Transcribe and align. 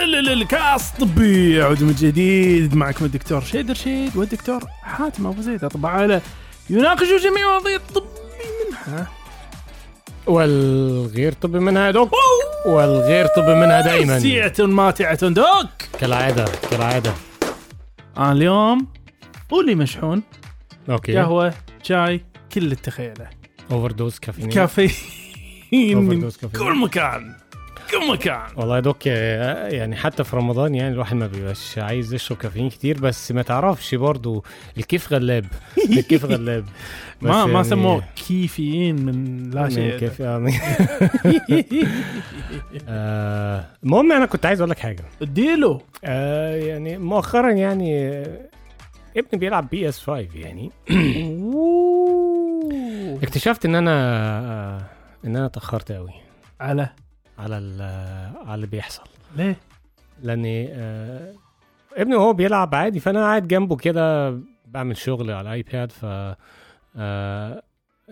الكاس 0.00 0.90
طبي 0.90 1.56
يعود 1.56 1.82
من 1.82 1.92
جديد 1.92 2.74
معكم 2.74 3.04
الدكتور 3.04 3.40
شيد 3.40 3.70
رشيد 3.70 4.16
والدكتور 4.16 4.64
حاتم 4.82 5.26
أبو 5.26 5.42
زيد. 5.42 5.64
اطباء 5.64 5.92
عائله 5.92 6.20
يناقشوا 6.70 7.18
جميع 7.18 7.48
مواضيع 7.48 7.76
الطب 7.76 8.04
منها. 8.68 9.10
والغير 10.26 11.32
طبي 11.32 11.58
منها 11.58 11.90
دوك. 11.90 12.12
والغير 12.66 13.26
طبي 13.26 13.54
منها 13.54 13.80
دائما 13.80 14.18
سيعة 14.18 14.54
ماتعة 14.58 15.28
دوك. 15.28 15.70
كالعادة 16.00 16.44
كالعادة. 16.70 17.14
أنا 18.16 18.32
اليوم 18.32 18.86
قولي 19.50 19.74
مشحون. 19.74 20.22
أوكي. 20.90 21.16
قهوة 21.16 21.54
شاي 21.82 22.24
كل 22.52 22.62
اللي 22.62 22.76
تخيله 22.76 23.28
overdose 23.70 24.18
كافيين 24.18 24.48
كافيين. 24.48 25.98
من. 25.98 26.30
كل 26.58 26.78
مكان. 26.78 27.34
كل 27.92 28.12
مكان. 28.12 28.40
والله 28.56 28.76
يا 28.76 28.80
دوك 28.80 28.96
آه، 29.06 29.68
يعني 29.68 29.96
حتى 29.96 30.24
في 30.24 30.36
رمضان 30.36 30.74
يعني 30.74 30.94
الواحد 30.94 31.16
ما 31.16 31.26
بيبقاش 31.26 31.78
عايز 31.78 32.14
يشرب 32.14 32.38
كافيين 32.38 32.70
كتير 32.70 33.00
بس 33.00 33.32
ما 33.32 33.42
تعرفش 33.42 33.94
برضو 33.94 34.44
الكيف 34.78 35.12
غلاب. 35.12 35.44
الكيف 35.98 36.24
غلاب. 36.24 36.64
ما 37.22 37.46
ما 37.46 37.52
يعني 37.52 37.64
سموه 37.64 38.02
كيفيين 38.28 39.06
من 39.06 39.50
لا 39.50 39.68
شيء. 39.68 39.98
كيف 39.98 40.20
يعني 40.20 40.52
آه، 42.88 43.64
المهم 43.84 44.12
أنا 44.12 44.26
كنت 44.26 44.46
عايز 44.46 44.60
أقول 44.60 44.70
لك 44.70 44.78
حاجة. 44.78 45.04
اديله. 45.22 45.80
آه 46.04 46.56
يعني 46.56 46.98
مؤخرا 46.98 47.50
يعني 47.50 48.22
ابني 49.16 49.38
بيلعب 49.40 49.68
بي 49.70 49.88
إس 49.88 50.00
5 50.00 50.26
يعني. 50.34 50.70
اكتشفت 53.22 53.64
إن 53.64 53.74
أنا 53.74 54.76
إن 55.24 55.36
أنا 55.36 55.46
اتأخرت 55.46 55.92
قوي 55.92 56.10
على؟ 56.60 56.88
على 57.42 57.58
ال- 57.58 57.82
على 58.46 58.54
اللي 58.54 58.66
بيحصل 58.66 59.02
ليه؟ 59.36 59.56
لأني 60.22 60.68
آه 60.72 61.34
ابني 61.96 62.14
وهو 62.16 62.32
بيلعب 62.32 62.74
عادي 62.74 63.00
فأنا 63.00 63.20
قاعد 63.20 63.48
جنبه 63.48 63.76
كده 63.76 64.38
بعمل 64.66 64.96
شغل 64.96 65.30
على 65.30 65.40
الايباد 65.48 65.92
ف 65.92 66.06
آه 66.96 67.62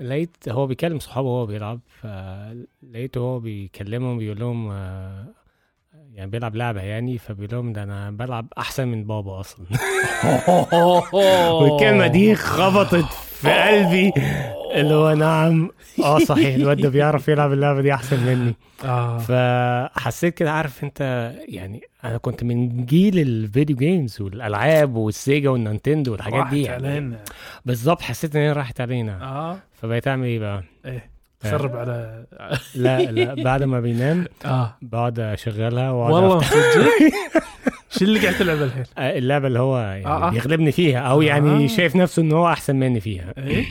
لقيت 0.00 0.48
هو 0.48 0.66
بيكلم 0.66 0.98
صحابه 0.98 1.28
وهو 1.28 1.46
بيلعب 1.46 1.80
فلقيته 2.00 3.18
هو 3.20 3.38
بيكلمهم 3.40 4.18
بيقول 4.18 4.40
لهم 4.40 4.70
آه 4.70 5.24
يعني 6.14 6.30
بيلعب 6.30 6.56
لعبة 6.56 6.80
يعني 6.80 7.18
فبيقول 7.18 7.72
ده 7.72 7.82
أنا 7.82 8.10
بلعب 8.10 8.46
أحسن 8.58 8.88
من 8.88 9.04
بابا 9.04 9.40
أصلا. 9.40 9.66
والكلمة 11.62 12.06
دي 12.06 12.34
خبطت 12.34 13.12
في 13.12 13.50
قلبي. 13.52 14.12
اللي 14.74 14.94
هو 14.94 15.14
نعم 15.14 15.70
آه 16.04 16.18
صحيح 16.18 16.54
الواد 16.54 16.80
ده 16.80 16.88
بيعرف 16.88 17.28
يلعب 17.28 17.52
اللعبة 17.52 17.80
دي 17.80 17.94
أحسن 17.94 18.26
مني. 18.26 18.54
آه. 18.84 19.18
فحسيت 19.18 20.34
كده 20.34 20.52
عارف 20.52 20.84
أنت 20.84 21.32
يعني 21.48 21.80
أنا 22.04 22.18
كنت 22.18 22.44
من 22.44 22.86
جيل 22.86 23.18
ال 23.18 23.28
video 23.28 23.76
games 23.76 24.20
والألعاب 24.20 24.94
والسيجا 24.96 25.50
والنينتندو 25.50 26.12
والحاجات 26.12 26.46
دي 26.46 26.62
يعني. 26.62 27.16
بالظبط 27.64 28.02
حسيت 28.02 28.36
إن 28.36 28.42
هي 28.42 28.52
راحت 28.52 28.80
علينا. 28.80 29.22
آه. 29.22 29.58
فبقيت 29.72 30.08
أعمل 30.08 30.26
إيه 30.26 30.38
بقى؟ 30.38 30.64
إيه؟ 30.84 31.10
تخرب 31.40 31.76
على 31.76 32.24
لا 32.74 33.02
لا 33.12 33.34
بعد 33.34 33.62
ما 33.62 33.80
بينام 33.80 34.26
آه. 34.44 34.76
بقعد 34.82 35.20
أشغلها 35.20 35.90
والله 35.90 36.40
شو 37.90 38.04
اللي 38.04 38.20
قاعد 38.20 38.34
تلعب 38.34 38.62
الحين؟ 38.62 38.84
آه، 38.98 39.18
اللعبة 39.18 39.46
اللي 39.46 39.58
هو 39.58 39.78
يعني 39.78 40.06
آه، 40.06 40.26
آه. 40.26 40.30
بيغلبني 40.30 40.72
فيها 40.72 40.98
أو 40.98 41.22
يعني 41.22 41.64
آه. 41.64 41.66
شايف 41.66 41.96
نفسه 41.96 42.22
ان 42.22 42.32
هو 42.32 42.48
أحسن 42.48 42.76
مني 42.76 43.00
فيها. 43.00 43.34
إيه. 43.38 43.66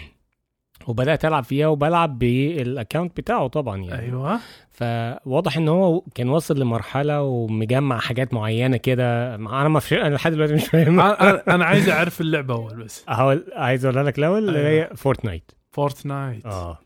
وبدأت 0.88 1.26
ألعب 1.26 1.44
فيها 1.44 1.68
وبلعب 1.68 2.20
بال 2.20 2.42
account 2.42 3.18
بتاعه 3.18 3.48
طبعا 3.48 3.78
يعني. 3.78 4.02
أيوه. 4.06 4.40
فواضح 4.72 5.58
إن 5.58 5.68
هو 5.68 6.02
كان 6.16 6.30
واصل 6.30 6.60
لمرحلة 6.60 7.22
ومجمع 7.22 8.00
حاجات 8.00 8.34
معينة 8.34 8.78
كده. 8.78 9.36
أنا 9.36 9.68
ما. 9.70 9.82
أنا 9.92 10.16
لحد 10.16 10.32
دلوقتي 10.32 10.54
مش 10.54 10.68
فاهم. 10.68 11.00
أنا 11.00 11.66
عايز 11.70 11.90
أعرف 11.90 12.22
اللعبة 12.22 12.54
أول 12.54 12.84
بس. 12.84 13.06
احاول 13.10 13.44
عايز 13.56 13.86
أقول 13.86 14.06
لك 14.06 14.18
الأول 14.20 14.48
اللي 14.50 14.60
هي 14.60 14.90
فورتنايت 14.96 15.52
فورتنايت 15.72 16.46
آه. 16.46 16.80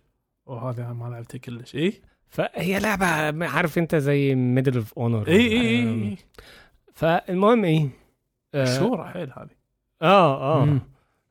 وهذا 0.45 0.93
ما 0.93 1.05
لعبته 1.09 1.39
كلش. 1.39 1.75
إيه؟ 1.75 1.93
فهي 2.29 2.79
لعبة 2.79 3.05
عارف 3.47 3.77
أنت 3.77 3.95
زي 3.95 4.35
Medal 4.35 4.75
of 4.75 4.93
Honor 4.93 5.27
اي 5.27 5.35
اي 5.35 5.79
اي 5.83 6.17
فالمهم 6.93 7.65
إيه 7.65 7.89
آه، 8.55 8.63
مشهورة 8.63 9.03
حيل 9.03 9.29
هذه. 9.37 9.49
آه 10.01 10.61
آه. 10.61 10.65
مم. 10.65 10.79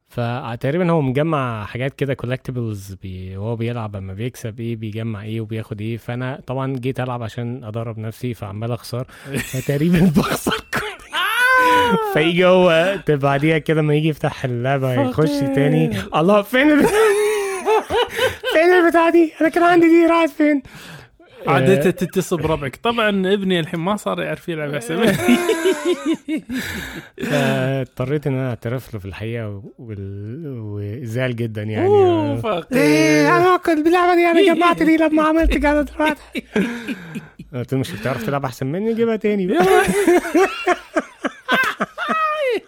فتقريبا 0.08 0.90
هو 0.90 1.00
مجمع 1.00 1.64
حاجات 1.64 1.94
كده 1.94 2.14
collectibles 2.14 2.94
بي 2.94 3.36
وهو 3.36 3.56
بيلعب 3.56 3.96
أما 3.96 4.14
بيكسب 4.14 4.60
إيه 4.60 4.76
بيجمع 4.76 5.22
إيه 5.22 5.40
وبياخد 5.40 5.80
إيه. 5.80 5.96
فأنا 5.96 6.40
طبعا 6.46 6.76
جيت 6.76 7.00
ألعب 7.00 7.22
عشان 7.22 7.64
أدرب 7.64 7.98
نفسي 7.98 8.34
فعمال 8.34 8.72
أخسر. 8.72 9.04
فتقريبا 9.52 10.12
بخسر 10.16 10.64
فيجي 12.14 12.46
هو 12.46 12.98
بعديها 13.08 13.58
كده 13.58 13.82
ما 13.82 13.94
يجي 13.94 14.08
يفتح 14.08 14.44
اللعبة 14.44 14.92
يخش 15.02 15.30
تاني. 15.30 15.90
الله 16.16 16.42
فين 16.42 16.68
ال- 18.86 18.92
فين 18.92 18.98
البتاع 18.98 19.10
دي 19.10 19.32
أنا 19.40 19.48
كان 19.48 19.62
عندي 19.62 19.88
دي 19.88 20.06
راحت 20.06 20.30
فين؟ 20.30 20.62
عاد 21.46 21.70
انت 21.70 21.88
تتصل 21.88 22.36
بربعك. 22.36 22.76
طبعا 22.82 23.08
ابني 23.08 23.60
الحين 23.60 23.80
ما 23.80 23.96
صار 23.96 24.20
يعرف 24.22 24.48
يلعب 24.48 24.74
احسن 24.74 24.96
مني. 24.96 25.12
فاضطريت 27.30 28.26
إن 28.26 28.34
أنا 28.34 28.48
أعترف 28.48 28.94
له 28.94 29.00
في 29.00 29.06
الحقيقة 29.06 29.62
وزعل 29.78 31.36
جدا 31.36 31.62
يعني. 31.62 31.88
إيه 31.88 32.36
فقير. 32.36 33.28
أنا 33.36 33.56
كنت 33.56 33.84
باللعبه 33.84 34.14
دي 34.14 34.26
أنا 34.26 34.54
جمعت 34.54 34.82
دي 34.82 34.96
لما 34.96 35.22
عملت 35.22 35.56
دلوقتي 35.82 36.44
قلت 37.54 37.72
له 37.72 37.78
مش 37.78 37.90
بتعرف 37.90 38.26
تلعب 38.26 38.44
أحسن 38.44 38.66
مني؟ 38.66 38.94
جيبها 38.94 39.16
تاني. 39.16 39.58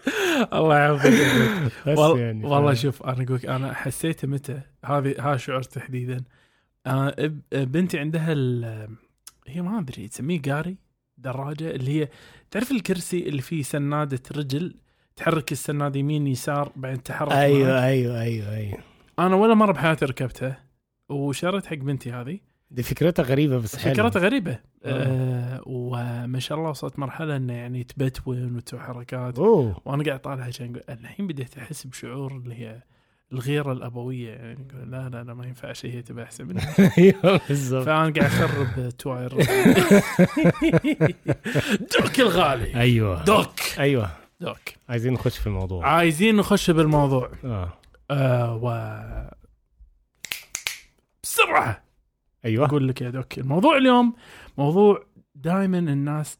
الله 0.53 0.77
يعافيك. 0.77 1.71
والله 1.85 2.19
يعني 2.19 2.45
والله 2.45 2.73
شوف 2.73 3.03
أنا 3.03 3.23
أقول 3.23 3.35
لك 3.35 3.45
أنا 3.45 3.73
حسيت 3.73 4.25
متى؟ 4.25 4.61
هذه 4.85 5.15
ها 5.19 5.37
شعور 5.37 5.63
تحديدا. 5.63 6.23
أنا 6.87 7.15
بنتي 7.51 7.99
عندها 7.99 8.33
ال 8.33 8.87
هي 9.47 9.61
ما 9.61 9.79
أدري 9.79 10.07
تسميه 10.07 10.41
قاري 10.41 10.77
دراجة 11.17 11.71
اللي 11.71 12.01
هي 12.01 12.09
تعرف 12.51 12.71
الكرسي 12.71 13.29
اللي 13.29 13.41
فيه 13.41 13.63
سنادة 13.63 14.21
رجل؟ 14.37 14.75
تحرك 15.15 15.51
السناد 15.51 15.95
يمين 15.95 16.27
يسار 16.27 16.71
بعدين 16.75 17.03
تحرك 17.03 17.29
معك. 17.29 17.37
أيوه 17.37 17.85
أيوه 17.85 18.21
أيوه 18.21 18.55
أيوه. 18.55 18.77
أنا 19.19 19.35
ولا 19.35 19.53
مرة 19.53 19.71
بحياتي 19.71 20.05
ركبتها 20.05 20.63
وشريت 21.09 21.65
حق 21.65 21.75
بنتي 21.75 22.11
هذه. 22.11 22.39
دي 22.71 22.83
فكرتها 22.83 23.23
غريبة 23.23 23.57
بس 23.57 23.75
حلوة. 23.75 23.93
فكرتها 23.93 24.19
غريبة. 24.19 24.59
آه 24.85 25.61
وما 25.65 26.39
شاء 26.39 26.57
الله 26.57 26.69
وصلت 26.69 26.99
مرحلة 26.99 27.35
إنه 27.35 27.53
يعني 27.53 27.83
تبتون 27.83 28.55
وتسوي 28.55 28.79
حركات. 28.79 29.39
أوه. 29.39 29.81
وأنا 29.85 30.03
قاعد 30.03 30.19
طالع 30.19 30.43
عشان 30.43 30.81
الحين 30.89 31.27
بديت 31.27 31.57
أحس 31.57 31.87
بشعور 31.87 32.31
اللي 32.31 32.55
هي 32.55 32.81
الغيرة 33.33 33.71
الأبوية 33.71 34.29
يعني 34.31 34.67
لا 34.85 35.09
لا 35.09 35.23
لا 35.23 35.33
ما 35.33 35.45
ينفعش 35.45 35.85
هي 35.85 36.01
تبقى 36.01 36.23
أحسن 36.25 36.47
مني. 36.47 36.61
بالظبط 37.49 37.85
فأنا 37.85 38.13
قاعد 38.13 38.17
أخرب 38.17 38.91
الرجل. 39.07 39.45
دوك 41.99 42.19
الغالي. 42.19 42.75
أيوه. 42.75 43.23
دوك. 43.23 43.53
أيوه. 43.79 44.11
دوك. 44.39 44.57
عايزين 44.89 45.13
نخش 45.13 45.37
في 45.37 45.47
الموضوع. 45.47 45.87
عايزين 45.87 46.35
نخش 46.35 46.71
بالموضوع. 46.71 47.31
آه. 47.45 47.73
آه 48.11 48.55
و 48.63 48.69
بسرعة. 51.23 51.83
أيوه. 52.45 52.65
أقول 52.65 52.87
لك 52.87 53.01
يا 53.01 53.09
دوك 53.09 53.37
الموضوع 53.37 53.77
اليوم 53.77 54.13
موضوع 54.57 55.05
دائما 55.35 55.79
الناس 55.79 56.39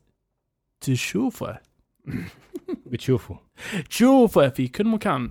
تشوفه. 0.81 1.59
بتشوفوا 2.91 3.37
تشوفه 3.89 4.49
في 4.49 4.67
كل 4.67 4.87
مكان. 4.87 5.29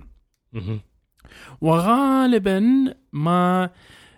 وغالبا 1.61 2.63
ما 3.13 3.69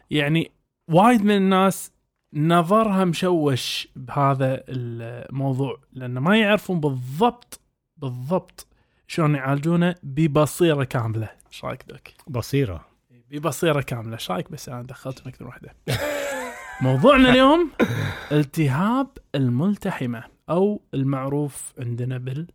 يعني 0.10 0.52
وايد 0.90 1.22
من 1.22 1.38
الناس 1.38 1.92
نظرها 2.34 3.06
مشوش 3.06 3.88
بهذا 3.96 4.64
الموضوع 4.70 5.82
لأن 5.94 6.18
ما 6.18 6.38
يعرفون 6.40 6.80
بالضبط 6.80 7.62
بالضبط 7.98 8.68
شلون 9.08 9.36
يعالجونه 9.36 9.96
ببصيرة 10.04 10.84
كاملة. 10.84 11.30
إيش 11.48 11.66
رأيك؟ 11.66 12.14
بصيرة. 12.28 12.86
ببصيرة 13.32 13.82
كاملة. 13.82 14.14
إيش 14.14 14.32
رأيك 14.32 14.52
بس؟ 14.52 14.70
أنا 14.70 14.82
دخلت 14.82 15.28
أكثر 15.28 15.48
واحدة. 15.48 15.76
موضوعنا 16.82 17.30
اليوم 17.32 17.70
التهاب 18.32 19.08
الملتحمة 19.36 20.24
أو 20.50 20.82
المعروف 20.94 21.74
عندنا 21.80 22.18
بال 22.18 22.48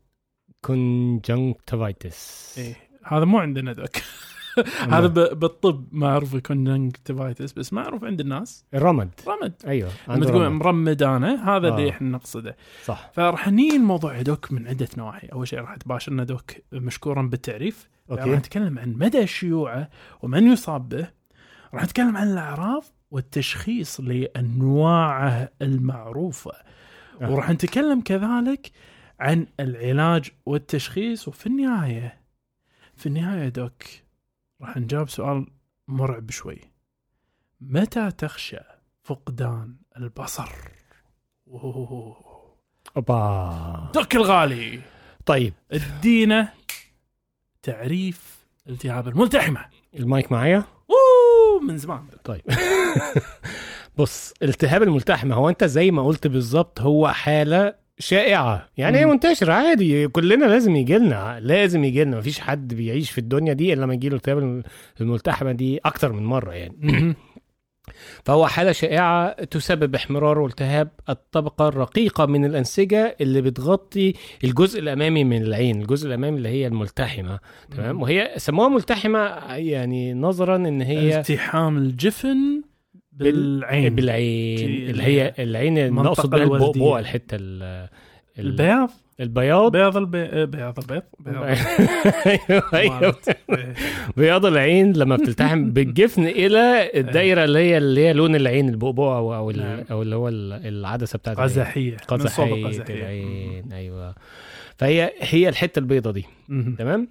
كونجنكتيفايتس 0.60 2.54
إيه 2.58 2.74
هذا 3.04 3.24
مو 3.24 3.38
عندنا 3.38 3.72
دوك 3.72 3.90
هذا 4.88 5.06
ب- 5.06 5.38
بالطب 5.38 5.86
معروف 5.92 6.36
conjunctivitis 6.36 7.52
بس 7.52 7.72
معروف 7.72 8.04
عند 8.04 8.20
الناس. 8.20 8.64
الرمد 8.74 9.10
رمد. 9.28 9.52
أيوه. 9.66 9.90
لما 10.08 10.24
تقول 10.26 10.42
رمد. 10.42 10.62
مرمد 10.62 11.02
أنا 11.02 11.56
هذا 11.56 11.68
اللي 11.68 11.86
آه. 11.86 11.90
إحنا 11.90 12.08
نقصده. 12.08 12.56
صح. 12.84 13.10
فراح 13.14 13.48
نيجي 13.48 13.76
الموضوع 13.76 14.22
دوك 14.22 14.52
من 14.52 14.68
عدة 14.68 14.88
نواحي. 14.98 15.26
أول 15.26 15.48
شيء 15.48 15.58
راح 15.60 15.76
تباشرنا 15.76 16.24
دوك 16.24 16.50
مشكورا 16.72 17.22
بالتعريف. 17.22 17.88
راح 18.10 18.18
أوكي 18.24 18.36
نتكلم 18.36 18.78
عن 18.78 18.92
مدى 18.92 19.26
شيوعه 19.26 19.88
ومن 20.22 20.52
يصاب 20.52 20.88
به. 20.88 21.08
راح 21.74 21.82
نتكلم 21.84 22.16
عن 22.16 22.32
الأعراض 22.32 22.84
والتشخيص 23.12 24.00
لأنواعه 24.00 25.48
المعروفة. 25.62 26.52
آه. 27.20 27.30
وراح 27.30 27.50
نتكلم 27.50 28.00
كذلك 28.00 28.72
عن 29.20 29.46
العلاج 29.60 30.30
والتشخيص. 30.46 31.28
وفي 31.28 31.46
النهاية 31.46 32.20
في 32.96 33.06
النهاية 33.06 33.48
دوك 33.48 33.82
راح 34.60 34.76
نجاوب 34.76 35.08
سؤال 35.08 35.46
مرعب 35.88 36.30
شوي. 36.30 36.58
متى 37.60 38.10
تخشى 38.10 38.60
فقدان 39.02 39.76
البصر؟ 39.96 40.52
أوه. 41.48 42.16
أوبا. 42.96 43.90
دوك 43.94 44.16
الغالي. 44.16 44.80
طيب. 45.26 45.52
ادينا 45.72 46.48
تعريف 47.62 48.46
التهاب 48.68 49.08
الملتحمة. 49.08 49.64
المايك 49.94 50.32
معايا؟ 50.32 50.64
اوه 51.62 51.70
من 51.70 51.78
زمان 51.78 52.00
طيب 52.24 52.42
بص 53.98 54.34
التهاب 54.42 54.82
الملتحمة 54.82 55.34
هو 55.34 55.48
أنت 55.48 55.64
زي 55.64 55.90
ما 55.90 56.06
قلت 56.06 56.26
بالظبط 56.26 56.80
هو 56.80 57.08
حالة 57.08 57.74
شائعة 57.98 58.68
يعني 58.76 58.98
هي. 58.98 59.06
منتشرة 59.06 59.52
عادي 59.52 60.08
كلنا 60.08 60.44
لازم 60.44 60.76
يجي 60.76 60.98
لنا 60.98 61.40
لازم 61.40 61.84
يجي 61.84 62.04
لنا 62.04 62.18
مفيش 62.18 62.40
حد 62.40 62.74
بيعيش 62.74 63.10
في 63.10 63.18
الدنيا 63.18 63.52
دي 63.52 63.72
إلا 63.72 63.82
لما 63.82 63.94
يجي 63.94 64.08
له 64.08 64.16
التهاب 64.16 64.62
الملتحمة 65.00 65.52
دي 65.52 65.78
أكتر 65.84 66.12
من 66.12 66.24
مرة 66.24 66.52
يعني. 66.52 67.14
فهو 68.24 68.46
حالة 68.46 68.72
شائعة 68.72 69.44
تسبب 69.44 69.94
احمرار 69.94 70.38
والتهاب 70.38 70.88
الطبقة 71.08 71.68
الرقيقة 71.68 72.26
من 72.26 72.44
الأنسجة 72.44 73.16
اللي 73.20 73.40
بتغطي 73.42 74.14
الجزء 74.44 74.80
الأمامي 74.80 75.24
من 75.24 75.42
العين 75.42 75.80
الجزء 75.82 76.08
الأمامي 76.08 76.36
اللي 76.36 76.48
هي 76.48 76.66
الملتحمة 76.66 77.38
تمام؟ 77.76 78.02
وهي 78.02 78.32
سموها 78.36 78.68
ملتحمة 78.68 79.18
يعني 79.56 80.14
نظرا 80.14 80.56
إن 80.56 80.82
هي 80.82 81.18
التحام 81.18 81.78
الجفن 81.78 82.62
بالعين. 83.12 83.94
بالعين 83.94 84.90
اللي 84.90 85.02
هي 85.02 85.34
العين 85.38 85.92
نقصد 85.92 86.30
بها. 86.30 86.42
البؤبؤة 86.42 86.98
الحتة 86.98 87.34
ال- 87.34 87.62
ال- 87.62 87.88
البياض؟ 88.46 88.90
البياض 89.20 89.72
بياض 89.72 89.96
البي... 89.96 90.46
بياض 90.46 90.78
البيض 90.78 91.02
بياض 91.20 91.44
أيوه 92.26 92.62
أيوه. 92.74 93.14
بياض 94.16 94.46
العين 94.46 94.92
لما 94.92 95.16
بتلتحم 95.16 95.70
بالجفن 95.70 96.26
إلى 96.26 96.90
الدايرة 96.94 97.44
اللي 97.44 97.58
هي 97.58 97.78
اللي 97.78 98.00
هي 98.06 98.12
لون 98.12 98.34
العين 98.36 98.68
البؤبؤه 98.68 99.36
أو 99.36 99.50
نعم. 99.50 99.84
أو 99.90 100.02
اللي 100.02 100.16
هو 100.16 100.28
ال- 100.28 100.52
العدسة 100.66 101.18
بتاعت. 101.18 101.36
قزحية 101.40 101.92
القزحيه 102.02 102.82
العين 102.90 103.72
أيوه 103.72 104.14
فهي 104.76 105.12
هي 105.20 105.48
الحتة 105.48 105.78
البيضة 105.78 106.10
دي. 106.10 106.24
تمام 106.78 107.08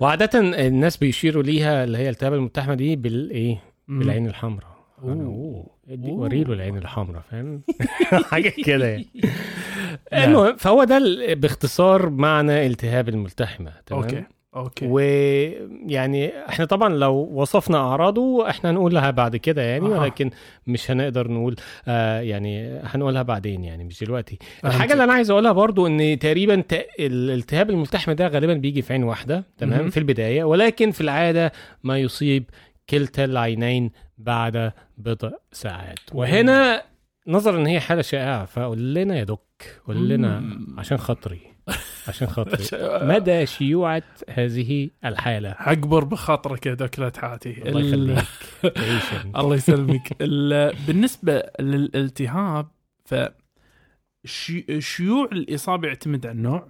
وعادة 0.00 0.30
الناس 0.66 0.96
بيشيروا 0.96 1.42
ليها 1.42 1.84
اللي 1.84 1.98
هي 1.98 2.08
التهاب 2.08 2.34
الملتحمه 2.34 2.74
دي 2.74 2.96
بالايه. 2.96 3.62
بالعين 3.88 4.26
الحمراء. 4.26 4.72
أوه 5.04 5.66
ادي 5.88 6.08
أوه. 6.10 6.20
وري 6.20 6.44
له 6.44 6.52
العين 6.52 6.76
الحمراء 6.78 7.22
فاهم 7.30 7.62
حاجة 8.30 8.52
كده 8.64 8.86
يعني. 8.88 9.06
المهم 10.12 10.56
فهو 10.56 10.84
ده 10.84 10.98
باختصار 11.34 12.10
معنى 12.10 12.66
التهاب 12.66 13.08
الملتحمة 13.08 13.72
تمام؟ 13.86 14.02
أوكي 14.02 14.24
أوكي. 14.56 14.86
ويعني 14.86 16.46
إحنا 16.48 16.64
طبعا 16.64 16.88
لو 16.88 17.14
وصفنا 17.32 17.78
أعراضه 17.78 18.50
إحنا 18.50 18.70
هنقولها 18.70 19.10
بعد 19.10 19.36
كده 19.36 19.62
يعني 19.62 19.86
أها. 19.86 20.00
ولكن 20.00 20.30
مش 20.66 20.90
هنقدر 20.90 21.30
نقول 21.30 21.56
آه 21.88 22.20
يعني 22.20 22.80
هنقولها 22.84 23.22
بعدين 23.22 23.64
يعني 23.64 23.84
مش 23.84 24.04
دلوقتي. 24.04 24.38
الحاجة 24.64 24.92
اللي 24.92 25.04
أنا 25.04 25.12
عايز 25.12 25.30
أقولها 25.30 25.52
برضو 25.52 25.86
إن 25.86 26.18
تقريبا 26.18 26.60
ت- 26.68 26.86
الالتهاب 27.00 27.70
الملتحم 27.70 28.12
ده 28.12 28.28
غالبا 28.28 28.54
بيجي 28.54 28.82
في 28.82 28.92
عين 28.92 29.04
واحدة 29.04 29.44
تمام؟ 29.58 29.78
مهم. 29.80 29.90
في 29.90 29.96
البداية 29.96 30.44
ولكن 30.44 30.90
في 30.90 31.00
العادة 31.00 31.52
ما 31.84 31.98
يصيب 31.98 32.44
كلتا 32.90 33.24
العينين 33.24 33.90
بعد 34.18 34.72
بضع 34.98 35.30
ساعات. 35.52 35.98
وهنا 36.14 36.82
نظرا 37.26 37.56
إن 37.60 37.66
هي 37.66 37.80
حالة 37.80 38.02
شائعة 38.02 38.44
فقول 38.44 38.94
لنا 38.94 39.16
يا 39.18 39.24
دوك 39.24 39.42
قول 39.86 40.08
لنا. 40.08 40.58
عشان 40.78 40.98
خاطري 40.98 41.40
عشان 42.08 42.26
خاطري. 42.28 42.64
مدى 43.14 43.46
شيوعة 43.46 44.02
هذه 44.30 44.90
الحالة؟ 45.04 45.50
أكبر 45.58 46.04
بخاطرك 46.04 46.66
يا 46.66 46.74
دوك 46.74 46.98
لا 46.98 47.08
تحاتي 47.08 47.68
الله 47.68 47.80
ال- 47.80 47.86
يخليك. 48.10 48.26
الله 49.36 49.54
يسلمك. 49.56 50.16
ال- 50.20 50.76
بالنسبة 50.86 51.42
للالتهاب 51.60 52.68
ف 53.04 53.14
شي- 54.24 54.80
شيوع 54.80 55.24
الإصابة 55.32 55.88
يعتمد 55.88 56.26
على 56.26 56.36
النوع 56.36 56.68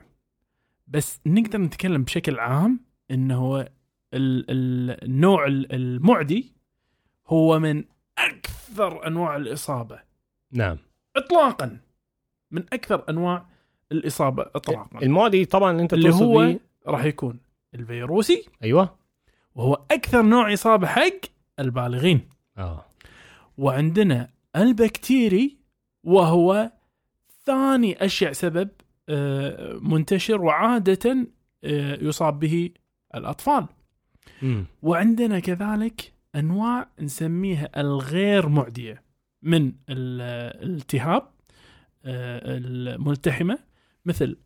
بس 0.87 1.21
نقدر 1.27 1.59
نتكلم 1.59 2.03
بشكل 2.05 2.39
عام 2.39 2.81
انه 3.11 3.37
هو 3.37 3.59
ال- 4.15 4.51
ال- 4.51 5.05
النوع 5.05 5.47
ال- 5.47 5.73
المعدي 5.75 6.53
هو 7.29 7.59
من 7.59 7.85
أكثر 8.19 9.07
أنواع 9.07 9.37
الإصابة. 9.37 10.12
نعم. 10.53 10.79
اطلاقا. 11.17 11.79
من 12.51 12.65
أكثر 12.73 13.05
أنواع 13.09 13.47
الإصابة 13.93 14.43
اطلاقا. 14.55 15.03
المعدي 15.03 15.45
طبعا 15.45 15.81
أنت 15.81 15.93
اللي 15.93 16.15
هو 16.15 16.55
راح 16.87 17.05
يكون 17.05 17.41
الفيروسي. 17.75 18.45
أيوه. 18.63 18.97
وهو 19.55 19.75
أكثر 19.91 20.23
نوع 20.23 20.53
إصابة 20.53 20.87
حق 20.87 21.21
البالغين. 21.59 22.29
آه. 22.59 22.85
وعندنا 23.59 24.29
البكتيري 24.57 25.57
وهو 26.05 26.71
ثاني 27.45 28.05
أشيع 28.05 28.33
سبب 28.33 28.69
آه، 29.09 29.79
منتشر 29.83 30.43
وعادة 30.43 31.27
آه، 31.65 31.99
يصاب 32.01 32.39
به 32.39 32.71
الأطفال. 33.15 33.67
امم 34.43 34.65
وعندنا 34.83 35.41
كذلك 35.41 36.13
أنواع 36.37 36.89
نسميها 37.01 37.81
الغير 37.81 38.49
معدية. 38.49 39.03
من 39.43 39.67
ال- 39.67 40.21
الالتهاب 40.65 41.23
آه، 42.05 42.41
الملتحمة 42.59 43.59
مثل 44.05 44.37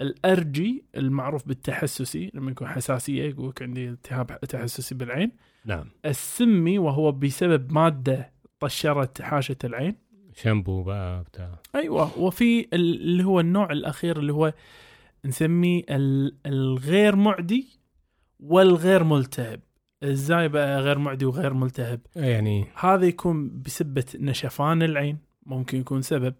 الأرجي 0.00 0.84
المعروف 0.96 1.48
بالتحسسي 1.48 2.30
لما 2.34 2.50
يكون 2.50 2.68
حساسية 2.68 3.24
يقول 3.24 3.48
لك 3.48 3.62
عندي 3.62 3.88
التهاب 3.88 4.40
تحسسي 4.40 4.94
بالعين. 4.94 5.32
نعم. 5.64 5.84
السمي 6.04 6.78
وهو 6.78 7.12
بسبب 7.12 7.72
مادة 7.72 8.32
طشرت 8.60 9.22
حاشة 9.22 9.56
العين. 9.64 9.96
شامبو 10.34 10.82
بقى 10.82 11.22
بتاع. 11.24 11.58
أيوه 11.74 12.18
وفي 12.18 12.60
ال- 12.60 13.00
اللي 13.00 13.24
هو 13.24 13.40
النوع 13.40 13.72
الأخير 13.72 14.18
اللي 14.18 14.32
هو 14.32 14.52
نسميه 15.24 15.82
ال- 15.90 16.36
الغير 16.46 17.16
معدي 17.16 17.66
والغير 18.40 19.04
ملتهب. 19.04 19.60
إزاي 20.02 20.48
بقى 20.48 20.80
غير 20.80 20.98
معدي 20.98 21.24
وغير 21.24 21.54
ملتهب. 21.54 22.00
يعني 22.16 22.66
هذا 22.74 23.06
يكون 23.06 23.62
بسبة 23.62 24.04
نشفان 24.14 24.82
العين 24.82 25.18
ممكن 25.46 25.80
يكون 25.80 26.02
سبب. 26.02 26.34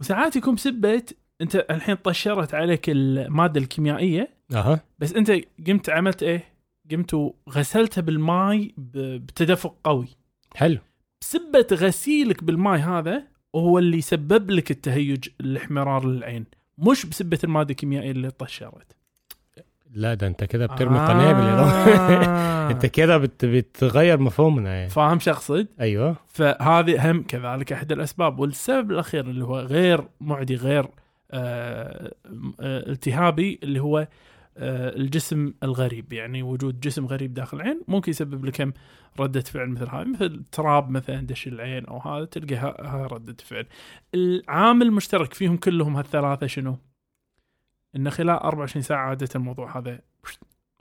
وساعات 0.00 0.36
يكون 0.36 0.54
بسبة 0.54 1.02
أنت 1.40 1.56
الحين 1.70 1.94
طشرت 1.94 2.54
عليك 2.54 2.90
المادة 2.90 3.60
الكيميائية 3.60 4.28
أها. 4.54 4.80
بس 4.98 5.12
أنت 5.12 5.32
قمت 5.66 5.90
عملت 5.90 6.22
إيه؟ 6.22 6.44
قمت 6.90 7.14
وغسلتها 7.14 8.02
بالماي 8.02 8.74
بتدفق 8.76 9.76
قوي. 9.84 10.08
حلو. 10.54 10.78
بسبة 11.20 11.66
غسيلك 11.72 12.44
بالماي 12.44 12.80
هذا 12.80 13.22
هو 13.54 13.78
اللي 13.78 14.00
سبب 14.00 14.50
لك 14.50 14.70
التهيج 14.70 15.28
الاحمرار 15.40 16.06
للعين. 16.06 16.46
مش 16.78 17.06
بسبة 17.06 17.38
المادة 17.44 17.70
الكيميائية 17.70 18.10
اللي 18.10 18.30
طشرت. 18.30 18.96
لا 19.94 20.14
ده 20.14 20.26
انت 20.26 20.44
كده 20.44 20.66
بترمي 20.66 20.98
قنابل 20.98 21.42
يا 21.42 21.58
آه. 21.58 22.70
انت 22.72 22.86
كده 22.86 23.18
بت... 23.18 23.44
بتغير 23.44 24.20
مفهومنا 24.20 24.74
يعني 24.74 24.90
فاهم 24.90 25.18
شو 25.18 25.30
اقصد؟ 25.30 25.66
أيوه 25.80 26.16
فهذه 26.28 27.10
هم 27.10 27.22
كذلك 27.22 27.72
احد 27.72 27.92
الأسباب 27.92 28.38
والسبب 28.38 28.90
الأخير 28.90 29.24
اللي 29.30 29.44
هو 29.44 29.58
غير 29.58 30.04
معدي 30.20 30.54
غير 30.54 30.88
آه 31.30 32.12
آه 32.60 32.90
التهابي 32.90 33.60
اللي 33.62 33.80
هو 33.80 33.98
آه 34.58 34.96
الجسم 34.96 35.54
الغريب 35.62 36.12
يعني 36.12 36.42
وجود 36.42 36.80
جسم 36.80 37.06
غريب 37.06 37.34
داخل 37.34 37.56
العين 37.56 37.80
ممكن 37.88 38.10
يسبب 38.10 38.44
لك 38.44 38.60
هم 38.60 38.72
ردة 39.20 39.40
فعل 39.40 39.68
مثل 39.68 39.88
هذه 39.88 40.06
مثل 40.08 40.42
تراب 40.52 40.90
مثلا 40.90 41.26
دش 41.26 41.46
العين 41.46 41.86
أو 41.86 41.98
هذا 41.98 42.24
تلقى 42.24 42.76
ردة 43.12 43.36
فعل. 43.44 43.66
العامل 44.14 44.86
المشترك 44.86 45.34
فيهم 45.34 45.56
كلهم 45.56 45.96
هالثلاثة 45.96 46.46
شنو؟ 46.46 46.78
انه 47.96 48.10
خلال 48.10 48.30
24 48.30 48.82
ساعة 48.82 49.08
عادة 49.08 49.28
الموضوع 49.34 49.78
هذا 49.78 50.00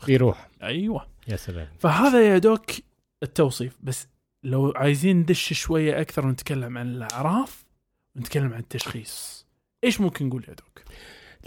يروح. 0.08 0.50
أيوه. 0.64 1.08
يا 1.28 1.36
سلام. 1.36 1.68
فهذا 1.80 2.28
يا 2.34 2.38
دوك 2.38 2.72
التوصيف. 3.24 3.78
بس 3.84 4.08
لو 4.44 4.74
عايزين 4.76 5.18
ندش 5.18 5.54
شوية 5.54 6.02
أكثر 6.02 6.28
ونتكلم 6.28 6.78
عن 6.78 6.88
الأعراف 6.88 7.66
ونتكلم 8.16 8.54
عن 8.54 8.60
التشخيص 8.60 9.46
إيش 9.84 10.02
ممكن 10.02 10.28
نقول 10.28 10.46
يا 10.48 10.54
دوك؟ 10.54 10.84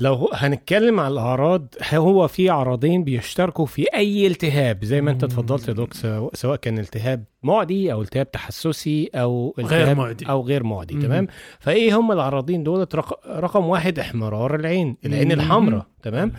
لو 0.00 0.30
هنتكلم 0.34 1.00
على 1.00 1.12
الأعراض 1.12 1.74
هو 1.94 2.28
في 2.28 2.50
عرضين 2.50 3.04
بيشتركوا 3.04 3.66
في 3.66 3.86
أي 3.94 4.26
التهاب 4.26 4.84
زي 4.84 5.00
ما 5.00 5.10
أنت. 5.10 5.24
اتفضلت 5.24 5.68
يا 5.68 5.72
دوك 5.72 5.92
سواء 6.34 6.56
كان 6.56 6.78
التهاب 6.78 7.24
معدي 7.42 7.92
أو 7.92 8.02
التهاب 8.02 8.30
تحسسي 8.30 9.10
أو 9.14 9.54
غير 9.58 9.66
التهاب 9.66 9.96
معدي. 9.96 10.26
أو 10.28 10.42
غير 10.42 10.62
معدي 10.62 10.94
مم. 10.94 11.02
تمام 11.02 11.26
فإيه 11.60 11.98
هم 11.98 12.12
العرضين 12.12 12.62
دولت 12.62 12.94
رق... 12.94 13.26
رقم 13.28 13.64
واحد 13.66 13.98
احمرار 13.98 14.54
العين 14.54 14.96
العين. 15.06 15.32
الحمراء 15.32 15.86
تمام 16.02 16.32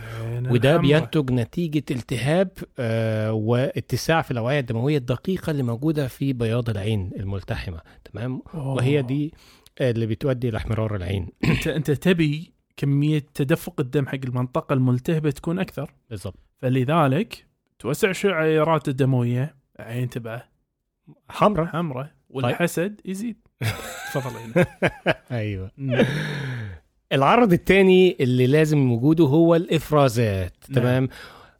وده. 0.50 0.76
بينتج 0.76 1.30
نتيجة 1.32 1.84
التهاب 1.90 2.50
آه 2.78 3.32
واتساع 3.32 4.22
في 4.22 4.30
الأوعية 4.30 4.60
الدموية 4.60 4.98
الدقيقة 4.98 5.50
اللي 5.50 5.62
موجودة 5.62 6.06
في 6.08 6.32
بياض 6.32 6.70
العين 6.70 7.10
الملتحمة 7.16 7.80
تمام 8.12 8.42
أوه. 8.54 8.68
وهي 8.74 9.02
دي 9.02 9.34
اللي 9.80 10.06
بتؤدي 10.06 10.50
لاحمرار 10.50 10.96
العين 10.96 11.28
أنت 11.44 11.66
أنت 11.68 11.90
تبي 11.90 12.55
كمية 12.76 13.26
تدفق 13.34 13.80
الدم 13.80 14.06
حق 14.06 14.18
المنطقة 14.24 14.72
الملتهبة 14.72 15.30
تكون 15.30 15.58
أكثر. 15.58 15.94
بالضبط. 16.10 16.38
فلذلك 16.58 17.46
توسع 17.78 18.10
الشعيرات 18.10 18.88
الدموية 18.88 19.54
عين 19.78 20.10
تبعه 20.10 20.48
حمراء. 21.28 21.66
حمراء 21.66 22.10
والحسد 22.30 23.00
يزيد. 23.04 23.36
تفضل 24.14 24.36
هنا. 24.36 24.66
أيوه. 25.30 25.70
العرض 27.12 27.52
الثاني 27.52 28.16
اللي 28.20 28.46
لازم 28.46 28.92
وجوده 28.92 29.24
هو 29.24 29.54
الإفرازات 29.54 30.54
نعم. 30.68 30.80
تمام؟ 30.80 31.08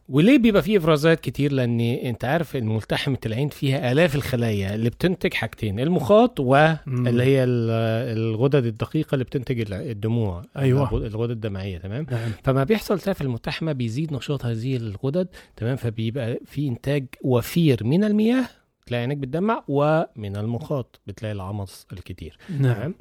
وليه 0.09 0.39
بيبقى 0.39 0.63
فيه 0.63 0.79
إفرازات 0.79 1.21
كتير؟ 1.21 1.53
لأن 1.53 1.81
أنت 1.81 2.25
عارف 2.25 2.57
إن 2.57 2.67
ملتحمه 2.67 3.19
العين 3.27 3.49
فيها 3.49 3.93
آلاف 3.93 4.15
الخلايا 4.15 4.75
اللي 4.75 4.91
بتنتج 4.91 5.35
حاجتين 5.35 5.81
المخاط 5.81 6.41
واللي 6.41 7.23
هي 7.25 7.45
ال- 7.45 7.71
الغدد 8.19 8.67
الدقيقة 8.67 9.15
اللي 9.15 9.25
بتنتج 9.25 9.61
ال- 9.61 9.73
الدموع. 9.91 10.43
الغ- 10.57 11.07
الغدد 11.07 11.31
الدمعية 11.31 11.79
تمام؟ 11.79 12.07
نعم. 12.11 12.31
فما 12.45 12.65
بيحصل 12.65 12.99
في 12.99 13.21
الملتحمه 13.21 13.73
بيزيد 13.73 14.13
نشاط 14.13 14.45
هذه 14.45 14.77
الغدد 14.77 15.29
تمام؟ 15.57 15.77
فبيبقى 15.77 16.39
في 16.47 16.69
إنتاج 16.69 17.07
وفير 17.23 17.85
من 17.85 18.05
المياه 18.05 18.45
تلاقي 18.87 19.01
عينك 19.01 19.17
بتدمع 19.17 19.65
ومن 19.69 20.37
المخاط 20.37 21.01
بتلاقي 21.07 21.33
العمص 21.33 21.87
الكتير 21.93 22.39
نعم. 22.61 22.95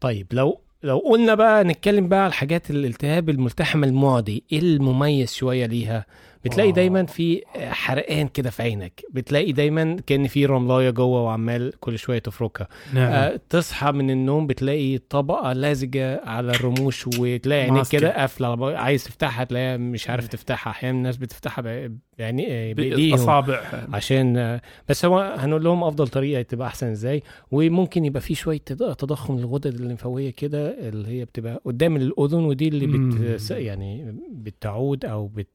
طيب 0.00 0.26
لو 0.32 0.60
لو 0.82 0.98
قلنا 0.98 1.34
بقى 1.34 1.64
نتكلم 1.64 2.08
بقى 2.08 2.18
على 2.20 2.28
الحاجات 2.28 2.70
الالتهاب 2.70 3.30
الملتحم 3.30 3.84
المعدي 3.84 4.44
إيه 4.52 4.58
المميز 4.58 5.32
شوية 5.32 5.66
ليها؟ 5.66 6.06
بتلاقي 6.48 6.70
آه. 6.70 6.72
دايما 6.72 7.06
في 7.06 7.42
حرقان 7.56 8.28
كده 8.28 8.50
في 8.50 8.62
عينك 8.62 9.02
بتلاقي 9.10 9.52
دايما 9.52 9.96
كأن 10.06 10.26
في 10.26 10.46
رملاية 10.46 10.90
جوه 10.90 11.22
وعمال 11.22 11.72
كل 11.80 11.98
شوية 11.98 12.18
تفركها 12.18 12.68
نعم 12.94 13.12
آه 13.12 13.40
تصحى 13.50 13.92
من 13.92 14.10
النوم 14.10 14.46
بتلاقي 14.46 14.98
طبقة 14.98 15.52
لازجه 15.52 16.20
على 16.24 16.52
الرموش 16.52 17.06
وتلاقي 17.06 17.60
عينيك 17.62 17.78
ماسكة. 17.78 17.98
كده 17.98 18.10
قافلة. 18.16 18.78
عايز 18.78 19.04
تفتحها 19.04 19.44
تلاقيها 19.44 19.76
مش 19.76 20.10
عارف 20.10 20.28
تفتحها 20.28 20.70
أحيانا 20.70 20.98
الناس 20.98 21.16
بتفتحها 21.16 21.90
يعني 22.18 22.74
بايديهم 22.74 22.96
بالاصابع 23.10 23.60
عشان 23.92 24.60
بس 24.88 25.04
هو 25.04 25.34
هنقول 25.38 25.64
لهم 25.64 25.84
أفضل 25.84 26.08
طريقة 26.08 26.42
تبقى 26.42 26.66
أحسن 26.68 26.86
إزاي 26.86 27.22
وممكن 27.50 28.04
يبقى 28.04 28.20
في 28.20 28.34
شوية 28.34 28.58
تض- 28.58 28.94
تضخم 28.94 29.38
للغدد 29.38 29.66
الليمفاوية 29.74 30.30
كده 30.30 30.88
اللي 30.88 31.08
هي 31.08 31.24
بتبقى 31.24 31.60
قدام 31.64 31.96
الأذن 31.96 32.44
ودي 32.44 32.68
اللي 32.68 32.86
بت. 32.86 33.50
يعني 33.50 34.14
بتعود 34.32 35.04
أو 35.04 35.26
بت 35.26 35.46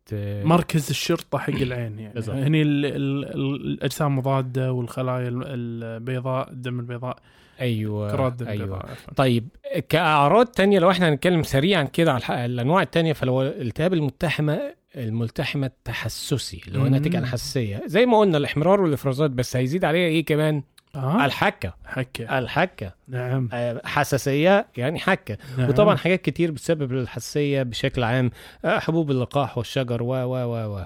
مركز 0.44 0.90
الشرطة 0.90 1.38
حق 1.38 1.50
العين 1.54 2.00
يعني 2.00 2.14
بالضبط. 2.14 2.36
هني 2.36 2.62
ال 2.62 2.86
ال 2.86 3.26
ال 3.26 3.56
الأجسام 3.56 4.08
المضاده 4.12 4.74
والخلايا 4.74 5.28
ال- 5.28 5.44
البيضاء 5.46 6.52
الدم 6.52 6.80
البيضاء 6.80 7.18
أيوه 7.62 8.12
كرات 8.12 8.42
أيوه 8.42 8.66
بيضاء. 8.66 8.90
طيب 9.16 9.48
كأعراض 9.90 10.46
تانية 10.46 10.80
لو 10.80 10.92
إحنا 10.92 11.10
هنتكلم 11.10 11.44
سريعا 11.44 11.84
كده 11.84 12.14
على 12.14 12.46
الأنواع 12.46 12.82
التانية 12.82 13.14
فلو 13.14 13.42
الالتهاب 13.42 13.94
الملتحمه 13.94 14.60
الملتحمه 14.96 15.68
التحسسي 15.68 16.62
اللي 16.68 16.80
هو. 16.80 16.88
ناتج 16.88 17.16
عن 17.16 17.26
حساسية. 17.26 17.82
زي 17.86 18.06
ما 18.06 18.20
قلنا 18.20 18.38
الإحمرار 18.38 18.82
والإفرازات 18.82 19.32
بس 19.32 19.56
هيزيد 19.56 19.86
عليها 19.86 20.08
إيه 20.08 20.26
كمان؟ 20.26 20.64
آه. 20.96 21.26
الحكة. 21.26 21.74
حكة. 21.86 22.40
الحكة. 22.40 22.94
نعم. 23.08 23.50
آه، 23.54 23.82
حساسية 23.86 24.68
يعني 24.78 25.00
حكة. 25.00 25.38
نعم. 25.58 25.70
وطبعا 25.70 25.96
حاجات 25.96 26.22
كتير 26.22 26.52
بتسبب 26.52 26.92
الحساسية 26.92 27.64
بشكل 27.64 28.04
عام 28.04 28.32
آه، 28.66 28.80
حبوب 28.80 29.12
اللقاح 29.12 29.58
والشجر 29.58 30.04
و 30.04 30.08
و 30.08 30.36
و 30.36 30.78
و. 30.78 30.86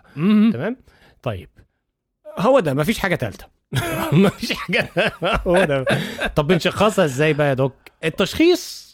تمام؟ 0.52 0.78
طيب. 1.24 1.50
هو 2.40 2.60
ده 2.60 2.74
مفيش 2.74 3.00
حاجة 3.00 3.16
ثالثه 3.16 3.48
مفيش 4.14 4.54
حاجة. 4.54 4.90
هو 5.24 5.64
ده. 5.64 5.86
طب 6.36 6.48
بنشخصها 6.48 7.06
إزاي 7.06 7.34
بقى 7.34 7.48
يا 7.50 7.54
دوك؟ 7.54 7.74
التشخيص. 8.04 8.85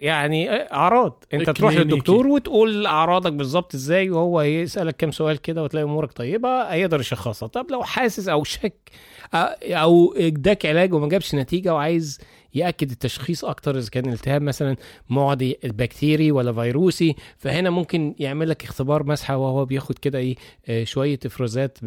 يعني 0.00 0.50
أعراض 0.52 1.24
أنت 1.34 1.50
تروح. 1.50 1.74
للدكتور 1.74 2.26
وتقول 2.26 2.86
أعراضك 2.86 3.32
بالظبط 3.32 3.74
إزاي 3.74 4.10
وهو 4.10 4.42
يسألك 4.42 4.96
كام 4.96 5.10
سؤال 5.10 5.36
كده 5.40 5.62
وتلاقي 5.62 5.84
أمورك 5.84 6.12
طيبة 6.12 6.62
هيقدر 6.62 7.00
يشخصها 7.00 7.46
طب 7.46 7.66
لو 7.70 7.82
حاسس 7.82 8.28
أو 8.28 8.44
شك 8.44 8.90
آه، 9.34 9.56
أو 9.64 10.14
إداك 10.16 10.66
علاج 10.66 10.94
وما 10.94 11.08
جابش 11.08 11.34
نتيجة 11.34 11.74
وعايز 11.74 12.20
يأكد 12.56 12.90
التشخيص 12.90 13.44
أكتر 13.44 13.78
إذا 13.78 13.90
كان 13.90 14.12
التهاب 14.12 14.42
مثلا 14.42 14.76
معدي 15.10 15.58
بكتيري 15.64 16.32
ولا 16.32 16.52
فيروسي. 16.52 17.14
فهنا 17.36 17.70
ممكن 17.70 18.14
يعمل 18.18 18.48
لك 18.48 18.64
اختبار 18.64 19.06
مسحه 19.06 19.36
وهو 19.36 19.64
بياخد 19.64 19.98
كده 19.98 20.18
إيه 20.18 20.36
آه، 20.68 20.84
شوية 20.84 21.18
إفرازات 21.26 21.78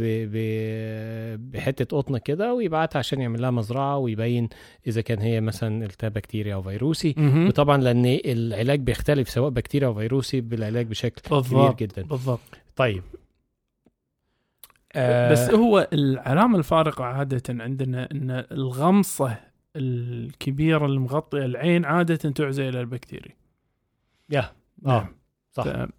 بحتة 1.37 1.97
قطنه 1.97 2.17
كده 2.17 2.53
ويبعتها 2.53 2.99
عشان 2.99 3.21
يعمل 3.21 3.41
لها 3.41 3.51
مزرعة 3.51 3.97
ويبين 3.97 4.49
إذا 4.87 5.01
كان 5.01 5.19
هي 5.19 5.41
مثلا 5.41 5.85
التهاب 5.85 6.13
بكتيري 6.13 6.53
أو 6.53 6.61
فيروسي. 6.61 7.15
مهم. 7.17 7.47
وطبعا 7.47 7.77
لأن 7.77 8.19
العلاج 8.25 8.79
بيختلف 8.79 9.29
سواء 9.29 9.49
بكتيريا 9.49 9.87
أو 9.87 9.93
فيروسي 9.93 10.41
بالعلاج 10.41 10.87
بشكل 10.87 11.21
كبير 11.21 11.39
بالضبط 11.39 11.79
جدا. 11.79 12.01
بالضبط. 12.01 12.39
طيب. 12.75 13.03
آه، 14.95 15.31
بس 15.31 15.49
هو 15.49 15.87
العلامة 15.93 16.57
الفارقة 16.57 17.03
عادة 17.03 17.63
عندنا 17.63 18.11
إن 18.11 18.45
الغمصة 18.51 19.48
الكبيره 19.75 20.85
اللي 20.85 20.99
مغطيه 20.99 21.45
العين 21.45 21.85
عادة 21.85 22.15
تعزى 22.15 22.69
إلى 22.69 22.79
البكتيريا. 22.81 23.35
يا 24.29 24.51
نعم. 24.81 24.95
آه 24.95 25.09
صح. 25.51 25.63
ف- 25.63 25.89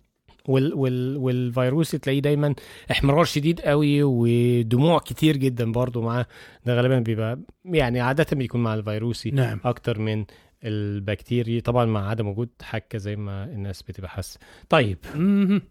وال 0.48 0.74
وال 0.74 1.16
والفيروسي 1.16 1.98
تلاقيه 1.98 2.20
دايما 2.20 2.54
احمرار 2.90 3.24
شديد 3.24 3.60
قوي 3.60 4.02
ودموع 4.02 4.98
كتير 4.98 5.36
جدا 5.36 5.72
برضو 5.72 6.02
معاه. 6.02 6.26
ده 6.66 6.74
غالبا 6.76 6.98
بيبقى 6.98 7.38
يعني 7.64 8.00
عادة 8.00 8.26
بيكون 8.36 8.62
مع 8.62 8.74
الفيروسي 8.74 9.30
نعم. 9.30 9.60
أكتر 9.64 9.98
من 9.98 10.24
البكتيري 10.64 11.60
طبعا 11.60 11.84
مع 11.84 12.08
عدم 12.08 12.26
وجود 12.28 12.48
حكة 12.62 12.98
زي 12.98 13.16
ما 13.16 13.44
الناس 13.44 13.82
بتبقى 13.82 14.10
حاسة. 14.10 14.38
طيب. 14.68 14.98
مهم. 15.14 15.62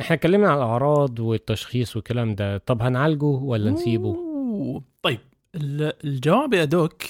إحنا 0.00 0.16
اتكلمنا 0.16 0.48
عن 0.50 0.56
الأعراض 0.56 1.20
والتشخيص 1.20 1.96
والكلام 1.96 2.34
ده. 2.34 2.58
طب 2.58 2.82
هنعالجه 2.82 3.24
ولا 3.24 3.70
نسيبه؟ 3.70 4.14
أوه. 4.14 4.82
طيب 5.02 5.18
ال- 5.54 5.92
الجواب 6.04 6.54
يا 6.54 6.64
دوك 6.64 7.02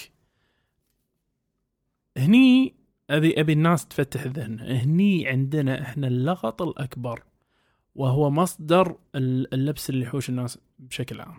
هني 2.17 2.75
ابي 3.11 3.41
أبي 3.41 3.53
الناس 3.53 3.87
تفتح 3.87 4.23
الذهن. 4.23 4.61
هني 4.61 5.29
عندنا 5.29 5.83
إحنا 5.83 6.07
اللغط 6.07 6.63
الأكبر 6.63 7.23
وهو 7.95 8.31
مصدر 8.31 8.97
ال- 9.15 9.55
اللبس 9.55 9.91
اللي 9.91 10.05
يحوش 10.05 10.29
الناس 10.29 10.59
بشكل 10.79 11.21
عام. 11.21 11.39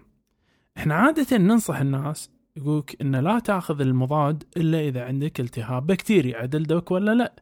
إحنا 0.77 0.96
عادة 0.96 1.38
ننصح 1.38 1.79
الناس 1.79 2.29
يقولك 2.55 3.01
إن 3.01 3.15
لا 3.15 3.39
تأخذ 3.39 3.82
المضاد 3.82 4.44
إلا 4.58 4.79
إذا 4.88 5.05
عندك 5.05 5.39
التهاب 5.39 5.88
بكتيري 5.88 6.36
عدل 6.36 6.63
دوك 6.63 6.91
ولا 6.91 7.12
لا. 7.15 7.34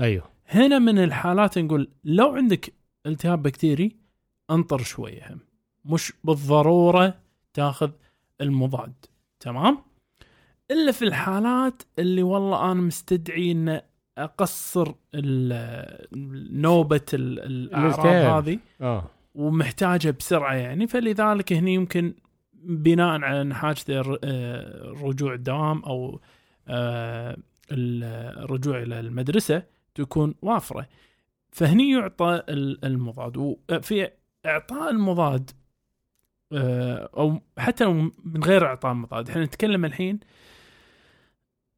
أيوه. 0.00 0.30
هنا 0.46 0.78
من 0.78 0.98
الحالات 0.98 1.58
نقول 1.58 1.88
لو 2.04 2.28
عندك 2.36 2.72
التهاب 3.06 3.42
بكتيري 3.42 3.96
انطر 4.50 4.78
شوية 4.82 5.32
هم. 5.32 5.40
مش 5.84 6.12
بالضرورة 6.24 7.18
تأخذ 7.54 7.90
المضاد. 8.40 8.92
تمام؟ 9.40 9.78
إلا 10.70 10.92
في 10.92 11.02
الحالات 11.04 11.82
اللي 11.98 12.22
والله 12.22 12.72
أنا 12.72 12.80
مستدعي 12.80 13.52
إن 13.52 13.80
أقصر 14.18 14.94
نوبة 16.52 17.00
ال- 17.14 17.38
الأعراض. 17.40 18.06
هذه 18.46 18.58
آه. 18.80 19.04
ومحتاجة 19.34 20.10
بسرعة 20.10 20.54
يعني. 20.54 20.86
فلذلك 20.86 21.52
هني 21.52 21.74
يمكن 21.74 22.14
بناء 22.62 23.20
على 23.22 23.54
حاجة 23.54 23.76
الر- 23.88 24.18
آه، 24.24 24.92
رجوع 25.02 25.34
الدوام 25.34 25.82
أو 25.82 26.20
آه، 26.68 27.36
الرجوع 27.72 28.82
إلى 28.82 29.00
المدرسة 29.00 29.62
تكون 29.94 30.34
وافرة. 30.42 30.86
فهني 31.52 31.90
يعطى 31.92 32.42
ال- 32.48 32.84
المضاد. 32.84 33.36
وفي 33.36 34.08
إعطاء 34.46 34.90
المضاد 34.90 35.50
آه، 36.52 37.10
أو 37.16 37.40
حتى 37.58 37.86
من 37.86 38.10
غير 38.44 38.66
إعطاء 38.66 38.92
المضاد. 38.92 39.28
إحنا 39.30 39.44
نتكلم 39.44 39.84
الحين 39.84 40.20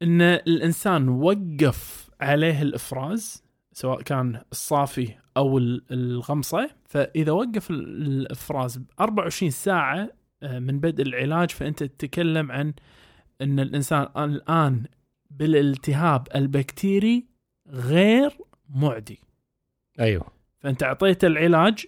إن 0.03 0.21
الإنسان 0.21 1.09
وقف 1.09 2.09
عليه 2.21 2.61
الإفراز 2.61 3.43
سواء 3.71 4.01
كان 4.01 4.41
الصافي 4.51 5.15
أو 5.37 5.57
ال- 5.57 5.83
الغمصة 5.91 6.69
فإذا 6.85 7.31
وقف 7.31 7.69
ال- 7.71 8.01
الإفراز 8.07 8.77
ب 8.77 8.85
24 8.99 9.51
ساعة 9.51 10.09
آه، 10.43 10.59
من 10.59 10.79
بدء 10.79 11.03
العلاج 11.03 11.51
فأنت 11.51 11.83
تتكلم 11.83 12.51
عن 12.51 12.73
إن 13.41 13.59
الإنسان 13.59 14.07
الآن 14.23 14.83
بالالتهاب 15.31 16.27
البكتيري 16.35 17.25
غير 17.67 18.37
معدي. 18.69 19.19
أيوه. 19.99 20.27
فأنت 20.59 20.83
اعطيته 20.83 21.27
العلاج 21.27 21.85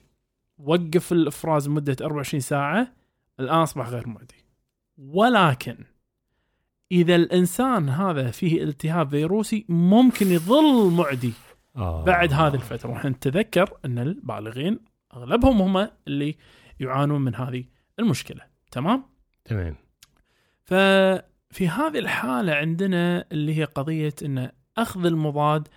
وقف 0.58 1.12
الإفراز 1.12 1.68
لمده 1.70 1.96
24 2.02 2.42
ساعة 2.42 2.94
الآن 3.40 3.56
أصبح 3.58 3.90
غير 3.90 4.08
معدي. 4.08 4.46
ولكن 4.98 5.78
إذا 6.92 7.16
الإنسان 7.16 7.90
هذا 7.90 8.32
فيه 8.32 8.64
التهاب 8.64 9.10
فيروسي 9.10 9.66
ممكن 9.70 10.28
يظل 10.28 10.92
معدي 10.92 11.34
آه. 11.76 12.04
بعد 12.04 12.34
هذه 12.34 12.56
الفترة. 12.56 12.90
ونحن 12.90 13.08
نتذكر 13.08 13.78
أن 13.86 14.00
البالغين 14.00 14.80
أغلبهم 15.14 15.62
هم 15.62 15.90
اللي 16.08 16.36
يعانون 16.80 17.22
من 17.22 17.36
هذه 17.36 17.64
المشكلة. 18.00 18.42
تمام؟ 18.72 19.04
تمام. 19.46 19.76
ففي 20.64 21.68
هذه 21.68 22.00
الحالة 22.00 22.54
عندنا 22.54 23.26
اللي 23.32 23.58
هي 23.58 23.64
قضية 23.64 24.14
أن 24.24 24.52
أخذ 24.78 25.06
المضاد 25.06 25.68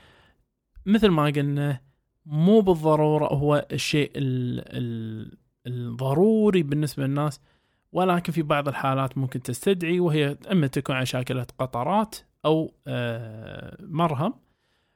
مثل 0.87 1.09
ما 1.09 1.25
قلنا 1.25 1.81
مو 2.27 2.61
بالضرورة 2.61 3.35
هو 3.35 3.67
الشيء 3.73 4.11
ال 4.17 4.63
ال 4.77 5.39
الضروري 5.67 6.63
بالنسبة 6.63 7.07
للناس 7.07 7.41
ولكن 7.93 8.33
في 8.33 8.43
بعض 8.43 8.69
الحالات 8.69 9.19
ممكن 9.19 9.43
تستدعي 9.43 10.01
وهي 10.01 10.37
إما 10.53 10.67
تكون 10.67 10.97
على 10.97 11.07
شاكلة 11.07 11.47
قطرات 11.59 12.17
أو 12.45 12.75
آه، 12.87 13.77
مرهم 13.81 14.35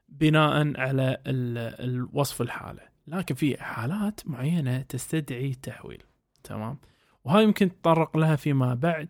بناء 0.08 0.80
على 0.80 1.16
ال- 1.26 1.84
الوصف 1.90 2.42
الحالة. 2.42 2.80
لكن 3.06 3.34
في 3.34 3.62
حالات 3.62 4.20
معينة 4.26 4.82
تستدعي 4.82 5.54
تحويل 5.62 6.02
تمام؟ 6.44 6.78
وهاي 7.24 7.42
يمكن 7.44 7.70
تطرق 7.82 8.16
لها 8.16 8.36
فيما 8.36 8.74
بعد 8.74 9.08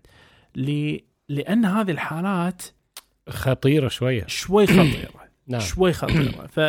ل... 0.57 0.97
لأن 1.29 1.65
هذه 1.65 1.91
الحالات 1.91 2.63
خطيرة 3.29 3.89
شوية. 3.89 4.27
شوي 4.27 4.67
خطيرة. 4.67 5.11
نعم. 5.47 5.61
شوي 5.61 5.93
خطيرة. 5.93 6.47
ف 6.57 6.61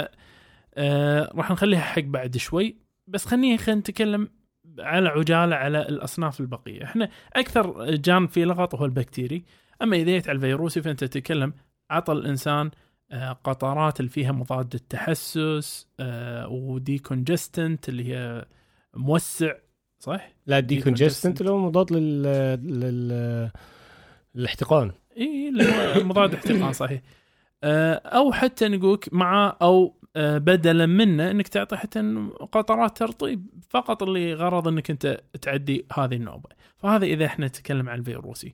آه 0.75 1.32
راح 1.36 1.51
نخليها 1.51 1.82
حق 1.82 2.01
بعد 2.01 2.38
شوي. 2.38 2.75
بس 3.08 3.25
خليني 3.25 3.58
خلينا 3.58 3.79
نتكلم 3.79 4.29
على 4.79 5.09
عجالة 5.09 5.55
على 5.55 5.81
الأصناف 5.81 6.39
البقية 6.39 6.83
إحنا 6.83 7.09
أكثر 7.33 7.95
جانب 7.95 8.29
فيه 8.29 8.45
لغط 8.45 8.75
هو 8.75 8.85
البكتيري 8.85 9.43
أما 9.81 9.95
إذا 9.95 10.05
جيت 10.11 10.29
على 10.29 10.35
الفيروسي 10.35 10.81
فأنت 10.81 11.03
تتكلم 11.03 11.53
عطى 11.89 12.13
الإنسان 12.13 12.71
آه، 13.11 13.31
قطرات 13.43 13.99
اللي 13.99 14.09
فيها 14.11 14.31
مضاد 14.31 14.73
التحسس 14.73 15.87
آه 15.99 16.47
و 16.47 17.00
decongestant 17.00 17.89
اللي 17.89 18.13
هي 18.13 18.45
موسع 18.95 19.53
صح؟ 19.99 20.29
لا 20.45 20.59
دي 20.59 20.79
decongestant. 20.79 20.83
decongestant 20.83 21.41
اللي 21.41 21.51
هو 21.51 21.57
مضاد 21.57 21.93
لل 21.93 22.23
لل 22.63 23.51
للاحتقان 24.35 24.91
اي 25.17 25.51
مضاد 26.03 26.33
احتقان 26.33 26.73
صحيح 26.73 27.01
آه، 27.63 27.93
أو 27.93 28.31
حتى 28.31 28.67
نقولك 28.67 29.13
مع 29.13 29.57
أو 29.61 29.95
بدلا 30.15 30.86
منه 30.86 31.32
إنك 31.32 31.48
تعطي 31.48 31.77
حتى 31.77 32.29
قطرات 32.51 32.98
ترطيب 32.98 33.48
فقط 33.70 34.03
اللي 34.03 34.34
غرض 34.34 34.67
إنك 34.67 34.89
أنت 34.91 35.22
تعدي 35.41 35.86
هذه 35.98 36.15
النوبة. 36.15 36.50
فهذا 36.77 37.05
إذا 37.05 37.25
إحنا 37.25 37.48
نتكلم 37.48 37.89
عن 37.89 38.00
الفيروسي 38.00 38.53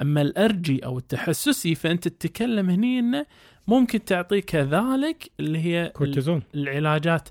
أما 0.00 0.22
ال 0.22 0.30
allergy 0.30 0.84
أو 0.84 0.98
التحسسي 0.98 1.74
فأنت 1.74 2.08
تتكلم 2.08 2.70
هني 2.70 2.98
إنه 2.98 3.26
ممكن 3.66 4.04
تعطيه 4.04 4.40
كذلك 4.40 5.30
اللي 5.40 5.58
هي 5.58 5.88
كورتيزون. 5.94 6.42
العلاجات. 6.54 7.28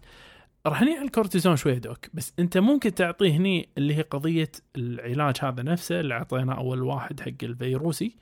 راح 0.67 0.81
نيجي 0.81 0.97
على 0.97 1.05
الكورتيزون 1.05 1.55
شوي 1.55 1.79
دوك 1.79 2.05
بس 2.13 2.33
أنت 2.39 2.57
ممكن 2.57 2.93
تعطيه 2.95 3.31
هني 3.31 3.69
اللي 3.77 3.95
هي 3.95 4.01
قضية 4.01 4.51
العلاج 4.75 5.35
هذا 5.41 5.63
نفسه 5.63 5.99
اللي 5.99 6.13
أعطيناه 6.13 6.53
أول 6.57 6.81
واحد 6.83 7.19
حق 7.19 7.43
الفيروسي 7.43 8.15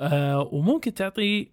آه 0.00 0.48
وممكن 0.52 0.94
تعطيه 0.94 1.46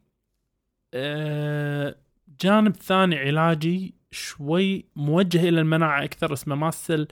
آه 0.94 1.96
جانب 2.42 2.76
ثاني 2.76 3.18
علاجي 3.18 3.94
شوي 4.12 4.86
موجه 4.96 5.50
إلى 5.50 5.62
المناعة 5.62 6.04
أكثر 6.04 6.34
اسمه 6.34 6.56
mast 6.56 6.82
cell 6.82 7.08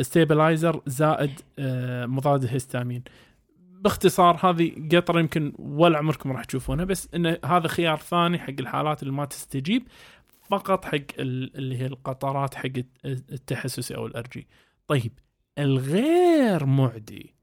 stabilizer 0.00 0.82
زائد 0.86 1.40
آه 1.58 2.06
مضاد 2.06 2.42
الهستامين. 2.42 3.02
باختصار 3.58 4.36
هذه 4.50 4.88
قطرة 4.96 5.20
يمكن 5.20 5.52
ولا 5.58 5.98
عمركم 5.98 6.32
راح 6.32 6.44
تشوفونها 6.44 6.84
بس 6.84 7.08
انه 7.14 7.38
هذا 7.44 7.68
خيار 7.68 7.96
ثاني 7.98 8.38
حق 8.38 8.54
الحالات 8.60 9.02
اللي 9.02 9.12
ما 9.14 9.24
تستجيب 9.24 9.88
فقط 10.48 10.84
حق 10.84 10.94
ال- 11.18 11.56
اللي 11.56 11.78
هي 11.78 11.86
القطرات 11.86 12.54
حق 12.54 12.68
التحسسي 13.04 13.96
أو 13.96 14.06
ال 14.06 14.11
allergy 14.11 14.46
طيب 14.86 15.12
الغير 15.58 16.66
معدي 16.66 17.34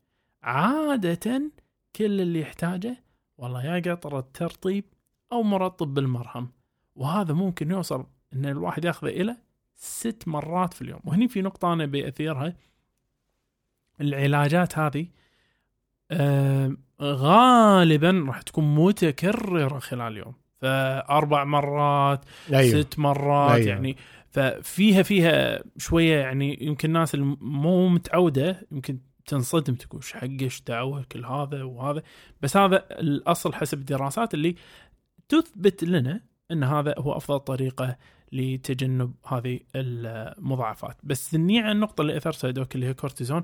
عادة 0.43 1.52
كل 1.96 2.22
اللي 2.22 2.39
يحتاجه 2.41 3.04
والله 3.38 3.65
يا 3.65 3.93
قطرة 3.93 4.28
ترطيب 4.34 4.86
أو 5.32 5.43
مرطب 5.43 5.93
بالمرهم. 5.93 6.50
وهذا 6.95 7.34
ممكن 7.34 7.71
يوصل 7.71 8.06
إن 8.34 8.45
الواحد 8.45 8.86
ياخذه 8.86 9.10
إلى 9.10 9.38
ست 9.75 10.23
مرات 10.27 10.73
في 10.73 10.82
اليوم. 10.82 10.99
وهني 11.03 11.27
في 11.27 11.41
نقطة 11.41 11.73
أنا 11.73 11.86
بأثيرها 11.86 12.53
العلاجات 14.01 14.79
هذه 14.79 15.08
آه 16.12 16.77
غالبا 17.01 18.25
راح 18.27 18.41
تكون 18.41 18.75
متكررة 18.75 19.79
خلال 19.79 20.12
اليوم 20.12 20.34
فأربع 20.62 21.43
مرات 21.43 22.25
أيوه. 22.53 22.82
ست 22.82 22.99
مرات. 22.99 23.51
أيوة. 23.51 23.67
يعني. 23.67 23.97
ففيها 24.29 25.03
فيها 25.03 25.63
شوية 25.77 26.17
يعني 26.17 26.58
يمكن 26.62 26.89
الناس 26.89 27.13
اللي 27.15 27.38
مو 27.41 27.89
متعودة 27.89 28.67
يمكن 28.71 28.99
تنصدم 29.25 29.75
تقول 29.75 30.01
إيش 30.01 30.13
حق 30.13 30.27
إيش 30.41 30.62
دعوة 30.62 31.06
كل 31.12 31.25
هذا 31.25 31.63
وهذا. 31.63 32.03
بس 32.41 32.58
هذا 32.58 32.86
الأصل 32.91 33.53
حسب 33.53 33.79
الدراسات 33.79 34.34
اللي 34.34 34.56
تثبت 35.29 35.84
لنا 35.84 36.21
إن 36.54 36.63
هذا 36.63 36.96
هو 36.98 37.18
أفضل 37.18 37.39
طريقة 37.39 37.98
لتجنب 38.32 39.13
هذه 39.28 39.60
المضاعفات. 39.76 40.98
بس 41.04 41.32
ثني 41.32 41.60
عن 41.60 41.72
النقطة 41.72 42.02
اللي 42.02 42.18
اثرتها 42.18 42.52
دوك 42.52 42.76
اللي 42.76 42.86
هي 42.88 42.94
كورتيزون. 42.94 43.44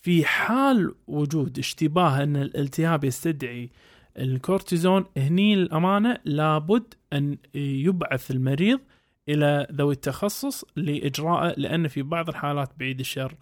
في 0.00 0.24
حال 0.24 0.94
وجود 1.06 1.58
اشتباه 1.58 2.22
إن 2.22 2.36
الالتهاب 2.36 3.04
يستدعي 3.04 3.70
الكورتيزون 4.18 5.04
هني 5.16 5.54
الامانه 5.54 6.18
لابد 6.24 6.94
أن 7.12 7.38
يبعث 7.54 8.30
المريض 8.30 8.80
إلى 9.28 9.66
ذوي 9.72 9.94
التخصص 9.94 10.64
لإجراءه 10.76 11.54
لأن 11.60 11.88
في 11.88 12.02
بعض 12.02 12.28
الحالات 12.28 12.70
بعيد 12.78 13.00
الشر 13.00 13.34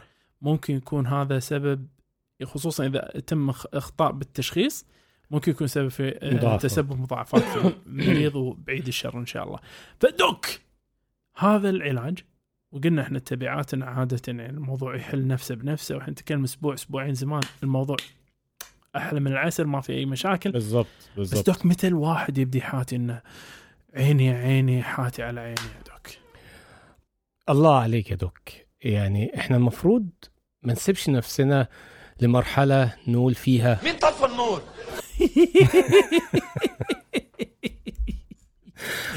ممكن 0.43 0.77
يكون 0.77 1.07
هذا 1.07 1.39
سبب 1.39 1.87
خصوصا 2.45 2.87
إذا 2.87 3.01
تم 3.27 3.53
إخ- 3.53 3.67
إخطاء 3.75 4.13
بالتشخيص. 4.13 4.87
ممكن 5.33 5.53
يكون 5.53 5.66
سبب 5.66 5.88
في 5.88 6.18
آه، 6.23 6.35
مضاعفة. 6.35 6.68
تسبب 6.68 7.01
مضاعفات 7.01 7.42
في 7.42 7.73
المريض 7.87 8.35
وبعيد 8.35 8.87
الشر 8.87 9.18
إن 9.18 9.27
شاء 9.27 9.45
الله. 9.45 9.59
فدوك 10.01 10.47
هذا 11.37 11.71
العلاج 11.71 12.18
وقلنا 12.73 13.03
إحنا 13.03 13.18
تبعاتنا 13.18 13.87
عادة 13.87 14.21
يعني 14.29 14.51
الموضوع 14.51 14.97
يحل 14.97 15.27
نفسه 15.27 15.55
بنفسه 15.55 15.97
وإحنا 15.97 16.12
نتكلم 16.12 16.45
أسبوع 16.45 16.75
أسبوعين 16.75 17.14
زمان 17.14 17.40
الموضوع 17.62 17.97
أحلى 18.97 19.21
من 19.21 19.33
العسل 19.33 19.64
ما 19.64 19.81
في 19.81 19.92
أي 19.92 20.07
مشاكل. 20.07 20.53
بالضبط 20.53 20.87
بس 20.87 21.31
بالضبط. 21.31 21.47
دوك 21.47 21.66
متى 21.66 21.88
الواحد 21.88 22.38
يبدي 22.38 22.61
حاتي 22.61 22.97
إنه 22.97 23.21
عيني 23.95 24.31
عيني 24.31 24.83
حاتي 24.83 25.23
على 25.23 25.40
عيني 25.40 25.61
يا 25.61 25.83
دوك 25.92 26.07
الله 27.49 27.79
عليك 27.79 28.11
يا 28.11 28.16
دوك 28.16 28.38
يعني 28.81 29.38
إحنا 29.38 29.57
المفروض 29.57 30.09
ما 30.62 30.73
نسيبش 30.73 31.09
نفسنا 31.09 31.68
لمرحلة 32.21 32.95
نقول 33.09 33.35
فيها 33.35 33.81
مين 33.85 33.97
طفى 33.97 34.25
النور؟ 34.27 34.62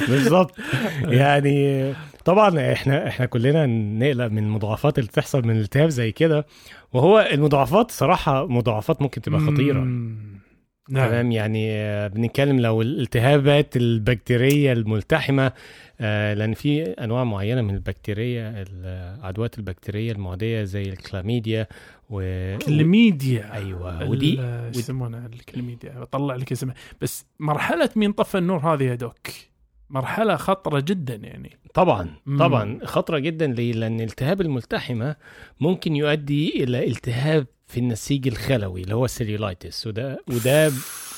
بالظبط. 0.10 0.56
يعني 1.04 1.94
طبعا 2.26 2.74
إحنا 2.74 3.08
إحنا 3.08 3.26
كلنا 3.26 3.65
نقلق 3.65 4.28
من 4.28 4.38
المضاعفات 4.44 5.00
اللي 5.00 5.10
بتحصل 5.10 5.44
من 5.44 5.52
الالتهاب 5.56 5.89
زي 5.89 6.12
كده. 6.12 6.46
وهو 6.94 7.30
المضاعفات 7.32 7.91
صراحة 7.91 8.48
مضاعفات 8.48 9.02
ممكن 9.02 9.22
تبقى 9.22 9.39
خطيرة. 9.39 9.88
نعم. 10.89 11.10
تمام؟ 11.10 11.32
يعني 11.32 11.71
آه، 11.71 12.08
بنتكلم 12.08 12.60
لو 12.60 12.82
الالتهابات 12.82 13.78
البكتيرية 13.78 14.74
الملتحمة 14.74 15.52
آه، 16.02 16.34
لأن 16.34 16.54
في 16.54 16.84
أنواع 16.84 17.24
معينة 17.24 17.62
من 17.62 17.76
البكتيريا 17.76 18.65
العدوات 18.69 19.58
البكتيرية 19.58 20.12
المعدية 20.12 20.63
زي 20.63 20.84
الكلاميديا 20.84 21.67
و 22.10 22.21
كلميديا 22.58 23.54
أيوه 23.54 24.10
ودي 24.10 24.39
يسمونها 24.76 25.26
الكلميديا 25.26 26.00
بطلع 26.00 26.36
لك 26.36 26.52
اسمها 26.52 26.76
بس 27.02 27.26
مرحلة 27.39 27.89
مين 27.95 28.12
طفى 28.12 28.38
النور 28.38 28.60
هذه 28.60 28.84
يا 28.84 28.95
دوك؟ 28.95 29.28
مرحلة 29.89 30.36
خطرة 30.36 30.80
جدا 30.80 31.15
يعني 31.15 31.58
طبعا 31.74 32.10
مم. 32.26 32.39
طبعا 32.39 32.80
خطرة 32.84 33.19
جدا 33.19 33.48
ليه 33.48 33.74
لأن 33.74 34.02
التهاب 34.02 34.41
الملتحمة 34.41 35.15
ممكن 35.60 35.95
يؤدي 35.95 36.63
إلى 36.63 36.88
التهاب 36.88 37.48
في 37.67 37.80
النسيج 37.80 38.28
الخلوي 38.28 38.82
اللي 38.82 38.95
هو 38.95 39.06
السيلولايتس 39.06 39.88
وده 39.88 40.19
وده 40.28 40.71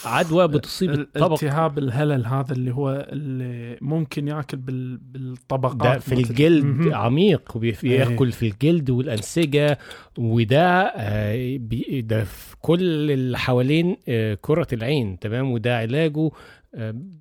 عدوى 0.06 0.48
بتصيب 0.48 0.90
ال- 0.92 1.00
الطبق 1.00 1.32
التهاب 1.44 1.78
الهلل 1.78 2.26
هذا 2.26 2.54
اللي 2.54 2.72
هو 2.74 3.08
اللي 3.12 3.78
ممكن 3.82 4.28
يأكل 4.28 4.58
بال... 4.58 4.98
بالطبقات 4.98 5.76
ده 5.94 6.00
في 6.00 6.14
الجلد 6.14 6.66
مهم. 6.66 6.94
عميق 6.94 7.58
إيه. 7.64 7.74
وبياكل 7.80 8.32
في 8.32 8.48
الجلد 8.48 8.90
والأنسجة 8.90 9.78
وده 10.18 10.82
آه، 10.96 11.58
ده 12.02 12.24
في 12.24 12.56
كل 12.62 13.12
اللي 13.12 13.38
حوالين 13.38 13.98
آه، 14.08 14.38
كرة 14.42 14.68
العين 14.74 15.20
تمام 15.20 15.52
وده 15.52 15.78
علاجه 15.78 16.30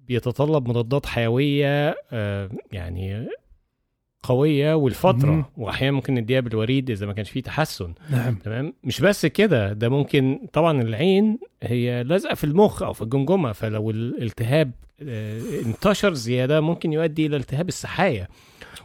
بيتطلب 0.06 0.68
مضادات 0.68 1.06
حيوية 1.06 1.96
آه، 2.12 2.50
يعني 2.72 3.28
قوية 4.22 4.74
مهم. 4.74 4.82
والفترة 4.82 5.50
وأحيانا 5.56 5.96
ممكن 5.96 6.14
نديها 6.14 6.40
بالوريد 6.40 6.90
إذا 6.90 7.06
ما 7.06 7.12
كانش 7.12 7.30
فيه 7.30 7.42
تحسن. 7.42 7.94
نعم. 8.11 8.35
تمام؟ 8.35 8.72
مش 8.85 9.00
بس 9.00 9.26
كده 9.26 9.72
ده 9.72 9.88
ممكن 9.88 10.46
طبعا 10.52 10.82
العين 10.82 11.38
هي 11.62 12.02
لازقه 12.02 12.35
في 12.35 12.44
المخ 12.44 12.82
أو 12.82 12.92
في 12.92 13.02
الجمجمة 13.02 13.52
فلو 13.52 13.90
الالتهاب 13.90 14.72
آه، 15.02 15.40
انتشر 15.66 16.14
زيادة 16.14 16.61
ممكن 16.61 16.92
يؤدي 16.92 17.26
إلى 17.26 17.37
التهاب 17.37 17.68
السحايا. 17.68 18.28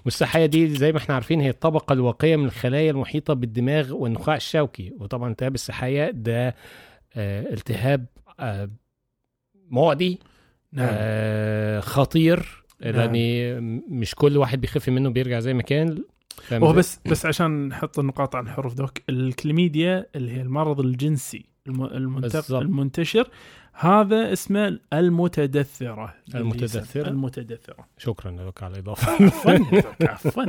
والسحايا 0.05 0.45
دي 0.45 0.67
زي 0.67 0.91
ما 0.91 0.97
إحنا 0.97 1.15
عارفين 1.15 1.41
هي 1.41 1.49
الطبقة 1.49 1.93
الواقية 1.93 2.35
من 2.35 2.45
الخلايا 2.45 2.91
المحيطة 2.91 3.33
بالدماغ 3.33 3.93
والنخاع 3.93 4.35
الشوكي. 4.35 4.93
وطبعا 4.99 5.31
التهاب 5.31 5.55
السحايا 5.55 6.11
ده 6.11 6.55
آه، 7.15 7.53
التهاب 7.53 8.05
آه، 8.39 8.69
معدي 9.69 10.19
نعم 10.73 10.87
آه 10.91 11.79
خطير 11.79 12.63
نعم. 12.85 12.95
يعني 12.95 13.53
مش 13.89 14.15
كل 14.15 14.37
واحد 14.37 14.61
بيخف 14.61 14.89
منه 14.89 15.09
بيرجع 15.09 15.39
زي 15.39 15.53
ما 15.53 15.61
كان 15.61 16.03
هو؟ 16.53 16.73
بس 16.73 16.99
بس 17.05 17.25
عشان 17.25 17.67
نحط 17.67 17.99
النقاط 17.99 18.35
عن 18.35 18.43
الحروف 18.43 18.73
دوك 18.73 18.91
الكليميديا 19.09 20.05
اللي 20.15 20.31
هي 20.31 20.41
المرض 20.41 20.79
الجنسي. 20.79 21.45
المنتشر 22.51 23.29
هذا 23.73 24.33
اسمه 24.33 24.79
المتدثرة 24.93 26.15
المتدثرة؟ 26.35 27.07
المتدثرة 27.07 27.87
شكرا 27.97 28.31
لك 28.31 28.63
على 28.63 28.73
الإضافة 28.73 29.31
عفوا 30.01 30.45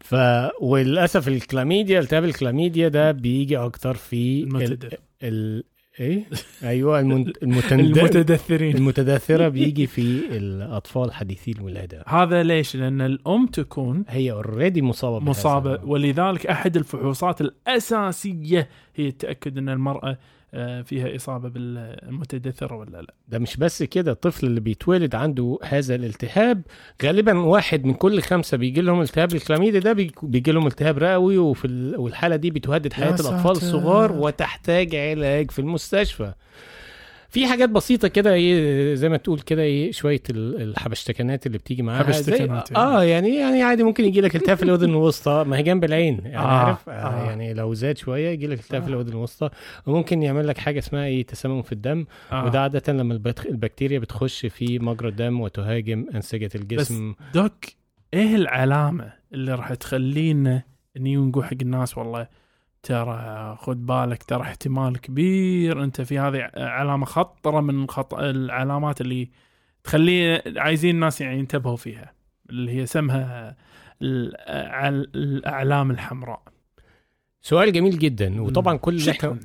ف 0.00 0.14
وللأسف 0.60 1.28
الكلاميديا 1.28 2.00
التهاب 2.00 2.24
الكلاميديا 2.24 2.88
ده 2.88 3.12
بيجي 3.12 3.56
أكتر 3.56 3.94
في 3.94 4.42
ال... 4.42 4.46
المتدثر 4.48 4.96
ال... 5.22 5.64
إيه 6.00 6.24
أيوه. 6.62 7.00
المتند... 7.00 7.32
المتدثرين 7.72 8.76
المتدثرة 8.76 9.48
بيجي 9.48 9.86
في 9.86 10.00
الأطفال 10.36 11.12
حديثي 11.12 11.52
الولادة 11.52 12.04
هذا 12.06 12.42
ليش؟ 12.42 12.76
لأن 12.76 13.00
الأم 13.00 13.46
تكون 13.46 14.04
هي 14.08 14.32
اوريدي 14.32 14.82
مصابة 14.82 15.24
مصابة. 15.24 15.80
ولذلك 15.84 16.46
أحد 16.46 16.76
الفحوصات 16.76 17.40
الأساسية 17.40 18.68
هي 18.96 19.08
التأكد 19.08 19.58
أن 19.58 19.68
المرأة 19.68 20.18
فيها 20.84 21.16
إصابة 21.16 21.48
بالمتدثره 21.48 22.76
ولا 22.76 22.90
لا. 23.02 23.14
ده 23.28 23.38
مش 23.38 23.56
بس 23.56 23.82
كده 23.82 24.12
الطفل 24.12 24.46
اللي 24.46 24.60
بيتولد 24.60 25.14
عنده 25.14 25.58
هذا 25.62 25.94
الالتهاب 25.94 26.62
غالبا 27.04 27.38
واحد 27.38 27.84
من 27.84 27.94
كل 27.94 28.22
خمسة 28.22 28.56
بيجي 28.56 28.80
لهم 28.80 29.00
التهاب 29.00 29.34
الكلاميديا 29.34 29.80
ده 29.80 29.92
بي- 29.92 30.12
بيجي 30.22 30.52
لهم 30.52 30.66
التهاب 30.66 30.98
رئوي 30.98 31.38
وفي 31.38 31.64
ال... 31.64 31.96
والحالة 31.96 32.36
دي 32.36 32.50
بتهدد 32.50 32.92
حياة 32.92 33.06
يا 33.06 33.10
الأطفال 33.14 33.56
ساتر. 33.56 33.66
الصغار 33.66 34.12
وتحتاج 34.12 34.94
علاج 34.94 35.50
في 35.50 35.58
المستشفى 35.58 36.32
في 37.32 37.46
حاجات 37.46 37.68
بسيطة 37.68 38.08
كده 38.08 38.32
إيه 38.34 38.94
زي 38.94 39.08
ما 39.08 39.16
تقول 39.16 39.40
كده 39.40 39.62
إيه 39.62 39.92
شوية 39.92 40.22
ال- 40.30 40.62
الحبشتكنات 40.62 41.46
اللي 41.46 41.58
بتيجي 41.58 41.82
معاها. 41.82 42.04
حبشتكنات 42.04 42.68
زي 42.68 42.76
آه 42.76 43.02
يعني 43.04 43.36
يعني 43.36 43.62
عادي 43.62 43.82
ممكن 43.82 44.04
يجي 44.04 44.20
لك 44.20 44.36
التهاب 44.36 44.56
في 44.56 44.62
الأذن 44.62 44.90
الوسطى 44.90 45.44
ما 45.46 45.56
هي 45.56 45.62
جنب 45.62 45.84
العين 45.84 46.18
يعني 46.24 46.36
آه، 46.36 46.40
عارف؟ 46.40 46.88
آه 46.88 46.92
آه. 46.92 47.24
يعني 47.26 47.54
لو 47.54 47.74
زاد 47.74 47.98
شوية 47.98 48.28
يجي 48.28 48.46
لك 48.46 48.58
التهاب 48.60 48.82
في 48.82 48.88
آه. 48.90 48.94
الأذن 48.94 49.08
الوسطى. 49.08 49.50
وممكن 49.86 50.22
يعمل 50.22 50.48
لك 50.48 50.58
حاجة 50.58 50.78
اسمها 50.78 51.04
إيه 51.04 51.26
تسمم 51.26 51.62
في 51.62 51.72
الدم. 51.72 52.04
آه. 52.32 52.44
وده 52.44 52.60
عادة 52.60 52.92
لما 52.92 53.14
البكتيريا 53.48 53.98
بتخش 53.98 54.46
في 54.46 54.78
مجرى 54.78 55.08
الدم 55.08 55.40
وتهاجم 55.40 56.06
أنسجة 56.14 56.50
الجسم. 56.54 57.14
دوك 57.34 57.64
إيه 58.14 58.34
العلامة 58.36 59.12
اللي 59.34 59.54
راح 59.54 59.74
تخلينا 59.74 60.62
اني 60.96 61.16
نقول 61.16 61.44
حق 61.44 61.52
الناس 61.62 61.98
والله؟ 61.98 62.41
ترى 62.82 63.56
خد 63.60 63.86
بالك 63.86 64.22
ترى 64.22 64.42
احتمال 64.42 65.00
كبير 65.00 65.84
أنت 65.84 66.00
في 66.00 66.18
هذه 66.18 66.50
علامة 66.56 67.06
خطرة 67.06 67.60
من 67.60 67.88
خط... 67.88 68.14
العلامات 68.14 69.00
اللي 69.00 69.30
تخلي 69.84 70.42
عايزين 70.56 70.94
الناس 70.94 71.20
يعني 71.20 71.38
ينتبهوا 71.38 71.76
فيها 71.76 72.12
اللي 72.50 72.72
هي 72.72 72.86
سمها 72.86 73.56
الأعلام 74.02 75.90
الحمراء. 75.90 76.42
سؤال 77.42 77.72
جميل 77.72 77.98
جدا 77.98 78.42
وطبعا 78.42 78.76
كل 78.76 79.08
إحنا 79.08 79.38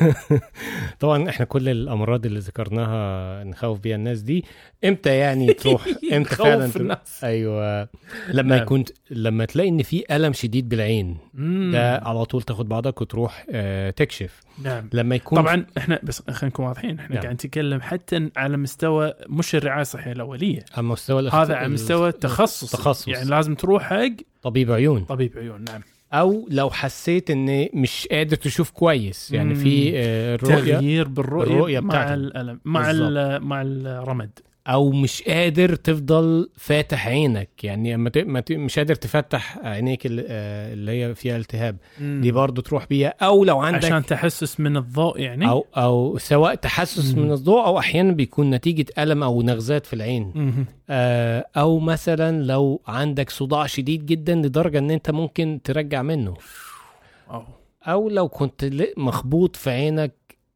طبعا 1.00 1.28
إحنا 1.28 1.46
كل 1.46 1.68
الأمراض 1.68 2.26
اللي 2.26 2.38
ذكرناها 2.38 3.44
نخوف 3.44 3.78
بيها 3.80 3.96
الناس 3.96 4.20
دي. 4.20 4.44
إمتى 4.84 5.16
يعني 5.16 5.52
تروح؟ 5.52 5.86
إمتى 6.12 6.36
فعلا 6.36 6.66
تروح؟ 6.66 6.76
الناس. 6.76 7.24
أيوه. 7.24 7.88
لما 8.28 8.54
نعم. 8.56 8.62
يكون 8.62 8.84
لما 9.10 9.44
تلاقي 9.44 9.68
إن 9.68 9.82
في 9.82 10.04
ألم 10.16 10.32
شديد 10.32 10.68
بالعين 10.68 11.16
مم. 11.34 11.70
ده 11.72 11.96
على 11.96 12.24
طول 12.24 12.42
تاخد 12.42 12.68
بعضك 12.68 13.00
وتروح 13.00 13.46
آه 13.50 13.90
تكشف. 13.90 14.40
نعم. 14.64 14.88
لما 14.92 15.14
يكون 15.16 15.38
طبعا 15.42 15.66
إحنا 15.78 16.00
بس 16.02 16.22
خلينا 16.30 16.46
نكون 16.46 16.66
واضحين 16.66 16.98
إحنا 16.98 17.14
نعم. 17.14 17.22
قاعد 17.22 17.34
نتكلم 17.34 17.80
حتى 17.80 18.30
على 18.36 18.56
مستوى 18.56 19.14
مش 19.28 19.54
الرعاية 19.54 19.80
الصحية 19.82 20.12
الأولية. 20.12 20.64
على 20.76 20.86
مستوى 20.86 21.28
هذا 21.28 21.54
على 21.54 21.68
مستوى 21.68 22.08
ال- 22.08 22.14
التخصص. 22.14 22.74
التخصص. 22.74 23.08
يعني 23.08 23.30
لازم 23.30 23.54
تروح 23.54 23.82
حق 23.82 24.08
طبيب 24.42 24.72
عيون. 24.72 25.04
طبيب 25.04 25.38
عيون 25.38 25.64
نعم. 25.64 25.80
أو 26.12 26.46
لو 26.50 26.70
حسيت 26.70 27.30
إن 27.30 27.68
مش 27.74 28.08
قادر 28.10 28.36
تشوف 28.36 28.70
كويس. 28.70 29.30
يعني 29.32 29.54
في 29.54 29.92
آه، 29.94 30.34
الرؤيه 30.34 30.74
تغيير 30.74 31.08
بالرؤية 31.08 31.52
الرؤية 31.52 31.80
مع. 31.80 32.14
الالم 32.14 32.60
مع 32.64 32.92
مع 33.38 33.62
الرمد. 33.62 34.38
أو 34.66 34.90
مش 34.90 35.22
قادر 35.22 35.74
تفضل 35.74 36.50
فاتح 36.56 37.06
عينك 37.06 37.64
يعني. 37.64 37.96
ما 37.96 38.40
ت... 38.40 38.52
مش 38.52 38.78
قادر 38.78 38.94
تفتح 38.94 39.58
عينيك 39.58 40.06
اللي, 40.06 40.24
آه، 40.28 40.72
اللي 40.72 40.92
هي 40.92 41.14
فيها 41.14 41.36
التهاب 41.36 41.76
دي 42.00 42.32
برضو 42.32 42.60
تروح 42.62 42.86
بيها 42.86 43.14
أو 43.22 43.44
لو 43.44 43.58
عندك 43.60 43.84
عشان 43.84 44.06
تحسس 44.06 44.60
من 44.60 44.76
الضوء 44.76 45.20
يعني 45.20 45.48
أو 45.48 45.66
أو 45.76 46.18
سواء 46.18 46.54
تحسس 46.54 47.14
مم. 47.14 47.22
من 47.22 47.32
الضوء 47.32 47.64
أو 47.64 47.78
أحيانا 47.78 48.12
بيكون 48.12 48.50
نتيجة 48.50 48.86
ألم 48.98 49.22
أو 49.22 49.42
نغزات 49.42 49.86
في 49.86 49.92
العين 49.92 50.32
مهم. 50.34 50.66
آه، 50.90 51.46
أو 51.56 51.78
مثلا 51.78 52.42
لو 52.42 52.80
عندك 52.86 53.30
صداع 53.30 53.66
شديد 53.66 54.06
جدا 54.06 54.34
لدرجة 54.34 54.78
إن 54.78 54.90
أنت 54.90 55.10
ممكن 55.10 55.60
ترجع 55.64 56.02
منه 56.02 56.34
أو. 57.30 57.44
أو 57.86 58.08
لو 58.08 58.28
كنت 58.28 58.70
مخبوط 58.96 59.56
في 59.56 59.70
عينك 59.70 60.12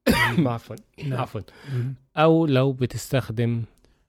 عفوا 0.46 0.76
نعم. 1.04 1.20
عفوا. 1.20 1.40
أو 2.16 2.46
لو 2.46 2.72
بتستخدم. 2.72 3.62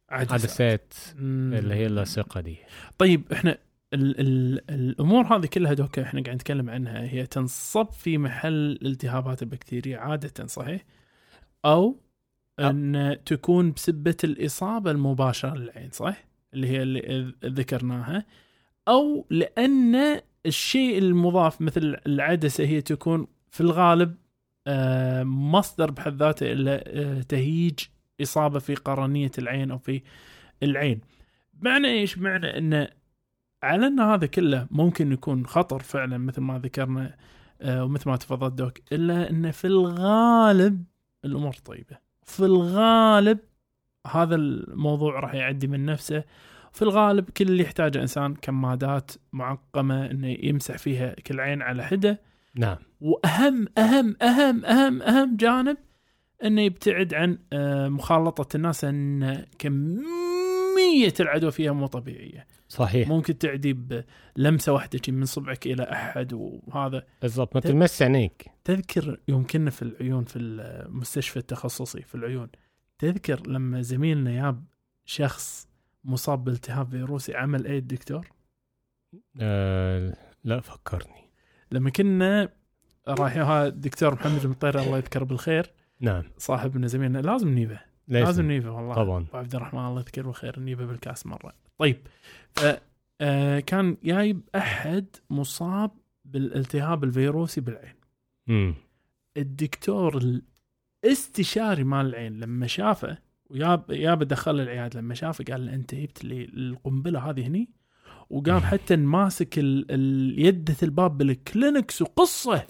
عدسات. 0.09 0.93
اللي 1.19 1.75
هي 1.75 1.85
اللاصقة 1.85 2.41
دي 2.41 2.57
طيب 2.97 3.31
إحنا 3.31 3.57
ال 3.93 4.19
ال 4.19 4.61
الأمور 4.69 5.25
هذه 5.25 5.45
كلها 5.45 5.73
دوكا 5.73 6.01
إحنا 6.01 6.21
قاعد 6.23 6.35
نتكلم 6.35 6.69
عنها 6.69 7.01
هي 7.01 7.25
تنصب 7.25 7.91
في 7.91 8.17
محل 8.17 8.79
التهابات 8.85 9.41
البكتيريا 9.41 9.97
عادة 9.97 10.47
صحيح؟ 10.47 10.85
أو 11.65 11.99
إن 12.59 13.17
تكون 13.25 13.71
بسبة 13.71 14.17
الإصابة 14.23 14.91
المباشرة 14.91 15.55
للعين 15.55 15.89
صح؟ 15.91 16.25
اللي 16.53 16.67
هي 16.67 16.83
اللي 16.83 17.33
ذكرناها 17.45 18.25
أو 18.87 19.25
لأن 19.29 20.21
الشيء 20.45 20.97
المضاف 20.97 21.61
مثل 21.61 21.97
العدسة 22.07 22.65
هي 22.65 22.81
تكون 22.81 23.27
في 23.49 23.61
الغالب 23.61 24.15
آه، 24.67 25.23
مصدر 25.23 25.91
بحد 25.91 26.15
ذاته 26.15 26.51
إلى 26.51 26.83
آه، 26.87 27.21
تهيج 27.21 27.79
إصابة 28.21 28.59
في 28.59 28.75
قرنية 28.75 29.31
العين 29.37 29.71
أو 29.71 29.77
في 29.77 30.01
العين. 30.63 31.01
معنى 31.61 31.87
إيش؟ 31.87 32.17
معنى 32.17 32.57
إن 32.57 32.87
على 33.63 33.87
إن 33.87 33.99
هذا 33.99 34.25
كله 34.25 34.67
ممكن 34.71 35.11
يكون 35.11 35.45
خطر 35.45 35.79
فعلا 35.79 36.17
مثل 36.17 36.41
ما 36.41 36.59
ذكرنا 36.59 37.15
آه، 37.61 37.83
ومثل 37.83 38.09
ما 38.09 38.15
تفضلت 38.15 38.53
دوك 38.53 38.77
إلا 38.91 39.29
إن 39.29 39.51
في 39.51 39.67
الغالب 39.67 40.83
الأمور 41.25 41.53
طيبة. 41.53 41.97
في 42.23 42.45
الغالب 42.45 43.39
هذا 44.07 44.35
الموضوع 44.35 45.19
راح 45.19 45.33
يعدي 45.33 45.67
من 45.67 45.85
نفسه 45.85 46.23
في 46.71 46.81
الغالب 46.81 47.29
كل 47.29 47.47
اللي 47.47 47.63
يحتاجه 47.63 48.01
إنسان 48.01 48.35
كمادات 48.35 49.11
معقمة 49.33 50.05
إنه 50.05 50.27
يمسح 50.27 50.77
فيها 50.77 51.13
كل 51.13 51.39
عين 51.39 51.61
على 51.61 51.83
حدة 51.83 52.21
نعم 52.55 52.77
وأهم 53.01 53.67
أهم 53.77 54.15
أهم 54.21 54.65
أهم 54.65 55.01
أهم 55.01 55.35
جانب 55.35 55.77
إنه 56.43 56.61
يبتعد 56.61 57.13
عن 57.13 57.37
آه، 57.53 57.87
مخالطة 57.87 58.55
الناس 58.55 58.83
إن 58.83 59.45
كمية 59.59 61.13
العدوى 61.19 61.51
فيها 61.51 61.71
مو 61.71 61.87
طبيعية. 61.87 62.47
صحيح. 62.69 63.09
ممكن 63.09 63.37
تعدي 63.37 64.03
بلمسة 64.37 64.73
واحدة 64.73 64.99
من 65.07 65.25
صبعك 65.25 65.65
إلى 65.65 65.83
أحد 65.83 66.33
وهذا. 66.33 67.03
بالضبط 67.21 67.55
ما 67.55 67.61
تلمس 67.61 68.01
عينيك. 68.01 68.45
تذكر 68.63 69.19
يوم 69.27 69.47
كنا 69.47 69.69
في 69.69 69.81
العيون 69.81 70.23
في 70.23 70.39
المستشفى 70.39 71.37
التخصصي 71.37 72.01
في 72.01 72.15
العيون 72.15 72.47
تذكر 72.99 73.47
لما 73.47 73.81
زميلنا 73.81 74.31
ياب 74.31 74.63
شخص 75.05 75.67
مصاب 76.03 76.43
بالتهاب 76.43 76.89
فيروسي 76.91 77.35
عمل 77.35 77.65
إيه 77.65 77.79
الدكتور 77.79 78.27
آه 79.41 80.17
لا 80.43 80.59
فكرني. 80.59 81.31
لما 81.71 81.89
كنا 81.89 82.49
رايحين 83.07 83.41
الدكتور 83.41 84.13
محمد 84.13 84.43
المطيري 84.43 84.81
الله 84.81 84.97
يذكره 84.97 85.23
بالخير 85.23 85.71
نعم. 85.99 86.23
صاحبنا 86.37 86.87
زميلنا. 86.87 87.17
لازم 87.19 87.49
نيفه 87.49 87.79
لازم, 88.07 88.25
لازم 88.25 88.45
نيفه 88.47 88.71
والله. 88.71 88.95
طبعا. 88.95 89.21
أبو 89.29 89.37
عبد 89.37 89.55
الرحمن 89.55 89.85
الله 89.85 89.99
يذكره 89.99 90.23
بالخير 90.23 90.59
نيفه 90.59 90.85
بالكاس 90.85 91.25
مرة. 91.25 91.53
طيب 91.77 91.97
ف 92.55 92.65
آه، 93.21 93.59
كان 93.59 93.97
جايب 94.03 94.41
أحد 94.55 95.05
مصاب 95.29 95.91
بالالتهاب 96.25 97.03
الفيروسي 97.03 97.61
بالعين. 97.61 97.95
امم 98.49 98.75
الدكتور 99.37 100.41
الاستشاري 101.03 101.83
مال 101.83 102.05
العين 102.05 102.39
لما 102.39 102.67
شافه 102.67 103.17
وياب 103.49 103.83
ياب 103.89 104.23
دخل 104.23 104.59
العيادة 104.59 104.99
لما 104.99 105.13
شافه 105.13 105.43
قال 105.51 105.65
له 105.65 105.73
أنت 105.73 105.95
جبت 105.95 106.23
لي 106.25 106.45
القنبلة 106.45 107.29
هذه 107.29 107.47
هني؟ 107.47 107.69
وقام 108.29 108.59
حتى 108.59 108.95
ماسك 108.95 109.59
ال- 109.59 109.85
ال- 109.91 110.39
يده 110.45 110.75
الباب 110.83 111.17
بالكلينكس 111.17 112.01
وقصه. 112.01 112.63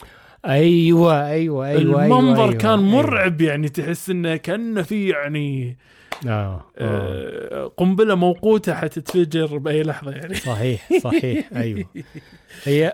أيوه 0.48 1.28
أيوه 1.28 1.68
أيوه 1.68 2.06
المنظر 2.06 2.44
أيوة 2.44 2.54
كان 2.54 2.80
أيوة. 2.80 2.82
مرعب 2.82 3.42
يعني 3.42 3.70
تحس 3.70 4.10
إنه 4.10 4.36
كأنه 4.36 4.82
في 4.82 5.10
يعني 5.10 5.78
آه, 6.28 6.30
آه. 6.30 6.64
آه، 6.78 7.72
قنبلة 7.78 8.16
موقوتة 8.16 8.74
حتتفجر 8.74 9.58
بأي 9.58 9.84
لحظة 9.84 10.12
يعني 10.12 10.34
صحيح 10.34 10.90
صحيح 11.04 11.50
أيوه 11.56 11.86
هي 12.64 12.94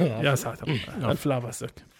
يا 0.00 0.34
ساتر 0.34 0.68
ألف 1.10 1.26
لا 1.26 1.38
بأسك 1.38 1.70
هي 1.70 1.91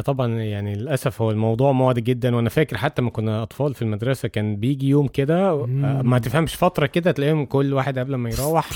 طبعا 0.00 0.32
يعني 0.34 0.74
للأسف 0.74 1.22
هو 1.22 1.30
الموضوع 1.30 1.72
معدي 1.72 2.00
جدا 2.00 2.36
وأنا 2.36 2.48
فاكر 2.48 2.76
حتى 2.76 3.02
ما 3.02 3.10
كنا 3.10 3.42
أطفال 3.42 3.74
في 3.74 3.82
المدرسة 3.82 4.28
كان 4.28 4.56
بيجي 4.56 4.88
يوم 4.88 5.08
كده. 5.08 5.50
آه، 5.50 5.66
ما 6.04 6.18
تفهمش 6.18 6.54
فترة 6.54 6.86
كده 6.86 7.10
تلاقيهم 7.12 7.44
كل 7.44 7.74
واحد 7.74 7.98
قبل 7.98 8.14
ما 8.14 8.30
يروح 8.30 8.70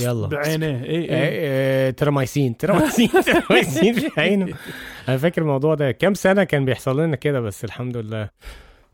يلا. 0.00 0.26
بعينيه. 0.26 0.84
اي 0.84 0.96
اي 0.96 1.08
آه، 1.10 1.88
آه، 1.88 1.90
Terramycin 1.90 2.56
Terramycin 2.56 3.08
Terramycin 3.48 3.94
في 3.94 4.20
عينه. 4.20 4.54
أنا 5.08 5.16
فاكر 5.16 5.42
الموضوع 5.42 5.74
ده. 5.74 5.90
كام 5.90 6.14
سنة 6.14 6.44
كان 6.44 6.64
بيحصل 6.64 7.00
لنا 7.00 7.16
كده 7.16 7.40
بس 7.40 7.64
الحمد 7.64 7.96
لله 7.96 8.28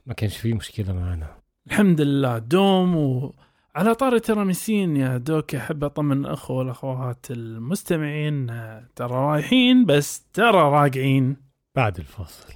ما 0.07 0.15
كانش 0.15 0.37
فيه 0.37 0.55
مشكلة 0.55 0.93
معانا. 0.93 1.27
الحمد 1.67 2.01
لله. 2.01 2.39
دوم 2.39 2.97
و 2.97 3.35
على 3.77 3.95
طار 3.95 4.15
ال 4.15 4.22
Terramycin 4.22 4.97
يا 4.97 5.17
doc 5.17 5.55
احب 5.55 5.85
اطمن 5.85 6.27
الاخوه 6.27 6.57
والأخوات 6.57 7.27
المستمعين 7.31 8.51
آه، 8.51 8.85
ترى 8.97 9.13
رايحين 9.15 9.85
بس 9.85 10.27
ترى 10.33 10.63
راجعين. 10.71 11.52
بعد 11.77 11.99
الفاصل. 11.99 12.53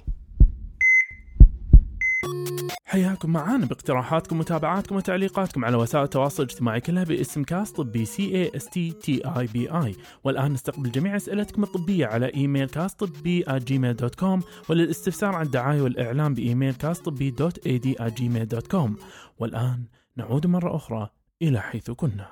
حياكم 2.85 3.29
معانا 3.29 3.65
باقتراحاتكم 3.65 4.35
ومتابعاتكم 4.35 4.95
وتعليقاتكم 4.95 5.65
على 5.65 5.77
وسائل 5.77 6.03
التواصل 6.03 6.43
الاجتماعي 6.43 6.81
كلها 6.81 7.03
باسم 7.03 7.43
Cast 7.43 7.71
طبي 7.71 8.05
C 8.05 8.35
A 8.35 8.51
S 8.55 8.65
T 8.65 8.91
T 8.91 9.21
E 9.25 9.47
B 9.47 9.69
I 9.71 9.95
والآن 10.23 10.53
نستقبل 10.53 10.91
جميع 10.91 11.15
أسئلتكم 11.15 11.63
الطبية 11.63 12.05
على 12.05 12.33
إيميل 12.33 12.69
Cast 12.69 12.93
طبي 12.93 13.45
Gmail 13.49 13.95
dot 13.95 14.15
com 14.15 14.41
وللاستفسار 14.69 15.35
عن 15.35 15.45
الدعاية 15.45 15.81
والإعلام 15.81 16.33
بإيميل 16.33 16.73
Cast 16.73 16.99
طبي 16.99 17.31
dot 17.31 17.67
A 17.67 17.77
D 17.77 17.95
Gmail 18.01 18.47
dot 18.47 18.67
com 18.67 18.97
والآن 19.39 19.83
نعود 20.17 20.47
مرة 20.47 20.75
أخرى 20.75 21.09
إلى 21.41 21.61
حيث 21.61 21.91
كنا. 21.91 22.31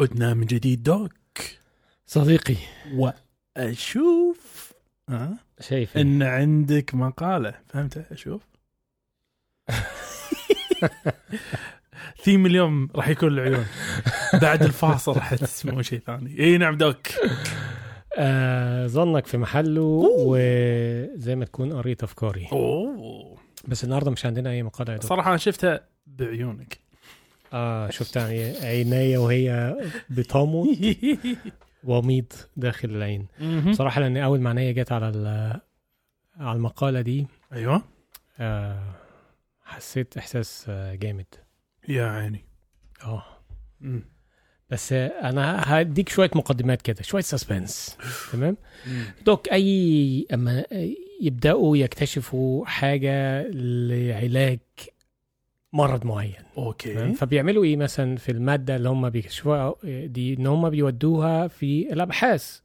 عدنا 0.00 0.34
من 0.34 0.46
جديد 0.46 0.82
دوك. 0.82 1.12
صديقي. 2.06 2.56
وأشوف 2.94 4.39
ها؟ 5.10 5.36
شايف؟ 5.60 5.96
إن 5.98 6.22
عندك 6.22 6.94
مقالة. 6.94 7.54
فهمت؟ 7.68 7.98
أشوف 8.12 8.42
ثيم 12.22 12.46
اليوم 12.46 12.88
راح 12.94 13.08
يكون 13.08 13.28
العيون 13.28 13.66
بعد 14.42 14.62
الفاصل 14.62 15.12
راح 15.12 15.34
تسمعون 15.34 15.82
شيء 15.82 15.98
ثاني. 16.06 16.40
اي 16.40 16.58
نعم 16.58 16.76
دوك. 16.76 17.06
آه 18.18 18.86
ظنك 18.86 19.26
في 19.26 19.38
محله 19.38 19.82
وزي 20.18 21.34
ما 21.36 21.44
تكون 21.44 21.72
قريت 21.72 22.02
افكاري 22.02 22.48
أوه. 22.52 23.36
بس 23.68 23.84
النهارده 23.84 24.10
مش 24.10 24.26
عندنا 24.26 24.50
أي 24.50 24.62
مقالة 24.62 24.92
يا. 24.92 25.00
صراحة 25.00 25.28
أنا 25.28 25.36
شفتها 25.38 25.80
بعيونك. 26.06 26.78
آه 27.52 27.90
شفت 27.90 28.16
عي- 28.16 28.66
عينيا 28.66 29.18
وهي 29.18 29.76
بتمض 30.10 30.66
وميض 31.84 32.32
داخل 32.56 32.90
العين. 32.90 33.26
بصراحة 33.70 34.00
لأن 34.00 34.16
أول 34.16 34.40
ما 34.40 34.50
عينيا 34.50 34.72
جت 34.72 34.92
على 34.92 35.60
على 36.36 36.56
المقالة 36.56 37.00
دي 37.00 37.26
أيوه. 37.52 37.82
آه 38.40 38.94
حسيت 39.64 40.16
إحساس 40.16 40.66
آه، 40.68 40.94
جامد. 40.94 41.26
يا 41.88 42.04
عيني. 42.06 42.44
آه. 43.04 43.24
بس 44.70 44.92
أنا 44.92 45.62
هديك 45.66 46.08
شوية 46.08 46.30
مقدمات 46.34 46.82
كده 46.82 47.02
شوية 47.02 47.22
سسبنس 47.22 47.96
تمام. 48.32 48.56
دوك 49.26 49.48
أي 49.48 50.26
أما 50.34 50.64
يبدأوا 51.20 51.76
يكتشفوا 51.76 52.66
حاجة 52.66 53.42
لعلاج 53.52 54.58
مرض 55.72 56.06
معين؟ 56.06 56.34
أوكي. 56.58 57.12
فبيعملوا 57.14 57.64
إيه 57.64 57.76
مثلا 57.76 58.16
في 58.16 58.32
المادة 58.32 58.76
اللي 58.76 58.88
هم 58.88 59.10
بيكتشفوها 59.10 59.74
دي؟ 59.84 60.34
إن 60.34 60.46
هم 60.46 60.70
بيودوها 60.70 61.48
في 61.48 61.92
الأبحاث. 61.92 62.60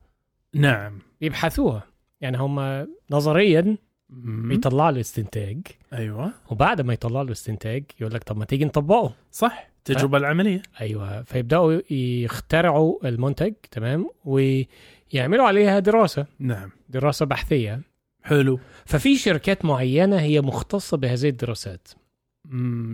نعم. 0.53 0.99
بيبحثوها 1.21 1.83
يعني 2.21 2.37
هم 2.37 2.87
نظريا 3.11 3.77
مم. 4.09 4.49
بيطلعوا 4.49 4.91
له 4.91 4.99
استنتاج. 4.99 5.61
أيوه. 5.93 6.31
وبعد 6.49 6.81
ما 6.81 6.93
يطلعوا 6.93 7.23
له 7.23 7.31
استنتاج 7.31 7.83
يقول 7.99 8.13
لك 8.13 8.23
طب 8.23 8.37
ما 8.37 8.45
تيجي 8.45 8.65
نطبقه. 8.65 9.13
صح. 9.31 9.69
التجربه 9.77 10.17
العملية. 10.17 10.61
أيوه. 10.81 11.23
فيبدأوا 11.23 11.81
يخترعوا 11.91 13.07
المنتج 13.07 13.53
تمام؟ 13.71 14.09
ويعملوا 14.25 15.45
عليها 15.45 15.79
دراسة. 15.79 16.25
نعم. 16.39 16.71
دراسة 16.89 17.25
بحثية. 17.25 17.81
حلو. 18.23 18.59
ففي 18.85 19.17
شركات 19.17 19.65
معينة 19.65 20.19
هي 20.19 20.41
مختصة 20.41 20.97
بهذه 20.97 21.29
الدراسات. 21.29 21.87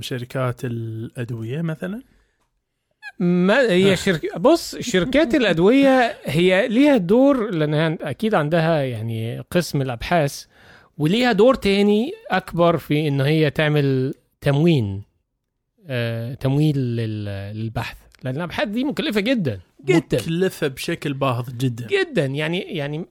شركات 0.02 0.66
الأدوية 0.66 1.62
مثلا؟ 1.62 2.02
ما 3.20 3.60
هي 3.72 3.96
شركة 3.96 4.38
بص 4.40 4.76
شركات 4.76 5.36
الأدوية 5.36 6.18
هي 6.26 6.68
ليها 6.68 6.98
دور 6.98 7.50
لأنها 7.52 7.98
أكيد 8.02 8.36
عندها 8.36 8.82
يعني 8.84 9.40
قسم 9.40 9.82
الأبحاث 9.82 10.46
وليها 10.98 11.32
دور 11.32 11.56
تاني 11.56 12.12
أكبر 12.32 12.78
في 12.78 13.08
إن 13.08 13.22
هي 13.22 13.50
تعمل 13.50 14.14
تموين 14.42 15.04
آه 15.88 16.34
تمويل 16.34 16.78
لل- 16.78 17.56
للبحث 17.56 17.98
لأن 18.24 18.36
الأبحاث 18.36 18.68
دي 18.68 18.84
مكلفة 18.84 19.22
جدا 19.22 19.60
جدا. 19.86 20.18
مكلفة 20.22 20.68
بشكل 20.68 21.14
باهظ 21.14 21.50
جدا. 21.58 21.88
جدا 21.88 22.26
يعني 22.26 22.60
يعني 22.62 23.06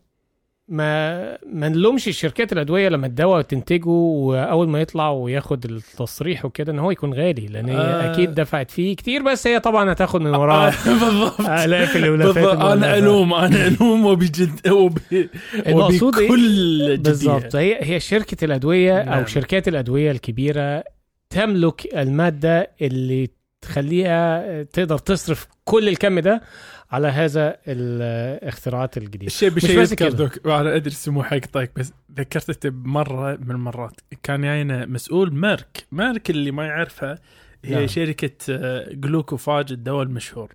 ما 0.70 1.38
ما 1.46 1.68
نلومش 1.68 2.08
الشركات 2.08 2.52
الأدوية 2.52 2.88
لما 2.88 3.06
الدواء 3.06 3.42
تنتجه 3.42 3.88
وأول 3.88 4.68
ما 4.68 4.80
يطلع 4.80 5.10
وياخد 5.10 5.64
التصريح 5.64 6.44
وكده 6.44 6.72
إن 6.72 6.78
هو 6.78 6.90
يكون 6.90 7.14
غالي 7.14 7.46
لأن 7.46 7.68
هي 7.68 7.76
آه. 7.76 8.12
أكيد 8.12 8.34
دفعت 8.34 8.70
فيه 8.70 8.96
كتير 8.96 9.22
بس 9.22 9.46
هي 9.46 9.60
طبعا 9.60 9.92
هتاخد 9.92 10.20
من 10.20 10.34
وراه 10.34 10.72
بالضبط 10.86 11.40
آلاف 11.40 11.96
الولافات 11.96 12.58
أنا. 12.58 12.98
ألوم 12.98 13.34
أنا 13.34 13.66
ألوم 13.66 14.06
وبجد 14.06 14.68
وب... 14.68 14.98
إيه؟ 15.12 15.30
وبكل 15.72 16.82
جدية 16.82 16.96
بالظبط 16.96 17.56
هي 17.56 17.78
هي 17.80 18.00
شركة 18.00 18.44
الأدوية 18.44 19.02
نعم. 19.02 19.18
أو 19.18 19.26
شركات 19.26 19.68
الأدوية 19.68 20.10
الكبيرة 20.10 20.84
تملك 21.30 21.94
المادة 21.96 22.70
اللي 22.82 23.30
تخليها 23.62 24.62
تقدر 24.62 24.98
تصرف 24.98 25.46
كل 25.64 25.88
الكم 25.88 26.18
ده 26.18 26.42
على 26.90 27.08
هذا 27.08 27.56
الاختراعات 27.66 28.96
الجديدة. 28.96 29.26
الشيء 29.26 29.50
بشيء. 29.50 30.08
دوك 30.10 30.46
وأنا 30.46 30.76
أدري 30.76 30.90
سمو 30.90 31.22
حقطك 31.22 31.70
بس 31.76 31.92
ذكرت 32.16 32.66
بمره 32.66 33.36
من 33.36 33.50
المرات. 33.50 34.00
كان 34.22 34.42
جاينا 34.42 34.86
مسؤول 34.86 35.34
مارك 35.34 35.86
مارك 35.92 36.30
اللي 36.30 36.50
ما 36.50 36.66
يعرفها 36.66 37.18
هي 37.64 37.74
نعم. 37.74 37.86
شركة 37.86 38.36
آه، 38.50 38.92
جلوكوفاج 38.92 39.72
الدواء 39.72 40.02
المشهور. 40.02 40.54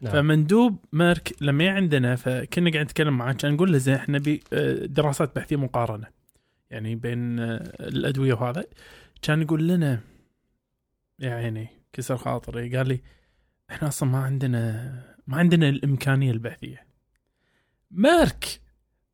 نعم. 0.00 0.12
فمندوب 0.12 0.78
مارك 0.92 1.34
لما 1.40 1.70
عندنا 1.70 2.16
فكنا 2.16 2.70
قاعد 2.70 2.84
نتكلم 2.84 3.18
معاه 3.18 3.32
كان 3.32 3.52
نقول 3.52 3.72
له 3.72 3.78
زين 3.78 3.94
إحنا 3.94 4.18
نبي 4.18 4.42
آه، 4.52 4.86
دراسات 4.86 5.36
بحثية 5.36 5.56
مقارنة. 5.56 6.06
يعني 6.70 6.94
بين 6.94 7.40
آه، 7.40 7.56
الأدوية 7.80 8.34
وهذا. 8.34 8.64
كان 9.22 9.42
يقول 9.42 9.68
لنا 9.68 10.00
يا 11.18 11.34
عيني 11.34 11.68
كسر 11.92 12.16
خاطري. 12.16 12.76
قال 12.76 12.88
لي 12.88 13.00
إحنا 13.70 13.88
أصلا 13.88 14.08
ما 14.08 14.18
عندنا 14.18 14.92
ما 15.28 15.36
عندنا 15.36 15.68
الإمكانية 15.68 16.30
البحثيه 16.30 16.86
مارك 17.90 18.60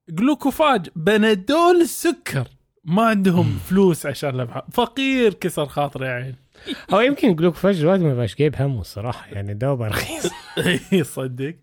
جلوكوفاج 0.08 0.88
بنادول 0.96 1.80
السكر. 1.80 2.48
ما 2.84 3.02
عندهم 3.02 3.58
فلوس 3.68 4.06
عشان 4.06 4.34
الأبحاث. 4.34 4.64
فقير 4.72 5.34
كسر 5.34 5.66
خاطري 5.66 6.06
يا 6.06 6.12
عين. 6.12 6.34
هو 6.94 7.00
يمكن 7.00 7.36
جلوكوفاج 7.36 7.80
دلوقتي 7.80 8.02
ما 8.02 8.14
بقاش 8.14 8.34
جايب 8.34 8.54
همه 8.58 8.80
الصراحة 8.80 9.26
يعني 9.32 9.54
بقى 9.54 9.88
رخيص. 9.88 10.30
صدق 11.16 11.54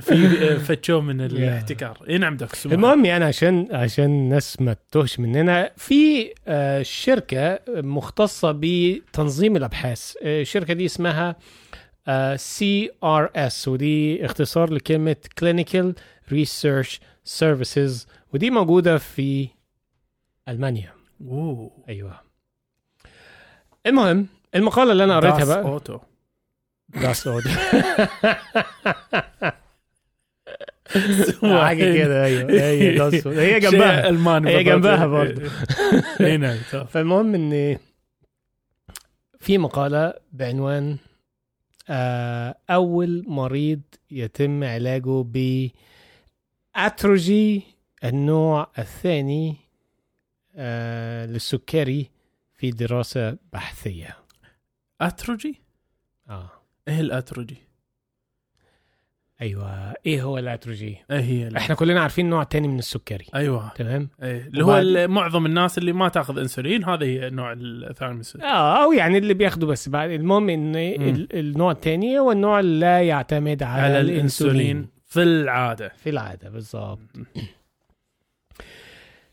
في 0.00 0.56
فتشو 0.58 1.00
من 1.00 1.20
الاحتكار. 1.20 1.98
اي 2.08 2.18
نعم 2.18 2.36
دكتور. 2.36 2.72
المهم 2.72 3.04
يعني 3.04 3.24
عشان 3.24 3.68
عشان 3.70 4.04
الناس 4.04 4.60
ما 4.60 4.72
تتوهش 4.72 5.20
مننا 5.20 5.70
في 5.76 6.32
آه، 6.48 6.82
شركة 6.82 7.58
مختصة 7.68 8.58
بتنظيم 8.60 9.56
الأبحاث. 9.56 10.14
آه، 10.22 10.40
الشركة 10.42 10.74
دي 10.74 10.86
اسمها 10.86 11.36
C 12.36 12.90
R 13.04 13.30
S 13.36 13.68
ودي 13.68 14.24
اختصار 14.24 14.72
لكلمة 14.72 15.16
Clinical 15.40 15.92
Research 16.34 16.98
Services 17.40 18.06
ودي 18.34 18.50
موجودة 18.50 18.98
في 18.98 19.48
ألمانيا 20.48 20.92
أوه 21.28 21.70
أيوه 21.88 22.20
المهم 23.86 24.26
المقالة 24.54 24.92
اللي 24.92 25.04
أنا 25.04 25.16
قريتها 25.16 25.44
بقى 25.44 25.62
اوتو 25.62 25.98
داس 26.88 27.26
اود 27.26 27.42
حاجة 31.42 31.94
كده 31.98 32.24
أيوه 32.24 32.50
هي 32.62 32.94
داس. 32.94 33.26
هي 33.26 33.60
جنبها 33.60 34.08
ألماني 34.08 34.50
هي. 34.56 34.64
جنبها 34.64 35.06
برضه. 35.06 35.42
نعم 36.20 36.56
تمام. 36.72 36.86
فالمهم 36.86 37.34
إن 37.34 37.78
في 39.40 39.58
مقالة 39.58 40.14
بعنوان 40.32 40.96
آه، 41.88 42.56
أول 42.70 43.24
مريض 43.26 43.80
يتم 44.10 44.64
علاجه 44.64 45.22
ب 45.22 45.68
Atrogi 46.76 47.62
النوع 48.04 48.70
الثاني 48.78 49.56
آه، 50.54 51.26
للسكري 51.26 52.10
في 52.54 52.70
دراسة 52.70 53.38
بحثية. 53.52 54.16
Atrogi؟ 55.00 55.62
آه. 56.28 56.50
إيه 56.88 57.00
ال 57.00 57.07
Atrogi؟ 57.07 57.56
أيوه. 59.42 59.94
إيه 60.06 60.22
هو 60.22 60.38
ال 60.38 60.45
Atrogi؟ 60.45 60.96
إيه 61.10 61.20
هي 61.20 61.46
ال- 61.48 61.56
إحنا 61.56 61.74
كلنا 61.74 62.00
عارفين 62.00 62.30
نوع 62.30 62.42
تاني 62.44 62.68
من 62.68 62.78
السكري. 62.78 63.24
أيوه. 63.34 63.72
تمام؟ 63.76 64.08
إيه 64.22 64.46
اللي 64.46 64.64
هو 64.64 64.68
وبعد- 64.70 65.10
معظم 65.10 65.46
الناس 65.46 65.78
اللي 65.78 65.92
ما 65.92 66.08
تأخذ 66.08 66.38
إنسولين 66.38 66.84
هذا 66.84 67.04
هي 67.06 67.26
النوع 67.26 67.52
الثاني 67.58 68.14
من 68.14 68.20
السكر 68.20 68.42
آه 68.44 68.84
أو 68.84 68.92
يعني 68.92 69.18
اللي 69.18 69.34
بياخدوا 69.34 69.68
بس. 69.68 69.88
بعد 69.88 70.10
المهم 70.10 70.48
إن 70.48 70.76
ال- 70.76 71.36
النوع 71.38 71.70
الثاني 71.72 72.18
هو 72.18 72.32
النوع 72.32 72.60
اللي 72.60 72.80
لا 72.80 73.02
يعتمد 73.02 73.62
على, 73.62 73.82
على 73.82 74.00
الإنسولين. 74.00 74.54
الإنسولين 74.60 74.88
في 75.06 75.22
العادة. 75.22 75.92
في 75.96 76.10
العادة 76.10 76.50
بالظبط 76.50 76.98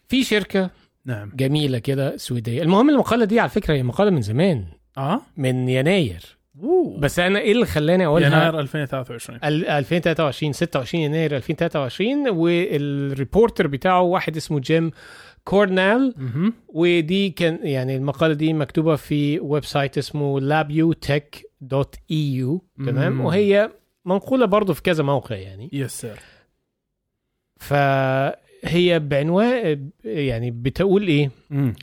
في 0.08 0.24
شركة 0.24 0.69
نعم. 1.06 1.32
جميلة 1.36 1.80
كده 1.80 2.17
سويدية. 2.17 2.62
المهم 2.62 2.89
المقالة 2.89 3.26
دي 3.26 3.39
على 3.39 3.50
فكرة 3.50 3.74
هي 3.74 3.84
مقالة 3.84 4.12
من 4.12 4.22
زمان. 4.22 4.65
آه؟ 4.98 5.22
من 5.38 5.69
يناير. 5.69 6.38
أوه. 6.63 7.00
بس 7.00 7.19
أنا 7.19 7.39
إيه 7.39 7.52
اللي 7.52 7.65
خلاني 7.65 8.06
أقولها 8.06 8.28
يناير 8.28 8.60
2023 8.60 9.39
ال- 9.43 9.65
2023 9.67 10.54
26 10.54 11.04
يناير 11.04 11.36
2023 11.36 12.30
وال 12.29 12.57
reporter 12.57 13.67
بتاعه 13.67 14.02
واحد 14.02 14.36
اسمه 14.38 14.60
جيم 14.60 14.91
كورنال. 15.43 16.13
ودي 16.67 17.30
كان 17.30 17.60
يعني 17.63 17.95
المقالة 17.95 18.34
دي 18.34 18.54
مكتوبة 18.54 18.95
في 18.95 19.39
website 19.39 19.97
اسمه 19.98 20.39
labiotech.eu 20.39 22.60
تمام 22.86 23.13
مم. 23.13 23.22
وهي 23.26 23.72
منقولة 24.06 24.45
برضه 24.45 24.74
في 24.74 24.82
كذا 24.82 25.04
موقع 25.04 25.36
يعني 25.36 25.69
yes 25.73 26.01
sir 26.01 26.19
فهي 27.60 29.00
بعنوان 29.00 29.89
يعني 30.04 30.52
بتقول 30.52 31.08
إيه 31.08 31.32
مم. 31.50 31.74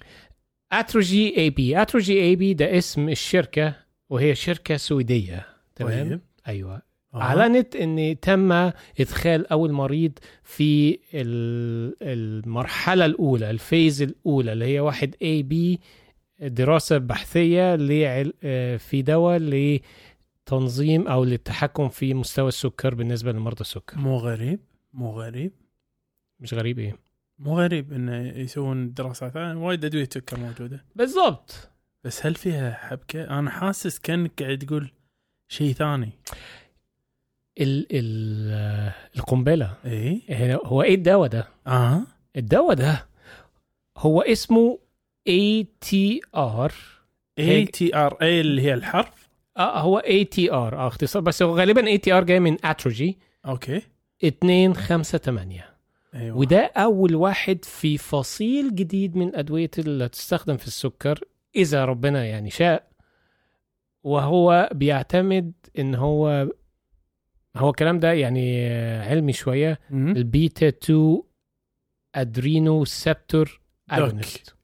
Atrogi 0.73 1.37
AB 1.37 1.83
Atrogi 1.83 2.23
AB 2.23 2.55
ده 2.55 2.79
اسم 2.79 3.09
الشركة 3.09 3.75
وهي 4.11 4.35
شركة 4.35 4.77
سويدية 4.77 5.47
تمام؟ 5.75 6.09
طيب. 6.09 6.21
أيوه. 6.49 6.83
آه. 7.15 7.23
أعلنت 7.23 7.77
إن 7.77 8.17
تم 8.23 8.53
إدخال 9.01 9.47
أول 9.47 9.73
مريض 9.73 10.13
في 10.43 10.99
ال- 11.15 11.95
المرحلة 12.03 13.05
الأولى 13.05 13.51
ال 13.51 13.60
phase 13.60 14.03
الأولى 14.03 14.53
اللي 14.53 14.65
هي 14.65 14.81
واحد 14.81 15.15
A 15.23 15.43
B 15.43 15.81
دراسة 16.41 16.99
بحثية 16.99 17.77
آه، 18.45 18.77
في 18.77 19.03
دواء 19.03 19.39
لتنظيم 19.39 21.09
أو 21.09 21.25
للتحكم 21.25 21.89
في 21.89 22.15
مستوى 22.15 22.49
السكر 22.49 22.95
بالنسبة 22.95 23.33
لمرضى 23.33 23.61
السكر. 23.61 23.99
مو 23.99 24.17
غريب 24.17 24.61
مو 24.93 25.11
غريب. 25.11 25.53
مش 26.41 26.55
غريب 26.55 26.79
إيه؟ 26.79 26.99
مو 27.39 27.59
غريب 27.61 27.93
انه 27.93 28.17
يسوون 28.39 28.93
دراسات. 28.95 29.37
وايد 29.37 29.85
ادويه 29.85 30.09
سكر 30.15 30.41
موجودة. 30.41 30.85
بالضبط. 30.97 31.71
بس 32.07 32.27
هل 32.27 32.35
فيها 32.35 32.73
حبكة؟ 32.73 33.39
أنا 33.39 33.51
حاسس 33.51 33.99
كأنك 33.99 34.43
قاعد 34.43 34.59
تقول 34.59 34.91
شيء 35.49 35.73
ثاني. 35.73 36.11
ال 37.61 37.87
ال 37.91 38.93
القنبلة. 39.17 39.75
اي 39.85 40.23
هنا- 40.29 40.61
هو 40.65 40.83
إيه 40.83 40.95
الدواء 40.95 41.29
ده؟ 41.29 41.49
آه. 41.67 42.03
الدواء 42.37 42.75
ده 42.75 43.07
هو 43.99 44.21
اسمه 44.23 44.79
A 45.29 45.67
T 45.81 46.21
R 46.37 46.73
A 47.39 47.67
T 47.67 47.97
R 47.97 48.17
A 48.23 48.41
اللي 48.41 48.63
هي 48.63 48.75
الحرف؟ 48.75 49.29
آه 49.57 49.79
هو 49.81 49.99
A 49.99 50.25
T 50.25 50.53
R 50.53 50.77
آه 50.79 50.87
اختصار. 50.89 51.23
بس 51.23 51.43
هو 51.43 51.57
غالبا 51.59 51.87
A 51.87 51.99
T 51.99 52.13
R 52.13 52.25
جاي 52.25 52.41
من 52.41 52.57
Atrogi. 52.67 53.19
okay. 53.47 53.83
258 54.23 55.61
أيوه. 56.15 56.37
وده 56.37 56.73
أول 56.77 57.15
واحد 57.15 57.65
في 57.65 57.99
فصيل 57.99 58.75
جديد 58.75 59.17
من 59.17 59.37
أدوية 59.37 59.71
اللي 59.79 60.09
تستخدم 60.09 60.57
في 60.57 60.67
السكر. 60.67 61.21
إذا 61.57 61.85
ربنا 61.85 62.25
يعني 62.25 62.51
شاء 62.51 62.89
وهو 64.05 64.71
بيعتمد 64.73 65.53
إن 65.79 65.95
هو 65.95 66.49
هو 67.57 67.71
الكلام 67.71 68.01
ده 68.01 68.13
يعني 68.13 68.69
علمي 69.01 69.33
شوية. 69.33 69.81
البيتا 69.91 70.69
2 70.69 71.23
adrenoceptor 72.15 73.45
doc. 73.45 73.99
agonist 73.99 74.57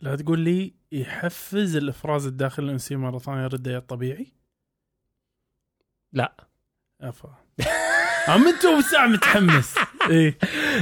لا 0.00 0.16
تقول 0.16 0.38
لي 0.38 0.74
يحفز 0.92 1.76
الإفراز 1.76 2.26
الداخلي 2.26 2.66
الانسولين 2.66 3.02
مرة 3.04 3.18
ثانية 3.18 3.42
يرده 3.42 3.76
الطبيعي 3.76 4.32
لا 6.12 6.46
أفا 7.00 7.34
عم 8.28 8.48
انت 8.48 8.84
ساعة 8.92 9.06
متحمس 9.06 9.74
إيه 10.10 10.38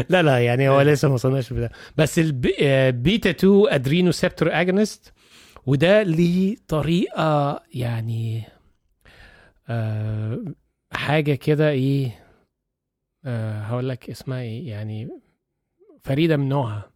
لا 0.09 0.23
لا 0.23 0.39
يعني 0.45 0.69
هو. 0.69 0.81
لسه 0.81 1.09
ما 1.09 1.15
وصلناش 1.15 1.53
بده 1.53 1.71
بس 1.97 2.19
البيتا 2.19 3.31
2 3.31 3.63
adrenoceptor 3.69 4.61
agonist 4.61 5.13
وده 5.69 6.03
ليه 6.03 6.57
طريقة 6.69 7.63
يعني 7.75 8.43
آه 9.69 10.39
حاجة 10.93 11.35
كده 11.35 11.71
إيه 11.71 12.25
آه 13.25 13.61
هقول 13.61 13.89
لك 13.89 14.11
اسمها 14.11 14.41
إيه 14.41 14.69
يعني 14.71 15.09
فريدة 16.01 16.37
من 16.37 16.49
نوعها 16.49 16.91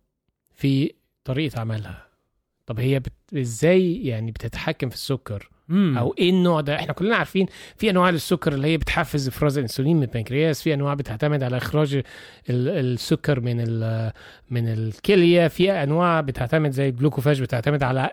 في 0.55 0.95
طريقة 1.25 1.61
عملها. 1.61 2.09
طب 2.67 2.81
هي 2.81 3.01
بت... 3.01 3.13
إزاي 3.37 4.07
يعني 4.07 4.31
بتتحكم 4.33 4.89
في 4.89 4.95
السكر؟ 4.95 5.51
مم. 5.73 5.99
أو 5.99 6.15
إيه 6.19 6.31
النوع 6.31 6.61
ده؟ 6.61 6.75
إحنا 6.77 6.93
كلنا 6.93 7.17
عارفين 7.17 7.47
في 7.77 7.91
أنواع 7.91 8.11
للسكر 8.11 8.53
اللي 8.53 8.69
هي 8.69 8.77
بتحفز 8.77 9.29
إفراز 9.29 9.57
الإنسولين 9.59 9.97
من 9.97 10.03
البنكرياس 10.03 10.63
في 10.63 10.75
أنواع 10.75 10.95
بتعتمد 10.95 11.43
على 11.43 11.57
إخراج 11.57 11.95
ال- 11.95 12.03
السكر 12.51 13.41
من 13.41 13.57
من 14.51 14.69
الكلية 14.73 15.49
في 15.49 15.71
أنواع 15.73 16.21
بتعتمد 16.21 16.71
زي 16.71 16.89
الجلوكوفاج 16.89 17.43
بتعتمد 17.43 17.83
على 17.83 18.11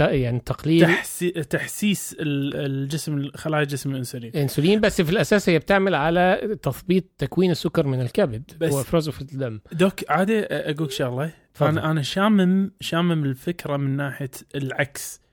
يعني 0.00 0.40
تقليل 0.46 0.80
تحسي... 0.86 1.30
تحسيس 1.30 2.16
ال- 2.20 2.56
الجسم 2.56 3.30
خلايا 3.34 3.64
جسم 3.64 3.90
الإنسولين. 3.90 4.30
الإنسولين 4.30 4.80
بس 4.80 5.00
في 5.02 5.10
الأساس 5.10 5.48
هي 5.48 5.58
بتعمل 5.58 5.94
على 5.94 6.56
تثبيط 6.62 7.04
تكوين 7.18 7.50
السكر 7.50 7.86
من 7.86 8.00
الكبد 8.00 8.42
وافرازه 8.62 9.12
في 9.12 9.20
الدم. 9.22 9.60
دوك 9.72 10.10
عادي 10.10 10.40
اقولك 10.40 10.90
شغلة. 10.90 11.30
أنا 11.62 11.90
أنا 11.90 12.02
شامم 12.02 12.70
شامم 12.80 13.24
الفكرة 13.24 13.76
من 13.76 13.96
ناحية 13.96 14.30
العكس. 14.54 15.23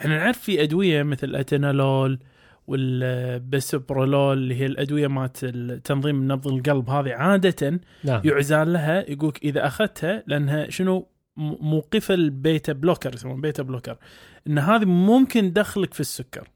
إحنا 0.00 0.18
نعرف 0.18 0.38
في 0.38 0.62
أدوية 0.62 1.02
مثل 1.02 1.36
أتينالول 1.36 2.18
والبسبرولول 2.66 4.38
اللي 4.38 4.54
هي 4.54 4.66
الأدوية 4.66 5.06
مالت 5.06 5.44
تنظيم 5.84 6.32
نبض 6.32 6.46
القلب 6.46 6.90
هذه 6.90 7.14
عادة 7.14 7.80
نعم. 8.04 8.22
يعزال 8.24 8.72
لها 8.72 9.10
يقولك 9.10 9.44
إذا 9.44 9.66
أخذتها 9.66 10.22
لأنها 10.26 10.70
شنو؟ 10.70 11.08
موقفة 11.36 12.14
ال 12.14 12.26
beta 12.26 12.72
blocker 12.72 13.14
يسمون 13.14 13.40
beta 13.40 13.62
blocker. 13.62 13.98
إن 14.46 14.58
هذه 14.58 14.84
ممكن 14.84 15.52
تدخلك 15.52 15.94
في 15.94 16.00
السكر. 16.00 16.48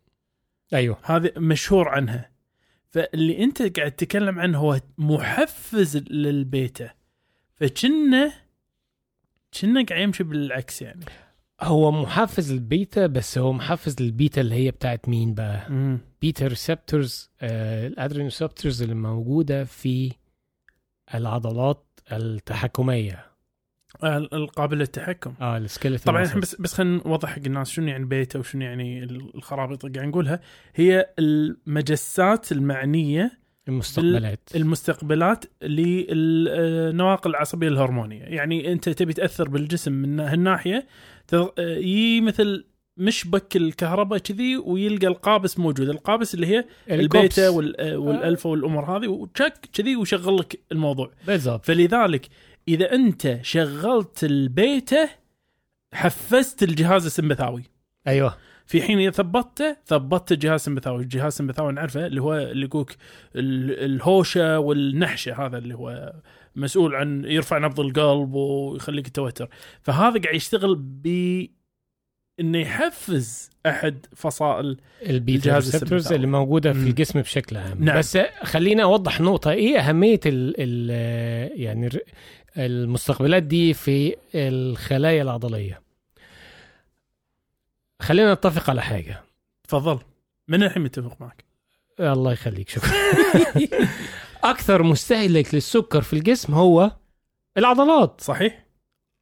أيوه. 0.74 0.98
هذه 1.02 1.32
مشهور 1.36 1.88
عنها. 1.88 2.30
فاللي 2.90 3.44
أنت 3.44 3.78
قاعد 3.78 3.92
تتكلم 3.92 4.40
عنه 4.40 4.58
هو 4.58 4.80
محفز 4.98 5.96
للبيتا. 5.96 6.90
فكنه 7.54 8.32
كنه 9.60 9.84
قاعد 9.84 10.00
يمشي 10.00 10.24
بالعكس 10.24 10.82
يعني. 10.82 11.04
هو 11.62 11.90
محفز 11.90 12.52
للبيتا 12.52 13.06
بس 13.06 13.38
هو 13.38 13.52
محفز 13.52 13.96
للبيتا 14.02 14.40
اللي 14.40 14.54
هي 14.54 14.70
بتاعت 14.70 15.08
مين 15.08 15.34
بقى؟ 15.34 15.70
مم. 15.70 15.98
beta 16.22 16.46
receptors 16.46 17.30
آه 17.40 17.86
ال 17.86 17.93
adrenoceptors 17.93 18.82
اللي 18.82 18.94
موجودة 18.94 19.64
في 19.64 20.12
العضلات 21.14 21.86
التحكمية. 22.12 23.26
ال- 24.04 24.34
القابل 24.34 24.78
للتحكم. 24.78 25.34
آه 25.40 25.56
ال 25.56 25.62
skeletal 25.62 26.04
طبعا 26.04 26.24
إحنا 26.26 26.40
بس 26.40 26.54
بس 26.60 26.74
خلينا 26.74 27.02
نوضح 27.06 27.28
حق 27.28 27.42
الناس 27.46 27.70
شنو 27.70 27.86
يعني 27.88 28.04
بيتا 28.04 28.38
وشنو 28.38 28.62
يعني 28.62 29.02
ال- 29.04 29.34
الخرابيط 29.36 29.84
اللي 29.84 29.98
قاعد 29.98 30.08
نقولها. 30.08 30.40
هي 30.74 31.10
المجسات 31.18 32.52
المعنية 32.52 33.42
المستقبلات. 33.68 34.48
المستقبلات 34.54 35.44
للنواقل 35.62 37.30
العصبية 37.30 37.68
الهرمونية. 37.68 38.22
يعني 38.22 38.72
أنت 38.72 38.88
تبي 38.88 39.12
تأثر 39.12 39.48
بالجسم 39.48 39.92
من 39.92 40.20
هالناحية 40.20 40.86
يي 41.58 42.20
مثل 42.20 42.64
مشبك 42.96 43.56
الكهرباء 43.56 44.18
كذي 44.18 44.56
ويلقى 44.56 45.06
القابس 45.06 45.58
موجود. 45.58 45.88
القابس 45.88 46.34
اللي 46.34 46.46
هي. 46.46 46.64
البيتا 46.90 47.48
وال- 47.48 47.96
والألفا 47.96 48.50
والأمور 48.50 48.96
هذه 48.96 49.08
وتشك 49.08 49.54
كذي 49.72 49.96
ويشغل 49.96 50.36
لك 50.36 50.60
الموضوع. 50.72 51.10
بالضبط. 51.26 51.64
فلذلك 51.66 52.28
إذا 52.68 52.92
أنت 52.92 53.38
شغلت 53.42 54.24
البيتا 54.24 55.08
حفزت 55.94 56.62
الجهاز 56.62 57.06
السمبثاوي. 57.06 57.62
أيوه. 58.06 58.36
في 58.66 58.82
حين 58.82 58.98
إذا 58.98 59.10
ثبته 59.10 59.76
ثبطت 59.86 60.32
الجهاز 60.32 60.54
السمبثاوي، 60.60 61.02
الجهاز 61.02 61.26
السمبثاوي 61.26 61.72
نعرفه 61.72 62.06
اللي 62.06 62.22
هو 62.22 62.34
اللي 62.34 62.66
يقولك 62.66 62.96
ال- 63.36 63.84
الهوشة 63.84 64.58
والنحشة 64.58 65.46
هذا 65.46 65.58
اللي 65.58 65.74
هو 65.74 66.12
مسؤول 66.56 66.94
عن 66.94 67.24
يرفع 67.24 67.58
نبض 67.58 67.80
القلب 67.80 68.34
ويخليك 68.34 69.08
توتر، 69.08 69.48
فهذا 69.82 70.20
قاعد 70.20 70.34
يشتغل 70.34 70.74
ب 70.78 71.06
إنه 72.40 72.58
يحفز 72.58 73.50
أحد 73.66 74.06
فصائل 74.16 74.76
ال 75.06 75.13
beta 75.13 75.38
adrenergic 75.38 75.74
receptors. 75.74 76.12
اللي 76.12 76.26
موجودة 76.26 76.72
في. 76.72 76.78
الجسم 76.78 77.20
بشكل 77.20 77.56
عام. 77.56 77.84
نعم. 77.84 77.98
بس 77.98 78.18
خليني 78.42 78.82
أوضح 78.82 79.20
نقطة 79.20 79.50
إيه 79.50 79.78
أهمية 79.78 80.20
ال 80.26 80.54
ال 80.58 80.90
يعني 81.60 81.88
المستقبلات 82.56 83.42
دي 83.42 83.74
في 83.74 84.16
الخلايا 84.34 85.22
العضلية. 85.22 85.82
خلينا 88.00 88.34
نتفق 88.34 88.70
على 88.70 88.82
حاجة. 88.82 89.22
تفضل. 89.68 89.98
من 90.48 90.62
الحين 90.62 90.82
متفق 90.82 91.20
معك. 91.20 91.44
الله 92.00 92.32
يخليك 92.32 92.68
شكرا. 92.68 92.92
أكثر 94.44 94.82
مستهلك 94.82 95.54
للسكر 95.54 96.02
في 96.02 96.12
الجسم 96.12 96.54
هو 96.54 96.90
العضلات. 97.58 98.20
صحيح. 98.20 98.66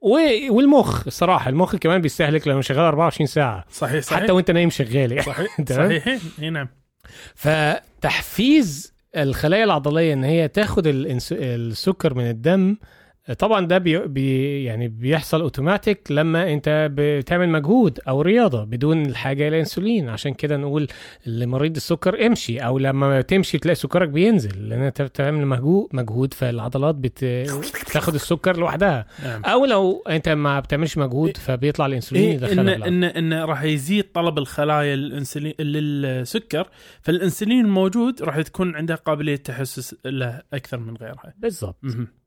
و- 0.03 0.53
والمخ. 0.55 1.07
الصراحه 1.07 1.49
المخ 1.51 1.77
كمان 1.77 2.01
بيستهلك 2.01 2.49
لأنه 2.49 2.61
شغال 2.61 2.81
24 2.81 3.27
ساعة. 3.27 3.65
صحيح 3.71 4.03
صحيح. 4.05 4.23
حتى 4.23 4.33
وأنت 4.33 4.51
نايم 4.51 4.71
شغال 4.71 5.13
يعني. 5.13 5.23
صحيح؟ 5.23 5.57
صحيحين 5.77 6.21
اي 6.43 6.51
نعم. 6.51 6.69
فتحفيز 7.35 8.93
الخلايا 9.17 9.65
العضلية 9.65 10.13
إن 10.13 10.25
هي 10.25 10.49
تاخد 10.49 10.83
السكر 11.33 12.15
من 12.15 12.31
الدم 12.31 12.77
طبعا 13.39 13.67
ده 13.67 13.79
بي 13.79 13.99
بي 13.99 14.65
يعني 14.65 14.89
بيحصل 14.89 15.41
اوتوماتيك 15.41 16.01
لما 16.11 16.53
انت 16.53 16.91
بتعمل 16.95 17.49
مجهود 17.49 18.01
أو 18.09 18.23
رياضة 18.23 18.65
بدون 18.65 19.07
الحاجة 19.07 19.49
إلى 19.49 19.61
انسولين 19.61 20.09
عشان 20.09 20.35
كده 20.35 20.57
نقول 20.57 20.89
لمريض 21.27 21.77
السكر 21.77 22.27
امشي 22.27 22.59
أو 22.59 22.79
لما 22.79 23.21
تمشي 23.21 23.59
تلاقي 23.59 23.75
سكرك 23.75 24.09
بينزل 24.09 24.69
لأن 24.69 24.83
انت 24.83 25.03
بتعمل 25.03 25.47
مجهود 25.47 25.89
مجهود 25.93 26.35
فالعضلات 26.35 26.95
بت... 26.95 27.25
بتاخد 27.91 28.15
السكر 28.15 28.57
لوحدها. 28.57 29.07
نعم. 29.25 29.45
أو 29.45 29.65
لو 29.65 30.03
انت 30.09 30.29
ما 30.29 30.61
بتعملش 30.61 30.99
مجهود 30.99 31.37
فبيطلع 31.37 31.87
الانسولين 31.87 32.25
إيه 32.25 32.35
يدخلها 32.35 32.77
ان. 32.77 33.05
ان 33.05 33.33
إن 33.33 33.33
راح 33.33 33.63
يزيد 33.63 34.05
طلب 34.15 34.39
الخلايا 34.39 34.95
الانسولين 34.95 35.55
للسكر 35.61 36.69
فالانسولين 37.03 37.65
الموجود 37.65 38.23
راح 38.23 38.41
تكون 38.41 38.77
عنده 38.77 38.95
قابلية 38.95 39.37
تحسس 39.37 39.97
له 40.05 40.43
أكثر 40.53 40.79
من 40.79 40.97
غيرها. 40.97 41.35
بالظبط 41.39 41.77
مهم. 41.83 42.20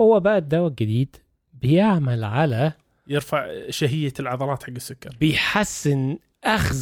هو 0.00 0.20
بقى 0.20 0.38
الدواء 0.38 0.68
الجديد 0.68 1.16
بيعمل 1.52 2.24
على 2.24 2.72
يرفع 3.08 3.70
شهية 3.70 4.12
العضلات 4.20 4.62
حق 4.62 4.70
السكر. 4.70 5.16
بيحسن 5.20 6.18
أخذ 6.44 6.76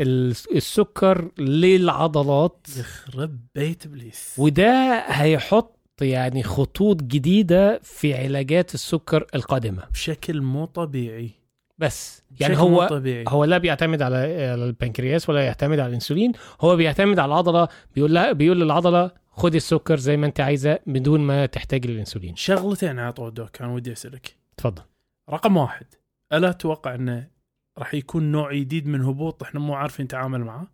ال- 0.00 0.34
السكر 0.54 1.30
للعضلات. 1.38 2.66
يخرب 2.78 3.38
بيت 3.54 3.86
إبليس. 3.86 4.34
وده 4.38 5.04
هيحط 5.06 5.76
يعني 6.00 6.42
خطوط 6.42 7.02
جديدة 7.02 7.80
في 7.82 8.14
علاجات 8.14 8.74
السكر 8.74 9.26
القادمة. 9.34 9.82
بشكل 9.92 10.40
مو 10.42 10.64
طبيعي. 10.64 11.30
بس 11.78 12.22
يعني 12.40 12.58
هو 12.58 12.86
طبيعي. 12.86 13.24
هو 13.28 13.44
لا 13.44 13.58
بيعتمد 13.58 14.02
على 14.02 14.16
على 14.50 14.64
البنكرياس 14.64 15.28
ولا 15.28 15.40
يعتمد 15.40 15.78
على 15.78 15.88
الإنسولين. 15.88 16.32
هو 16.60 16.76
بيعتمد 16.76 17.18
على 17.18 17.28
العضلة. 17.32 17.68
بيقول 17.94 18.14
لها 18.14 18.32
بيقول 18.32 18.60
للعضلة 18.60 19.10
خدي 19.30 19.56
السكر 19.56 19.96
زي 19.96 20.16
ما 20.16 20.26
انت 20.26 20.40
عايزة 20.40 20.78
بدون 20.86 21.20
ما 21.20 21.46
تحتاج 21.46 21.86
للإنسولين. 21.86 22.36
شغلتين 22.36 22.98
عطوا 22.98 23.28
الدوك 23.28 23.50
كان 23.50 23.68
ودي 23.68 23.92
أسألك. 23.92 24.36
اتفضل 24.54 24.82
رقم 25.30 25.56
واحد 25.56 25.86
ألا 26.32 26.52
تتوقع 26.52 26.94
أنه 26.94 27.30
راح 27.78 27.94
يكون 27.94 28.32
نوع 28.32 28.54
جديد 28.54 28.86
من 28.86 29.02
هبوط 29.02 29.42
إحنا 29.42 29.60
مو 29.60 29.74
عارفين 29.74 30.04
نتعامل 30.04 30.44
معه؟ 30.44 30.66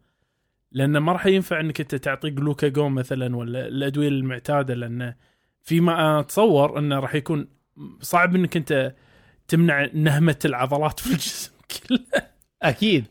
لأنه 0.72 1.00
ما 1.00 1.12
راح 1.12 1.26
ينفع 1.26 1.60
إنك 1.60 1.80
أنت 1.80 1.94
تعطي 1.94 2.30
جلوكاجون 2.30 2.92
مثلا 2.92 3.36
ولا 3.36 3.66
الأدوية 3.66 4.08
المعتادة 4.08 4.74
لأنه 4.74 5.14
فيما 5.62 6.20
أتصور 6.20 6.78
أنه 6.78 6.98
راح 6.98 7.14
يكون 7.14 7.48
صعب 8.00 8.34
إنك 8.34 8.56
أنت 8.56 8.94
تمنع 9.48 9.88
نهمة 9.94 10.38
العضلات 10.44 11.00
في 11.00 11.12
الجسم 11.12 11.52
كله 11.88 12.22
أكيد. 12.62 13.06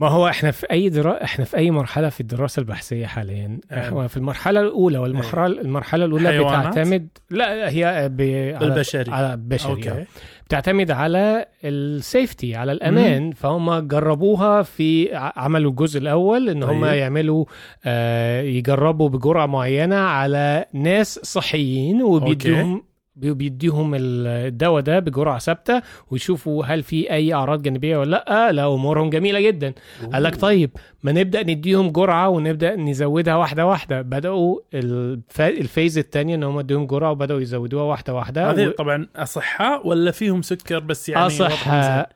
ما 0.00 0.08
هو 0.08 0.28
إحنا 0.28 0.50
في 0.50 0.66
أي 0.70 0.88
درا... 0.88 1.24
إحنا 1.24 1.44
في 1.44 1.56
أي 1.56 1.70
مرحلة 1.70 2.08
في 2.08 2.20
الدراسة 2.20 2.60
البحثية 2.60 3.06
حاليا 3.06 3.48
نعم. 3.70 3.80
إحنا 3.80 4.06
في 4.08 4.16
المرحلة 4.16 4.60
الأولى 4.60 4.98
والمرحلة 4.98 5.46
المرحلة 5.46 6.04
الأولى 6.04 6.28
حيوانات؟ 6.28 6.66
بتعتمد 6.72 7.08
لا 7.30 7.68
هي 7.70 8.08
ب... 8.12 8.20
على 8.56 8.66
البشري. 8.66 9.12
على 9.12 9.32
البشري 9.34 9.72
okay 9.72 9.90
okay. 9.90 10.04
بتعتمد 10.46 10.90
على 10.90 11.46
ال 11.64 11.77
safety 11.77 12.54
على 12.56 12.72
الأمان 12.72 13.30
فهم 13.32 13.78
جربوها 13.78 14.62
في 14.62 15.08
عملوا 15.14 15.70
الجزء 15.70 16.00
الأول 16.00 16.48
إن 16.48 16.62
هم 16.62 16.84
طيب. 16.86 16.94
يعملوا 16.94 17.44
آه 17.84 18.42
يجربوا 18.42 19.08
بجرعة 19.08 19.46
معينة 19.46 19.96
على 19.96 20.64
ناس 20.72 21.20
صحيين 21.22 22.02
وبيديهم 22.02 22.74
بي- 22.76 22.82
بيديهم 23.16 23.92
الدواء 23.94 24.82
ده 24.82 24.98
بجرعة 24.98 25.38
ثابتة 25.38 25.82
ويشوفوا 26.10 26.64
هل 26.64 26.82
في 26.82 27.10
أي 27.12 27.34
أعراض 27.34 27.62
جانبية 27.62 27.96
ولا 27.96 28.24
لأ 28.28 28.52
لا 28.52 28.74
أمورهم 28.74 29.10
جميلة 29.10 29.40
جدا. 29.40 29.74
قال 30.12 30.22
لك 30.22 30.40
طيب 30.40 30.70
ما 31.02 31.12
نبدأ 31.12 31.42
نديهم 31.42 31.90
جرعة 31.90 32.28
ونبدأ 32.28 32.76
نزودها 32.76 33.36
واحدة 33.36 33.66
واحدة. 33.66 34.02
بدأوا 34.02 34.60
الف... 34.74 35.40
الفيز 35.40 35.98
الثانية 35.98 36.34
إن 36.34 36.42
هم 36.42 36.58
اديهم 36.58 36.86
جرعة 36.86 37.10
وبدأوا 37.10 37.40
يزودوها 37.40 37.82
واحدة 37.84 38.14
واحدة. 38.14 38.50
هذه 38.50 38.66
و... 38.66 38.70
طبعا 38.70 39.08
أصحاء 39.16 39.86
ولا 39.88 40.10
فيهم 40.10 40.42
سكر 40.42 40.78
بس 40.78 41.08
يعني 41.08 41.26
أصحاء. 41.26 42.10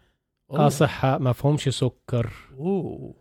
أصحاء 0.50 1.18
ما 1.18 1.32
فهمش 1.32 1.68
سكر. 1.68 2.30
أوه. 2.58 3.14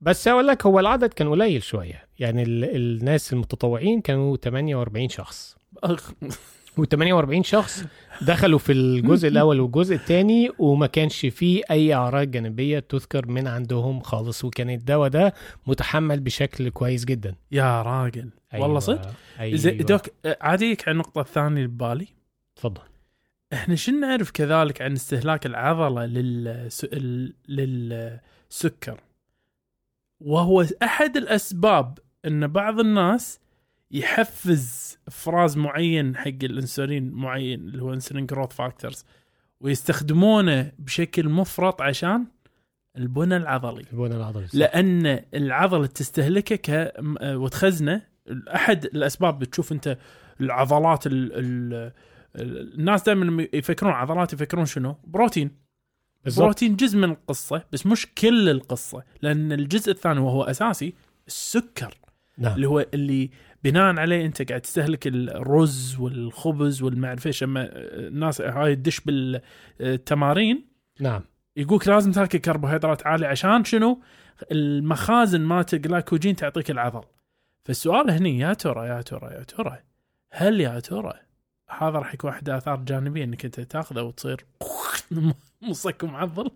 بس 0.00 0.28
أقول 0.28 0.46
لك 0.46 0.66
هو 0.66 0.80
العدد 0.80 1.12
كان 1.12 1.28
قليل 1.28 1.62
شوية. 1.62 2.08
يعني 2.18 2.42
ال... 2.42 2.76
الناس 2.76 3.32
المتطوعين 3.32 4.00
كانوا 4.00 4.36
48 4.36 5.08
شخص. 5.08 5.56
و48 6.84 7.40
شخص 7.40 7.84
دخلوا 8.22 8.58
في 8.58 8.72
الجزء 8.72 9.28
الأول 9.32 9.60
والجزء 9.60 9.94
الثاني 9.94 10.50
وما 10.58 10.86
كانش 10.86 11.26
فيه 11.26 11.62
أي 11.70 11.94
أعراض 11.94 12.30
جانبية 12.30 12.78
تذكر 12.78 13.26
من 13.26 13.46
عندهم 13.46 14.00
خالص 14.00 14.44
وكان 14.44 14.70
الدواء 14.70 15.08
ده 15.08 15.34
متحمل 15.66 16.20
بشكل 16.20 16.68
كويس 16.68 17.04
جدا. 17.04 17.34
يا 17.52 17.82
راجل. 17.82 18.30
والله 18.54 18.78
صدق؟ 18.78 19.14
أيوة. 19.40 19.72
دوك 19.72 20.02
عاديك 20.40 20.88
عن 20.88 20.94
النقطة 20.94 21.20
الثانية 21.20 21.56
اللي 21.56 21.68
ببالي. 21.68 22.06
تفضل. 22.56 22.82
إحنا 23.52 23.74
شو 23.74 23.92
نعرف 23.92 24.30
كذلك 24.30 24.82
عن 24.82 24.92
استهلاك 24.92 25.46
العضلة 25.46 26.06
للس... 26.06 26.86
للسكر؟ 27.48 29.00
وهو 30.20 30.64
أحد 30.82 31.16
الأسباب 31.16 31.98
إن 32.26 32.46
بعض 32.46 32.80
الناس 32.80 33.40
يحفز 33.90 34.98
افراز 35.08 35.56
معين 35.56 36.16
حق 36.16 36.28
الانسولين 36.42 37.10
معين 37.10 37.60
اللي 37.60 37.82
هو 37.82 37.92
insulin 37.92 38.26
growth 38.26 38.52
factors 38.52 39.04
ويستخدمونه 39.60 40.72
بشكل 40.78 41.28
مفرط 41.28 41.82
عشان 41.82 42.26
البنى 42.96 43.36
العضلي. 43.36 43.84
البنى 43.92 44.16
العضلي 44.16 44.46
صح. 44.46 44.54
لأن 44.54 45.24
العضلة 45.34 45.86
تستهلكه 45.86 46.56
ك 46.56 46.92
وتخزنه. 47.22 48.02
أحد 48.54 48.84
الأسباب 48.84 49.38
بتشوف 49.38 49.72
أنت 49.72 49.98
العضلات 50.40 51.06
ال 51.06 51.32
ال 51.34 51.92
الناس 52.78 53.02
دائما 53.02 53.46
يفكرون 53.52 53.92
عضلات 53.92 54.32
يفكرون 54.32 54.66
شنو؟ 54.66 54.96
بروتين. 55.04 55.50
بالضبط. 56.24 56.44
بروتين 56.44 56.76
جزء 56.76 56.98
من 56.98 57.04
القصة 57.04 57.64
بس 57.72 57.86
مش 57.86 58.06
كل 58.14 58.48
القصة 58.48 59.02
لأن 59.22 59.52
الجزء 59.52 59.92
الثاني 59.92 60.20
وهو 60.20 60.42
أساسي 60.42 60.94
السكر. 61.26 61.94
نعم. 62.38 62.54
اللي 62.54 62.68
هو 62.68 62.86
اللي 62.94 63.30
بناء 63.64 63.98
عليه 63.98 64.26
انت 64.26 64.48
قاعد 64.48 64.60
تستهلك 64.60 65.06
الرز 65.06 65.96
والخبز 66.00 66.82
والمعرفه 66.82 67.28
إيش 67.28 67.42
أما 67.42 67.68
الناس 67.72 68.40
هاي 68.40 68.76
تدش 68.76 69.00
بالتمارين 69.00 70.66
نعم 71.00 71.22
يقولك 71.56 71.88
لازم 71.88 72.12
تاكل 72.12 72.38
كربوهيدرات 72.38 73.06
عالية 73.06 73.26
عشان 73.26 73.64
شنو؟ 73.64 74.02
المخازن 74.52 75.40
مالت 75.40 75.74
الجلايكوجين 75.74 76.36
تعطيك 76.36 76.70
العضل. 76.70 77.02
فالسؤال 77.64 78.10
هني 78.10 78.38
يا 78.38 78.52
ترى 78.52 78.88
يا 78.88 79.02
ترى 79.02 79.34
يا 79.34 79.42
ترى 79.42 79.78
هل 80.30 80.60
يا 80.60 80.80
ترى 80.80 81.12
هذا 81.68 81.98
راح 81.98 82.14
يكون 82.14 82.30
أحد 82.30 82.50
آثار 82.50 82.76
جانبية 82.76 83.24
إنك 83.24 83.44
أنت 83.44 83.60
تاخذه 83.60 84.02
وتصير 84.02 84.46
مصك 85.62 86.04
معضل؟ 86.04 86.50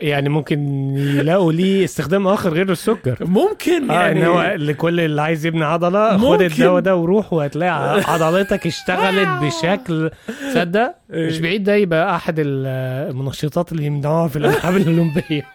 يعني 0.00 0.28
ممكن 0.28 0.60
يلاقوا 0.96 1.52
ليه 1.52 1.84
استخدام 1.84 2.26
آخر 2.26 2.52
غير 2.52 2.72
السكر. 2.72 3.16
ممكن 3.20 3.90
آه 3.90 3.94
يعني 4.02 4.20
إن 4.20 4.24
هو 4.26 4.54
لكل 4.56 5.00
اللي 5.00 5.22
عايز 5.22 5.46
يبني 5.46 5.64
عضلة 5.64 6.18
خد. 6.18 6.42
الدواء 6.42 6.82
ده 6.82 6.96
وروح 6.96 7.32
وهتلاقي 7.32 8.00
عضلتك 8.08 8.66
اشتغلت 8.66 9.28
بشكل 9.42 10.10
تصدق؟ 10.26 10.94
مش 11.10 11.40
بعيد 11.40 11.64
ده 11.64 11.74
يبقى 11.74 12.16
أحد 12.16 12.34
المنشطات 12.38 13.72
اللي 13.72 13.84
يمنعوها 13.86 14.28
في 14.28 14.36
الألعاب 14.36 14.76
الأولمبية. 14.76 15.46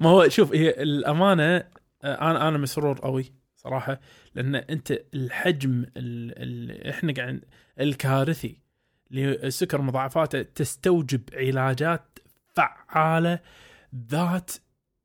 ما 0.00 0.10
هو 0.10 0.28
شوف 0.28 0.54
هي 0.54 0.70
الأمانة 0.70 1.56
آه، 2.04 2.30
أنا 2.30 2.48
أنا 2.48 2.58
مسرور 2.58 2.98
قوي 2.98 3.32
صراحة 3.56 4.00
لأن 4.34 4.54
أنت 4.54 4.92
الحجم 5.14 5.84
اللي 5.96 6.90
إحنا 6.90 7.12
قاعد 7.12 7.40
الكارثي 7.80 8.58
للسكر 9.12 9.82
مضاعفاته 9.82 10.42
تستوجب 10.42 11.20
علاجات 11.34 12.18
فعالة 12.54 13.38
ذات 14.10 14.50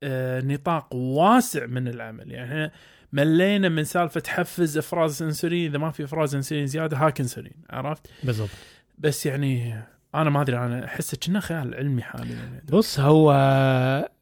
آه، 0.03 0.41
نطاق 0.41 0.95
واسع 0.95 1.65
من 1.65 1.87
العمل. 1.87 2.31
يعني 2.31 2.45
إحنا 2.49 2.71
ملينا 3.13 3.69
من 3.69 3.83
سالفة 3.83 4.23
حفز 4.27 4.77
أفراز 4.77 5.23
إنسولين. 5.23 5.69
إذا 5.69 5.77
ما 5.77 5.91
في 5.91 6.03
أفراز 6.03 6.35
إنسولين 6.35 6.67
زيادة 6.67 6.97
هاك 6.97 7.19
إنسولين 7.21 7.53
عرفت؟ 7.69 8.07
بالضبط. 8.23 8.49
بس 8.97 9.25
يعني 9.25 9.79
أنا 10.15 10.29
ما 10.29 10.41
أدري 10.41 10.57
أنا 10.57 10.85
احسه 10.85 11.17
كأنه 11.21 11.39
خيال 11.39 11.75
علمي 11.75 12.01
حاليا. 12.01 12.61
بص 12.71 12.99
هو 12.99 13.31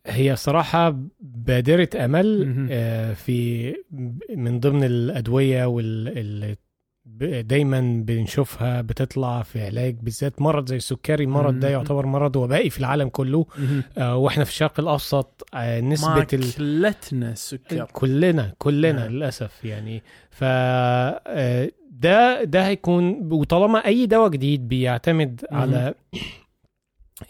هي 0.08 0.36
صراحة 0.36 1.00
بادرة 1.20 1.90
أمل 2.06 2.46
مهم. 2.48 2.68
آه، 2.72 3.14
في 3.14 3.74
من 4.36 4.60
ضمن 4.60 4.84
الأدوية 4.84 5.66
واللي 5.66 6.54
ب- 6.54 6.58
دايما 7.22 8.04
بنشوفها 8.06 8.82
بتطلع 8.82 9.44
في 9.44 9.66
علاج 9.66 9.96
بالذات 10.02 10.42
مرض 10.42 10.70
زي 10.70 10.76
السكري 10.76 11.24
المرض 11.24 11.60
ده. 11.60 11.70
يعتبر 11.70 12.06
مرض 12.06 12.36
وبائي 12.36 12.70
في 12.70 12.80
العالم 12.80 13.10
كله. 13.10 13.46
آه، 13.98 14.16
وإحنا 14.18 14.44
في 14.44 14.50
الشرق 14.50 14.80
الأوسط 14.80 15.48
آه، 15.54 15.82
نسبة 15.82 16.28
ال... 16.34 16.54
كلتنا 16.56 17.32
السكر 17.32 17.86
كلنا 17.94 18.54
كلنا 18.58 18.92
نعم. 18.92 19.12
للأسف 19.12 19.66
يعني 19.66 20.04
ف 20.30 20.44
آه، 20.44 21.72
ده 21.92 22.44
ده 22.44 22.68
هيكون 22.68 23.34
وطالما 23.34 23.86
أي 23.86 24.06
دواء 24.06 24.30
جديد 24.30 24.68
بيعتمد. 24.68 25.46
على 25.52 25.94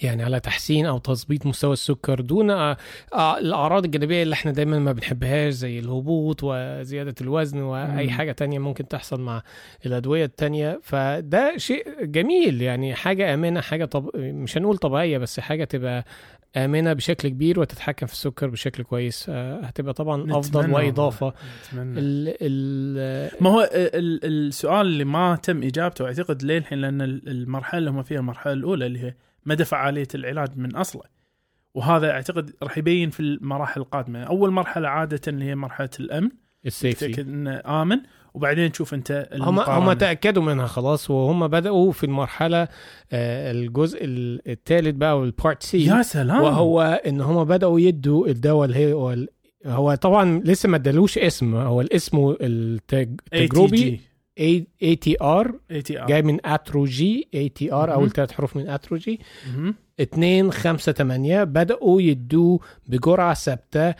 يعني 0.01 0.23
على 0.23 0.39
تحسين 0.39 0.85
أو 0.85 0.97
تظبيط 0.97 1.45
مستوى 1.45 1.73
السكر 1.73 2.21
دون 2.21 2.51
آه، 2.51 2.77
آه، 3.13 3.37
الأعراض 3.37 3.85
الجانبية 3.85 4.23
اللي 4.23 4.33
إحنا 4.33 4.51
دايما 4.51 4.79
ما 4.79 4.91
بنحبهاش 4.91 5.53
زي 5.53 5.79
الهبوط 5.79 6.39
وزيادة 6.43 7.15
الوزن 7.21 7.59
واي. 7.61 8.09
حاجة 8.09 8.31
تانية 8.31 8.59
ممكن 8.59 8.87
تحصل 8.87 9.21
مع 9.21 9.41
الأدوية 9.85 10.25
التانية 10.25 10.79
فده 10.83 11.57
شيء 11.57 12.03
جميل 12.05 12.61
يعني 12.61 12.95
حاجة 12.95 13.33
آمنة 13.33 13.61
حاجة 13.61 13.85
طب... 13.85 14.09
مش 14.17 14.57
هنقول 14.57 14.77
طبيعية 14.77 15.17
بس 15.17 15.39
حاجة 15.39 15.63
تبقى 15.63 16.05
آمنة 16.57 16.93
بشكل 16.93 17.29
كبير 17.29 17.59
وتتحكم 17.59 18.05
في 18.07 18.13
السكر 18.13 18.47
بشكل 18.47 18.83
كويس 18.83 19.25
آه، 19.29 19.59
هتبقى 19.65 19.93
طبعا 19.93 20.37
أفضل 20.39 20.71
وإضافة. 20.71 21.33
نتمنى. 21.73 21.99
ال 21.99 22.35
ال 22.41 23.31
ما 23.41 23.49
هو 23.49 23.69
ال- 23.73 24.25
السؤال 24.25 24.85
اللي 24.87 25.05
ما 25.05 25.35
تم 25.35 25.63
إجابته 25.63 26.05
أعتقد 26.05 26.43
ليه 26.43 26.57
الحين 26.57 26.77
لأن 26.81 27.01
ال- 27.01 27.29
المرحلة 27.29 27.77
اللي 27.79 27.89
هم 27.89 28.03
فيها 28.03 28.19
المرحلة 28.19 28.53
الأولى 28.53 28.85
اللي 28.85 28.99
هي 29.03 29.13
مدى 29.45 29.65
فعاليه 29.65 30.07
العلاج 30.15 30.57
من 30.57 30.75
أصله. 30.75 31.03
وهذا 31.73 32.11
أعتقد 32.11 32.51
راح 32.63 32.77
يبين 32.77 33.09
في 33.09 33.19
المراحل 33.19 33.81
القادمة. 33.81 34.23
أول 34.23 34.51
مرحلة 34.51 34.87
عادة 34.87 35.21
اللي 35.27 35.45
هي 35.45 35.55
مرحلة 35.55 35.89
الأمن 35.99 36.29
ال 36.65 36.73
safety 36.73 37.21
إنه 37.21 37.61
آمن. 37.65 37.97
وبعدين 38.33 38.71
تشوف 38.71 38.93
أنت 38.93 39.29
هم. 39.33 39.59
هم 39.59 39.93
تأكدوا 39.93 40.43
منها 40.43 40.67
خلاص 40.67 41.11
وهم 41.11 41.47
بدأوا 41.47 41.91
في 41.91 42.03
المرحلة 42.03 42.61
آه، 43.11 43.51
الجزء 43.51 43.99
الثالث 44.47 44.95
بقى 44.95 45.19
وال 45.19 45.34
part 45.34 45.63
C 45.63 45.85
يا 45.85 46.01
سلام! 46.01 46.41
وهو 46.41 47.01
إن 47.07 47.21
هم 47.21 47.43
بدأوا 47.43 47.79
يدوا 47.79 48.27
الدواء 48.27 48.65
اللي 48.69 48.93
هو 48.93 49.15
هو 49.65 49.95
طبعا 49.95 50.41
لسه 50.45 50.69
ما 50.69 50.75
ادالوش 50.77 51.17
اسم. 51.17 51.55
هو 51.55 51.81
الاسم 51.81 52.35
التجربي 52.41 54.01
اي 54.39 54.95
تي 54.95 55.17
ار 55.21 55.55
اي 55.71 55.81
تي 55.81 56.01
ار 56.01 56.07
جاي 56.07 56.21
من 56.21 56.39
Atrogi 56.45 57.27
اي 57.33 57.49
تي 57.49 57.73
ار. 57.73 57.93
أول 57.93 58.11
ثلاث 58.11 58.31
حروف 58.31 58.57
من 58.57 58.69
اتروجي 58.69 59.19
2 59.99 60.51
5 60.51 60.91
8 60.91 61.43
بدأوا 61.43 62.01
يدوه 62.01 62.59
بجرعة 62.87 63.33
ثابتة 63.33 63.93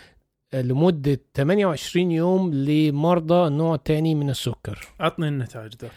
لمدة 0.54 1.20
28 1.36 2.12
يوم 2.12 2.54
لمرضى 2.54 3.50
نوع 3.50 3.76
تاني 3.76 4.16
من 4.16 4.30
السكر. 4.30 4.88
عطني 5.00 5.28
النتائج 5.28 5.72
ذاك 5.82 5.92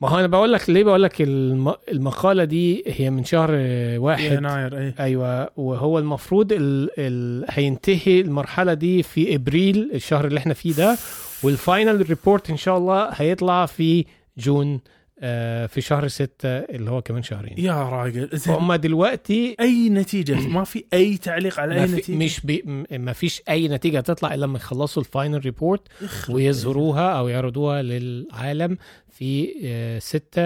ما 0.00 0.08
هو 0.08 0.18
أنا 0.18 0.26
بقول 0.26 0.52
لك 0.52 0.70
ليه 0.70 0.84
بقول 0.84 1.02
لك 1.02 1.22
الم... 1.22 1.74
المقالة 1.92 2.44
دي 2.44 2.84
هي 2.86 3.10
من 3.10 3.24
شهر 3.24 3.50
واحد. 3.98 4.32
يناير 4.32 4.78
اي 4.78 4.94
أيوه 5.00 5.50
وهو 5.56 5.98
المفروض 5.98 6.52
ال... 6.52 6.90
ال... 6.98 7.44
هينتهي 7.48 8.20
المرحلة 8.20 8.74
دي 8.74 9.02
في 9.02 9.34
إبريل 9.34 9.90
الشهر 9.94 10.26
اللي 10.26 10.38
إحنا 10.38 10.54
فيه 10.54 10.72
ده. 10.74 10.96
وال 11.42 11.61
final 11.61 12.08
report 12.08 12.50
إن 12.50 12.56
شاء 12.56 12.78
الله 12.78 13.08
هيطلع 13.12 13.66
في 13.66 14.04
June 14.38 14.80
آه 15.24 15.66
في 15.66 15.80
شهر 15.80 16.08
ستة 16.08 16.48
اللي 16.48 16.90
هو 16.90 17.02
كمان 17.02 17.22
شهرين. 17.22 17.54
يا 17.58 17.88
راجل 17.88 18.28
هم 18.46 18.74
دلوقتي 18.74 19.56
أي 19.60 19.88
نتيجة؟ 19.88 20.34
ما 20.48 20.64
في 20.64 20.84
أي 20.92 21.16
تعليق 21.16 21.60
على 21.60 21.74
أي 21.82 21.86
نتيجة. 21.86 22.16
مش 22.16 22.40
بي 22.40 22.86
ما 22.90 23.12
فيش 23.12 23.42
أي 23.48 23.68
نتيجة 23.68 24.00
تطلع 24.00 24.34
إلا 24.34 24.46
لما 24.46 24.56
يخلصوا 24.58 25.02
ال 25.02 25.09
final 25.09 25.44
report 25.44 25.82
ويظهروها 26.28 27.12
أو 27.18 27.28
يعرضوها 27.28 27.82
للعالم 27.82 28.78
في 29.10 29.54
آه، 29.64 29.98
6 29.98 30.42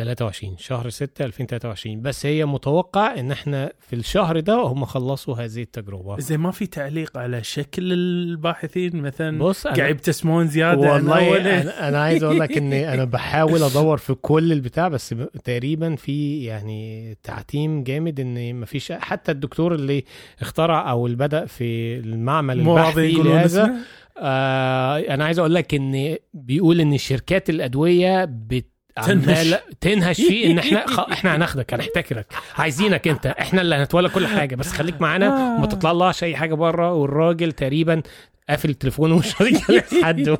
2023 0.00 0.56
شهر 0.58 0.90
6 0.90 1.24
2023 1.24 2.02
بس 2.02 2.26
هي 2.26 2.44
متوقع 2.44 3.18
إن 3.18 3.30
إحنا 3.30 3.72
في 3.80 3.96
الشهر 3.96 4.40
ده 4.40 4.54
هم 4.54 4.84
خلصوا 4.84 5.36
هذه 5.36 5.62
التجربة. 5.62 6.18
زين 6.18 6.40
ما 6.40 6.50
في 6.50 6.66
تعليق 6.66 7.18
على 7.18 7.44
شكل 7.44 7.92
الباحثين 7.92 8.96
مثلا؟ 8.96 9.38
بص 9.38 9.66
قاعد 9.66 9.90
يبتسمون 9.90 10.46
زيادة 10.46 10.92
والله 10.92 11.28
أول؟ 11.28 11.38
أنا, 11.38 11.88
أنا 11.88 12.02
عايز 12.02 12.24
أقول 12.24 12.40
لك 12.40 12.56
ان 12.56 12.72
أنا 12.72 13.04
بحاول 13.14 13.62
أدور 13.62 13.96
في 13.96 14.14
كل 14.14 14.52
البتاع 14.52 14.88
بس 14.88 15.14
تقريبا 15.44 15.96
في 15.96 16.44
يعني 16.44 17.14
تعتيم 17.22 17.82
جامد 17.82 18.20
إن 18.20 18.60
مفيش 18.60 18.92
حتى 18.92 19.32
الدكتور 19.32 19.74
اللي 19.74 20.04
اخترع 20.40 20.90
أو 20.90 21.06
اللي 21.06 21.16
بدأ 21.16 21.46
في 21.46 21.98
المعمل 21.98 22.60
البحثي 22.60 23.12
لهذا 23.12 23.74
آه 24.18 24.98
أنا 24.98 25.24
عايز 25.24 25.38
أقول 25.38 25.54
لك 25.54 25.74
إن 25.74 26.16
بيقول 26.34 26.80
إن 26.80 26.98
شركات 26.98 27.50
الأدوية 27.50 28.24
بت 28.24 28.79
تنهش. 29.06 29.54
عمالة- 29.54 29.74
تنهش 29.80 30.16
فيه 30.20 30.50
إن 30.50 30.58
إحنا 30.58 30.86
خ... 30.86 31.00
إحنا 31.12 31.36
هناخدك 31.36 31.74
هنحتكرك 31.74 32.26
عايزينك 32.58 33.08
أنت. 33.08 33.26
إحنا 33.26 33.60
اللي 33.60 33.74
هنتولى 33.74 34.08
كل 34.08 34.26
حاجة. 34.26 34.54
بس 34.56 34.72
خليك 34.72 35.00
معانا. 35.00 35.56
وما 35.56 35.66
تطلعش 35.66 36.24
أي 36.24 36.36
حاجة 36.36 36.54
بره. 36.54 36.92
والراجل 36.92 37.52
تقريبا 37.52 38.02
قافل 38.48 38.70
التليفون 38.70 39.12
ومش 39.12 39.40
راضي 39.42 39.54
يكلم 39.56 39.82
حد 40.04 40.36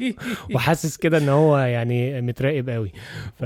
وحاسس 0.55 0.97
كده 0.97 1.19
إن 1.19 1.29
هو 1.29 1.59
يعني 1.59 2.21
متراقب 2.21 2.71
قوي 2.71 2.93
ف... 3.39 3.45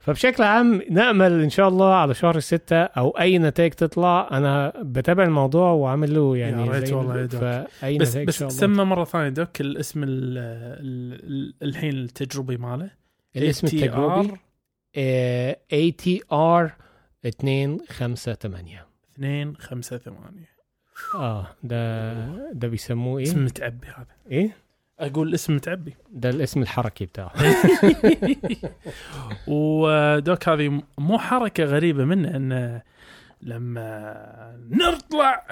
فبشكل 0.00 0.42
عام 0.42 0.82
نأمل 0.90 1.42
إن 1.42 1.50
شاء 1.50 1.68
الله 1.68 1.94
على 1.94 2.14
شهر 2.14 2.38
ستة 2.40 2.76
أو 2.82 3.10
أي 3.10 3.38
نتائج 3.38 3.72
تطلع. 3.72 4.28
أنا 4.32 4.72
بتابع 4.82 5.24
الموضوع 5.24 5.70
وعامل 5.70 6.14
له 6.14 6.36
يعني 6.36 6.66
يا 6.66 6.72
ريت 6.72 6.92
والله 6.92 7.18
يا 7.20 7.26
doc. 7.26 7.40
فأي 7.40 7.98
بس 7.98 8.10
نتائج 8.10 8.28
بس 8.28 8.38
شاء 8.38 8.48
الله. 8.48 8.60
سمى 8.60 8.84
مرة 8.84 9.04
ثانية 9.04 9.28
doc 9.28 9.60
الاسم 9.60 10.02
ال 10.02 10.08
ال 10.08 11.12
ال 11.28 11.54
الحين 11.62 11.90
التجربي 11.94 12.56
ماله. 12.56 12.90
الاسم 13.36 13.66
التجربي 13.66 14.32
اي 15.72 15.90
تي 15.92 16.22
ار 16.32 16.72
258 17.24 18.78
2 19.14 19.56
5 19.56 19.96
8 19.98 20.56
آه 21.14 21.46
ده 21.62 22.24
ده 22.52 22.68
بيسموه 22.68 23.18
إيه؟ 23.18 23.24
اسم 23.24 23.44
متعبي 23.44 23.86
هذا. 23.86 24.06
إيه؟ 24.30 24.56
أقول 24.98 25.34
اسم 25.34 25.56
متعبي. 25.56 25.94
ده 26.10 26.30
الاسم 26.30 26.62
الحركي 26.62 27.06
بتاعه. 27.06 27.32
ودوك 29.46 30.48
هذه 30.48 30.82
مو 30.98 31.18
حركة 31.18 31.64
غريبة 31.64 32.04
منه 32.04 32.36
انه 32.36 32.82
لما 33.42 34.66
نطلع 34.70 35.46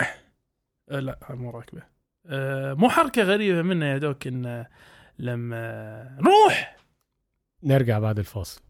أه 0.91 1.01
لا 1.01 1.19
هاي 1.23 1.37
مو 1.37 1.51
راكبة. 1.51 1.83
أه 2.27 2.75
مو 2.75 2.89
حركة 2.89 3.23
غريبة 3.23 3.63
منه 3.63 3.87
يا 3.87 3.99
دوك 3.99 4.27
انه 4.27 4.67
لما 5.19 6.17
نروح 6.21 6.74
نرجع 7.65 7.99
بعد 7.99 8.19
الفاصل. 8.19 8.61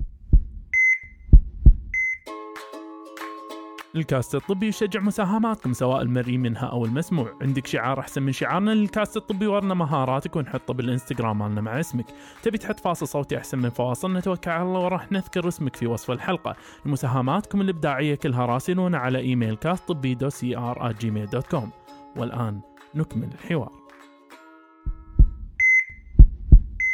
الكاست 3.96 4.34
الطبي 4.34 4.68
يشجع 4.68 5.00
مساهماتكم 5.00 5.72
سواء 5.72 6.02
المرئي 6.02 6.38
منها 6.38 6.66
أو 6.66 6.84
المسموع. 6.84 7.32
عندك 7.42 7.66
شعار 7.66 8.00
أحسن 8.00 8.22
من 8.22 8.32
شعارنا 8.32 8.70
للكاست 8.70 9.16
الطبي 9.16 9.46
ورنا 9.46 9.74
مهاراتك 9.74 10.36
ونحطه 10.36 10.74
بالإنستغرام 10.74 11.38
مالنا 11.38 11.60
مع 11.60 11.80
اسمك. 11.80 12.06
تبي 12.42 12.58
تحط 12.58 12.80
فاصل 12.80 13.08
صوتي 13.08 13.38
أحسن 13.38 13.58
من 13.58 13.70
فواصل 13.70 14.12
نتوكل 14.12 14.50
على 14.50 14.62
الله 14.62 14.80
وراح 14.80 15.12
نذكر 15.12 15.48
اسمك 15.48 15.76
في 15.76 15.86
وصف 15.86 16.10
الحلقة. 16.10 16.56
مساهماتكم 16.84 17.60
الإبداعية 17.60 18.14
كلها 18.14 18.46
راسلونا 18.46 18.98
على 18.98 19.18
إيميل 19.18 19.56
كاست 19.56 19.88
طبي 19.88 20.14
دو 20.14 20.28
CR 20.28 20.94
dot 21.32 21.68
والآن 22.16 22.60
نكمل 22.94 23.28
الحوار. 23.32 23.83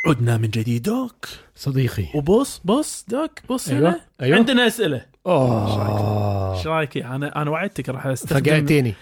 عدنا 0.07 0.37
من 0.37 0.49
جديد 0.49 0.83
doc. 0.83 1.27
صديقي. 1.57 2.05
وبص 2.15 2.61
بص 2.65 3.05
doc 3.09 3.31
بص 3.51 3.69
أيوه 3.69 3.89
هنا. 3.91 4.01
أيوه 4.23 4.37
عندنا 4.39 4.67
أسئلة. 4.67 5.03
آه. 5.27 6.57
إيش 6.59 6.67
رأيك؟ 6.67 6.97
أنا 6.97 7.43
أنا 7.43 7.51
وعدتك 7.51 7.89
راح 7.89 8.07
أستخدم 8.07 8.53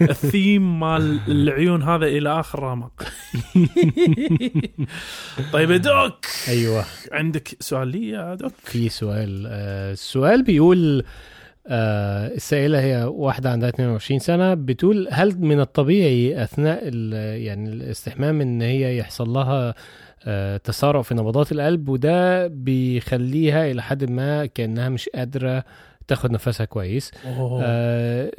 الثيم 0.00 0.80
مال 0.80 1.20
العيون 1.28 1.82
هذا 1.82 2.06
إلى 2.06 2.40
آخر 2.40 2.62
رمق 2.62 3.02
طيب 5.52 5.70
يا 5.70 5.76
دوك. 5.76 6.26
أيوه. 6.48 6.84
عندك 7.12 7.56
سؤال 7.60 7.88
لي 7.88 8.08
يا 8.08 8.34
دوك؟ 8.34 8.52
في 8.64 8.88
سؤال 8.88 9.44
آه 9.48 9.92
السؤال 9.92 10.42
بيقول 10.42 11.04
آه 11.66 12.26
السائلة 12.34 12.80
هي 12.80 13.04
واحدة 13.04 13.50
عندها 13.50 13.68
22 13.68 14.20
سنة 14.20 14.54
بتقول 14.54 15.08
هل 15.10 15.38
من 15.40 15.60
الطبيعي 15.60 16.42
أثناء 16.42 16.80
ال- 16.82 17.42
يعني 17.42 17.68
الاستحمام 17.72 18.40
إن 18.40 18.62
هي 18.62 18.98
يحصل 18.98 19.28
لها 19.28 19.68
آه 19.68 19.74
تسارع 20.64 21.02
في 21.02 21.14
نبضات 21.14 21.52
القلب 21.52 21.88
وده 21.88 22.46
بيخليها 22.46 23.70
إلى 23.70 23.82
حد 23.82 24.10
ما 24.10 24.46
كأنها 24.46 24.88
مش 24.88 25.08
قادرة 25.08 25.64
تاخد 26.08 26.30
نفسها 26.30 26.66
كويس 26.66 27.10
أوه. 27.26 27.60
آه 27.64 28.30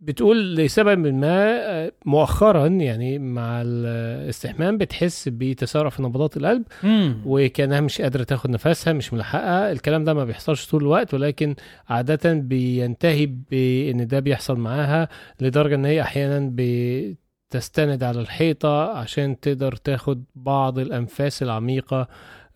بتقول 0.00 0.56
لسبب 0.56 1.06
ما 1.06 1.46
آه، 1.70 1.92
مؤخرا 2.04 2.66
يعني 2.66 3.18
مع 3.18 3.62
الاستحمام 3.64 4.78
بتحس 4.78 5.28
بتسارع 5.28 5.90
في 5.90 6.02
نبضات 6.02 6.36
القلب 6.36 6.64
مم. 6.82 7.22
وكأنها 7.26 7.80
مش 7.80 8.00
قادرة 8.00 8.22
تاخد 8.22 8.50
نفسها 8.50 8.92
مش 8.92 9.12
ملحقه 9.12 9.72
الكلام 9.72 10.04
ده 10.04 10.14
ما 10.14 10.24
بيحصلش 10.24 10.66
طول 10.66 10.82
الوقت 10.82 11.14
ولكن 11.14 11.54
عاده 11.88 12.32
بينتهي 12.34 13.26
بإن 13.26 14.06
ده 14.06 14.20
بيحصل 14.20 14.56
معاها 14.56 15.08
لدرجة 15.40 15.74
إن 15.74 15.84
هي 15.84 16.02
أحيانا 16.02 16.48
بتستند 17.50 18.02
على 18.02 18.20
الحيطة 18.20 18.98
عشان 18.98 19.40
تقدر 19.40 19.76
تاخد 19.76 20.24
بعض 20.34 20.78
الأنفاس 20.78 21.42
العميقة. 21.42 22.08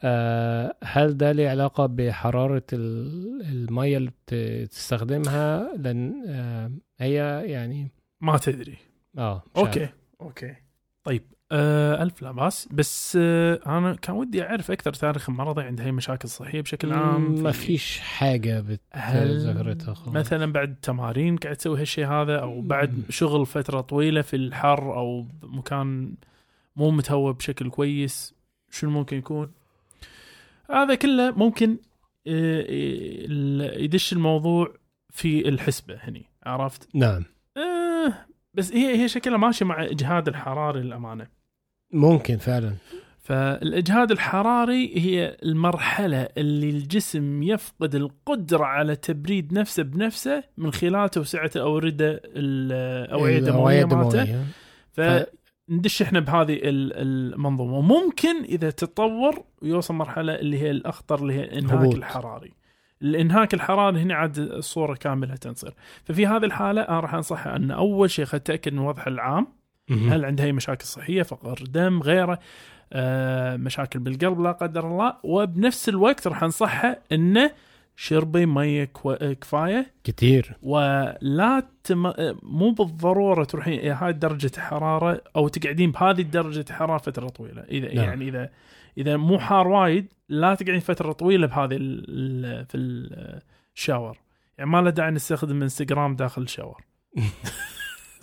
آه، 0.03 0.77
هل 0.85 1.17
ده 1.17 1.33
له 1.33 1.49
علاقة 1.49 1.87
بحرارة 1.87 2.63
ال- 2.73 3.43
المية 3.43 3.97
اللي 3.97 4.11
بت- 4.11 4.69
تستخدمها؟ 4.71 5.77
لأن 5.77 6.25
آه، 6.29 6.71
هي 6.99 7.43
يعني 7.47 7.93
ما 8.21 8.39
تدري. 8.39 8.77
آه 9.19 9.43
عارف. 9.57 9.69
okay 9.69 9.89
okay. 10.21 10.55
طيب 11.05 11.23
آه 11.57 12.03
ألف 12.03 12.23
لا 12.23 12.33
بأس. 12.33 12.69
بس 12.73 13.19
آه 13.21 13.61
أنا 13.67 13.95
كان 13.95 14.17
ودي 14.17 14.43
أعرف 14.43 14.71
أكثر 14.71 14.93
تاريخ 14.93 15.31
المرضى 15.31 15.63
عند 15.63 15.81
هي 15.81 15.93
مشاكل 15.93 16.29
صحية 16.29 16.61
بشكل 16.61 16.93
عام 16.93 17.43
ما 17.43 17.51
في- 17.53 17.67
فيش 17.67 17.99
حاجة 18.01 18.61
بتذكرتها 18.61 19.95
مثلا 20.13 20.53
بعد 20.53 20.77
تمارين 20.83 21.37
قاعد 21.37 21.57
تسوي 21.57 21.81
هالشيء 21.81 22.07
هذا 22.07 22.39
أو 22.39 22.61
بعد. 22.61 23.03
شغل 23.09 23.47
فترة 23.47 23.81
طويلة 23.81 24.23
في 24.23 24.37
الحر 24.37 24.95
أو 24.99 25.27
مكان 25.43 26.15
مو 26.77 26.91
متهوى 26.91 27.33
بشكل 27.33 27.71
كويس 27.71 28.35
شنو 28.71 28.91
ممكن 28.91 29.17
يكون؟ 29.17 29.51
هذا 30.71 30.95
كله 30.95 31.31
ممكن 31.31 31.71
آه، 32.27 32.65
ال- 32.69 33.85
يدش 33.85 34.13
الموضوع 34.13 34.75
في 35.11 35.49
الحسبة 35.49 35.99
هني 36.01 36.27
عرفت؟ 36.47 36.89
نعم. 36.95 37.25
آه 37.57 38.13
بس 38.55 38.73
هي 38.73 39.03
هي 39.03 39.09
شكلها 39.09 39.37
ماشيه 39.39 39.67
مع 39.67 39.85
إجهاد 39.85 40.29
الحراري 40.29 40.81
للأمانة. 40.81 41.27
ممكن 41.95 42.37
فعلا. 42.37 42.73
فالإجهاد 43.23 44.11
الحراري 44.11 44.93
هي 44.99 45.37
المرحلة 45.43 46.29
اللي 46.39 46.71
الجسم 46.71 47.43
يفقد 47.43 47.95
القدرة 47.95 48.65
على 48.65 48.97
تبريد 48.97 49.53
نفسه 49.53 49.83
بنفسه 49.83 50.43
من 50.57 50.73
خلال 50.73 51.09
توسعة 51.09 51.51
الأوردة 51.57 52.21
الأوعية 52.25 53.39
الدموية 53.39 53.85
مالته. 53.85 54.45
فندش 54.93 56.03
إحنا 56.03 56.21
بهذه 56.21 56.53
ال- 56.55 56.93
المنظومة. 57.35 57.79
وممكن 57.79 58.45
إذا 58.45 58.71
تطور 58.71 59.45
ويوصل 59.63 59.95
مرحلة 59.95 60.35
اللي 60.35 60.59
هي 60.63 60.71
الأخطر 60.71 61.19
اللي 61.23 61.33
هي 61.35 61.45
الانهاك 61.45 61.79
هبوط. 61.79 61.95
الحراري. 61.95 62.53
الإنهاك 63.03 63.55
الحراري 63.55 64.01
هنا 64.03 64.15
عاد 64.15 64.39
الصورة 64.39 64.95
كاملة 64.95 65.35
تصير 65.35 65.75
ففي 66.05 66.27
هذه 66.27 66.45
الحالة 66.45 66.83
أنا 66.83 67.01
راح 67.01 67.15
انصحها 67.15 67.57
أن 67.57 67.71
أول 67.71 68.11
شيء 68.11 68.27
نتأكد 68.35 68.73
من 68.73 68.79
وضعها 68.79 69.09
العام. 69.09 69.47
هل 69.91 70.25
عندها 70.25 70.47
أي 70.47 70.53
مشاكل 70.53 70.85
صحية 70.85 71.23
فقر 71.23 71.59
دم 71.69 72.01
غيره؟ 72.03 72.39
آه 72.93 73.57
مشاكل 73.57 73.99
بالقلب 73.99 74.41
لا 74.41 74.53
قدر 74.53 74.87
الله. 74.87 75.15
وبنفس 75.23 75.89
الوقت 75.89 76.27
راح 76.27 76.43
أنصحها 76.43 76.99
إنه 77.13 77.51
شربي 77.97 78.47
مية 78.47 78.85
كو- 78.85 79.35
كفاية. 79.41 79.93
كتير 80.05 80.57
ولا 80.63 81.63
تم... 81.85 82.13
مو 82.43 82.71
بالضرورة 82.71 83.45
تروحين 83.45 83.79
إلى 83.81 83.91
هاي 83.91 84.13
درجة 84.13 84.51
الحراره 84.57 85.21
أو 85.37 85.49
تقعدين 85.49 85.91
بهذه 85.93 86.23
درجه 86.23 86.65
الحراره 86.71 86.99
فترة 86.99 87.29
طويلة. 87.29 87.63
إذا 87.63 87.95
نعم. 87.95 88.05
يعني 88.05 88.29
اذا 88.29 88.51
إذا 88.99 89.17
مو 89.17 89.39
حار 89.39 89.69
وايد 89.69 90.13
لا 90.29 90.55
تقعدين 90.55 90.81
فترة 90.81 91.13
طويلة 91.13 91.47
بهذه 91.47 91.77
ال... 91.77 92.05
ال... 92.75 93.41
في 93.75 93.77
الشاور 93.77 94.19
يعني 94.59 94.71
ما 94.71 94.79
له 94.83 94.91
داعي 94.91 95.11
نستخدم 95.11 95.63
انستغرام 95.63 96.17
داخل 96.17 96.43
الشاور 96.43 96.83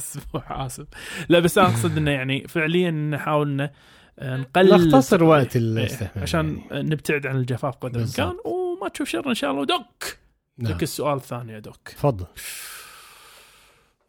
أسبوع 0.01 0.65
اسف 0.65 0.87
لا 1.29 1.39
بس 1.39 1.57
أنا 1.57 1.67
أقصد 1.67 1.97
إنه 1.97 2.11
يعني 2.11 2.47
فعليا 2.47 2.91
نحاول 2.91 3.51
إنه 3.51 3.71
آه، 4.19 4.37
نقلل 4.37 4.87
نختصر 4.87 5.23
وقت 5.23 5.55
إيه، 5.55 5.63
الاستحمام 5.63 6.23
عشان 6.23 6.61
يعني. 6.71 6.89
نبتعد 6.89 7.27
عن 7.27 7.35
الجفاف 7.35 7.75
قدر. 7.75 7.99
الإمكان. 7.99 8.33
وما 8.45 8.89
تشوف 8.89 9.09
شر 9.09 9.29
إن 9.29 9.33
شاء 9.33 9.51
الله. 9.51 9.65
دوك! 9.65 10.17
نعم. 10.57 10.71
لك 10.73 10.83
السؤال 10.83 11.17
الثاني 11.17 11.53
يا 11.53 11.59
دوك. 11.59 11.87
تفضل. 11.87 12.25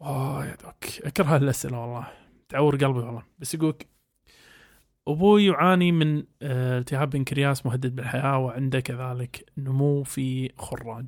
آه 0.01 0.45
يا 0.45 0.55
دوك. 0.63 1.05
أكره 1.05 1.23
هالاسئله 1.25 1.79
والله. 1.79 2.07
تعور 2.49 2.75
قلبي 2.75 2.99
والله. 2.99 3.23
بس 3.39 3.53
يقولك 3.53 3.87
أبوي 5.07 5.45
يعاني 5.45 5.91
من 5.91 6.23
آه، 6.41 6.79
التهاب 6.79 7.09
بنكرياس 7.09 7.65
مهدد 7.65 7.95
بالحياة 7.95 8.37
وعنده 8.37 8.79
كذلك 8.79 9.45
نمو 9.57 10.03
في 10.03 10.51
خراج. 10.57 11.07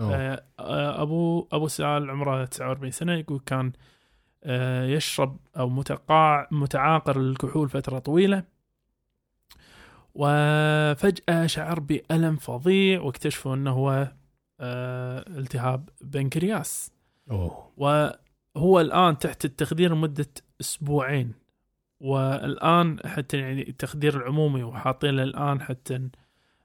أوه. 0.00 0.14
آه، 0.58 1.02
أبو 1.02 1.48
أبو 1.52 1.68
سال 1.68 2.10
عمره 2.10 2.44
49 2.44 2.90
سنة. 2.90 3.12
يقول 3.14 3.40
كان 3.46 3.72
يشرب 4.84 5.36
أو 5.56 5.68
متقاع 5.68 6.48
متعاقر 6.50 7.20
الكحول 7.20 7.68
فترة 7.68 7.98
طويلة. 7.98 8.42
وفجأة 10.14 11.46
شعر 11.46 11.80
بألم 11.80 12.36
فظيع 12.36 13.00
واكتشفوا 13.00 13.54
إنه 13.54 13.70
هو 13.70 14.12
آه، 14.60 15.24
التهاب 15.28 15.88
بنكرياس. 16.00 16.92
أوه. 17.30 17.72
وهو 17.76 18.80
الآن 18.80 19.18
تحت 19.18 19.44
التخدير 19.44 19.92
لمدة 19.94 20.28
أسبوعين. 20.60 21.32
والآن 22.00 22.98
حتى 23.06 23.38
يعني 23.38 23.68
التخدير 23.68 24.16
العمومي 24.16 24.62
وحاطين 24.62 25.10
له 25.10 25.22
الآن 25.22 25.60
حتى 25.60 26.08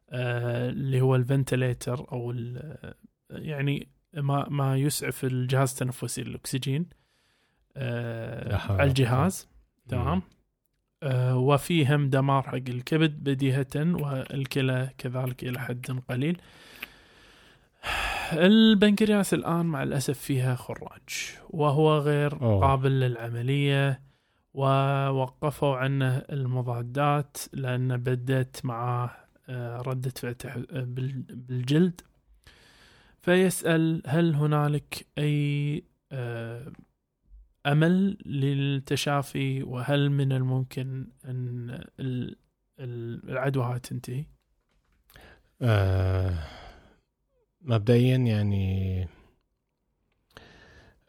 آه، 0.09 0.69
اللي 0.69 1.01
هو 1.01 1.15
الفنتليتر 1.15 2.11
أو 2.11 2.31
ال- 2.31 2.93
يعني 3.29 3.87
ما 4.13 4.49
ما 4.49 4.77
يسعف 4.77 5.23
الجهاز 5.23 5.71
التنفسي 5.71 6.21
آه، 6.21 6.27
حول 6.27 6.85
على 7.77 8.59
ولا 8.69 8.83
الجهاز. 8.83 9.47
تمام. 9.89 10.21
آه، 11.03 11.37
وفي 11.37 11.95
هم 11.95 12.09
دمار 12.09 12.43
حق 12.43 12.53
الكبد 12.53 13.23
بديهة 13.23 13.75
والكلى 13.75 14.89
كذلك 14.97 15.43
إلى 15.43 15.59
حد 15.59 16.01
قليل. 16.09 16.41
البنكرياس 18.33 19.33
الآن 19.33 19.65
مع 19.65 19.83
الأسف 19.83 20.19
فيها 20.19 20.55
خراج 20.55 21.35
وهو 21.49 21.97
غير 21.97 22.41
أوه. 22.41 22.67
قابل 22.67 22.99
للعملية 22.99 24.01
ووقفوا 24.53 25.77
عنه 25.77 26.17
المضادات 26.17 27.37
لأن 27.53 27.97
بدت 27.97 28.65
معاه 28.65 29.11
آه، 29.49 29.77
ردة 29.77 30.33
فعل 30.33 30.65
بالجلد. 31.25 32.01
فيسأل 33.21 34.01
هل 34.07 34.35
هنالك 34.35 35.07
أي 35.17 35.83
آه، 36.11 36.71
أمل 37.65 38.17
للتشافي 38.25 39.63
وهل 39.63 40.09
من 40.09 40.31
الممكن 40.31 41.07
أن 41.25 41.69
ال- 41.99 42.35
ال- 42.79 43.29
العدوى 43.29 43.63
هاي 43.65 43.79
تنتهي؟ 43.79 44.25
آه 45.61 46.33
مبدئيا 47.61 48.17
يعني 48.17 49.07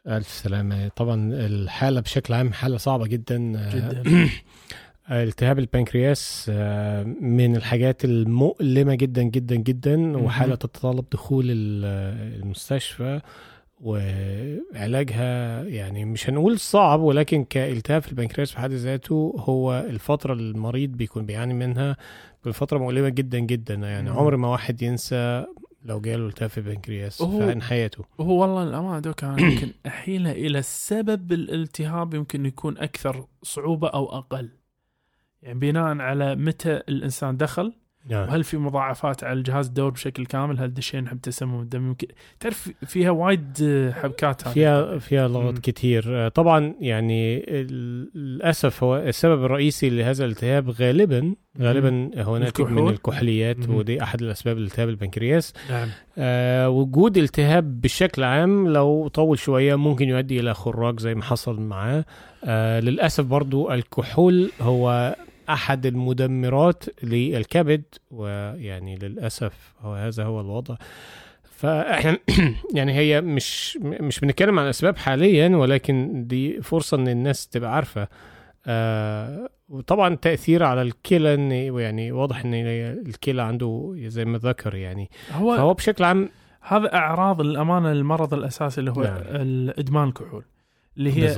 ألف 0.07 0.27
سلامة. 0.27 0.87
طبعا 0.87 1.33
الحالة 1.33 2.01
بشكل 2.01 2.33
عام 2.33 2.53
حالة 2.53 2.77
صعبة 2.77 3.07
جدا. 3.07 3.53
آه، 3.57 3.75
جدا 3.75 4.29
التهاب 5.23 5.59
البنكرياس 5.59 6.45
آه، 6.53 7.03
من 7.03 7.55
الحاجات 7.55 8.05
المؤلمة 8.05 8.95
جدا 8.95 9.23
جدا 9.23 9.55
جدا 9.55 10.17
وحالة 10.17 10.55
تتطلب 10.55 11.05
دخول 11.11 11.45
ال- 11.51 11.85
المستشفى. 12.41 13.21
وعلاجها 13.81 15.63
يعني 15.63 16.05
مش 16.05 16.29
هنقول 16.29 16.59
صعب 16.59 16.99
ولكن 16.99 17.43
كالتهاب 17.43 18.01
في 18.01 18.09
البنكرياس 18.09 18.51
في 18.51 18.59
حد 18.59 18.71
ذاته 18.71 19.35
هو 19.39 19.79
الفترة 19.89 20.33
اللي 20.33 20.51
المريض 20.51 20.89
بيكون 20.89 21.25
بيعاني 21.25 21.53
منها 21.53 21.97
بفترة 22.45 22.77
مؤلمة 22.77 23.09
جدا 23.09 23.39
جدا 23.39 23.73
يعني 23.73 24.09
مم. 24.11 24.17
عمر 24.17 24.35
ما 24.37 24.47
واحد 24.47 24.81
ينسى 24.81 25.45
لو 25.85 26.01
جاله 26.01 26.27
التهاب 26.27 26.49
في 26.49 26.57
البنكرياس 26.57 27.21
هو- 27.21 27.51
في 27.53 27.61
حياته 27.61 28.05
وهو 28.17 28.41
والله 28.41 28.63
الأمانة 28.63 28.99
دوك 28.99 29.23
أنا 29.23 29.41
يمكن 29.51 29.71
احيلها 29.87 30.31
إلى 30.31 30.61
سبب 30.61 31.31
الالتهاب 31.31 32.13
يمكن 32.13 32.45
يكون 32.45 32.77
أكثر 32.77 33.25
صعوبة 33.43 33.87
أو 33.87 34.05
أقل. 34.17 34.49
يعني 35.41 35.59
بناء 35.59 35.97
على 35.97 36.35
متى 36.35 36.71
الإنسان 36.89 37.37
دخل 37.37 37.73
نعم 38.09 38.27
وهل 38.27 38.43
في 38.43 38.57
مضاعفات 38.57 39.23
على 39.23 39.39
الجهاز 39.39 39.67
الدوري 39.67 39.91
بشكل 39.91 40.25
كامل؟ 40.25 40.59
هل 40.59 40.73
دشينا 40.73 41.09
حب 41.09 41.21
تسمم 41.21 41.61
الدم؟ 41.61 41.87
يمكن 41.87 42.07
تعرف 42.39 42.71
فيها 42.85 43.11
وايد 43.11 43.57
حبكات 43.93 44.47
هذه. 44.47 44.53
فيها 44.53 44.97
فيها 44.97 45.27
لغط 45.27 45.53
مم. 45.53 45.59
كتير. 45.59 46.03
آه، 46.07 46.27
طبعا 46.27 46.75
يعني 46.79 47.39
للأسف 48.15 48.83
هو 48.83 48.97
السبب 48.97 49.45
الرئيسي 49.45 49.89
لهذا 49.89 50.25
الالتهاب 50.25 50.69
غالبا 50.69 51.35
غالبا 51.61 52.09
هو 52.17 52.37
ناتج 52.37 52.61
من 52.61 52.67
الكحول. 52.71 52.93
الكحوليات 52.93 53.69
مم. 53.69 53.75
ودي 53.75 54.03
أحد 54.03 54.21
الأسباب 54.21 54.57
لالتهاب 54.57 54.89
البنكرياس. 54.89 55.53
نعم. 55.69 55.87
آه 56.17 56.69
وجود 56.69 57.17
التهاب 57.17 57.81
بشكل 57.81 58.23
عام 58.23 58.67
لو 58.67 59.07
طول 59.07 59.39
شوية 59.39 59.75
ممكن 59.75 60.09
يؤدي 60.09 60.39
إلى 60.39 60.53
خراج 60.53 60.99
زي 60.99 61.15
ما 61.15 61.23
حصل 61.23 61.61
معاه. 61.61 62.05
آه 62.45 62.79
للأسف 62.79 63.23
برضو 63.23 63.71
الكحول 63.71 64.51
هو 64.61 65.15
أحد 65.49 65.85
المدمرات 65.85 66.83
للكبد 67.03 67.83
ويعني 68.11 68.95
للأسف 68.95 69.73
هو 69.81 69.93
هذا 69.93 70.23
هو 70.23 70.41
الوضع. 70.41 70.75
فإحنا 71.43 72.17
يعني 72.77 72.93
هي 72.93 73.21
مش 73.21 73.77
مش 73.81 74.19
بنتكلم 74.19 74.59
عن 74.59 74.65
اسباب 74.65 74.97
حاليا 74.97 75.47
ولكن 75.57 76.23
دي 76.27 76.61
فرصة 76.61 76.97
إن 76.97 77.07
الناس 77.07 77.47
تبقى 77.47 77.75
عارفة. 77.75 78.07
آه 78.67 79.49
وطبعا 79.69 80.15
تأثير 80.15 80.63
على 80.63 80.81
الكلى 80.81 81.33
إن 81.33 81.51
يعني 81.51 82.11
واضح 82.11 82.45
إن 82.45 82.53
الكلى 82.53 83.41
عنده 83.41 83.93
زي 83.97 84.25
ما 84.25 84.37
ذكر 84.37 84.75
يعني. 84.75 85.09
هو 85.31 85.57
فهو 85.57 85.73
بشكل 85.73 86.03
عام 86.03 86.29
هذا 86.61 86.95
أعراض 86.95 87.41
الأمانة 87.41 87.91
المرض 87.91 88.33
الأساسي 88.33 88.79
اللي 88.79 88.91
هو 88.91 89.03
نعم. 89.03 89.21
إدمان 89.77 90.07
الكحول 90.07 90.43
اللي 90.97 91.11
هي. 91.11 91.35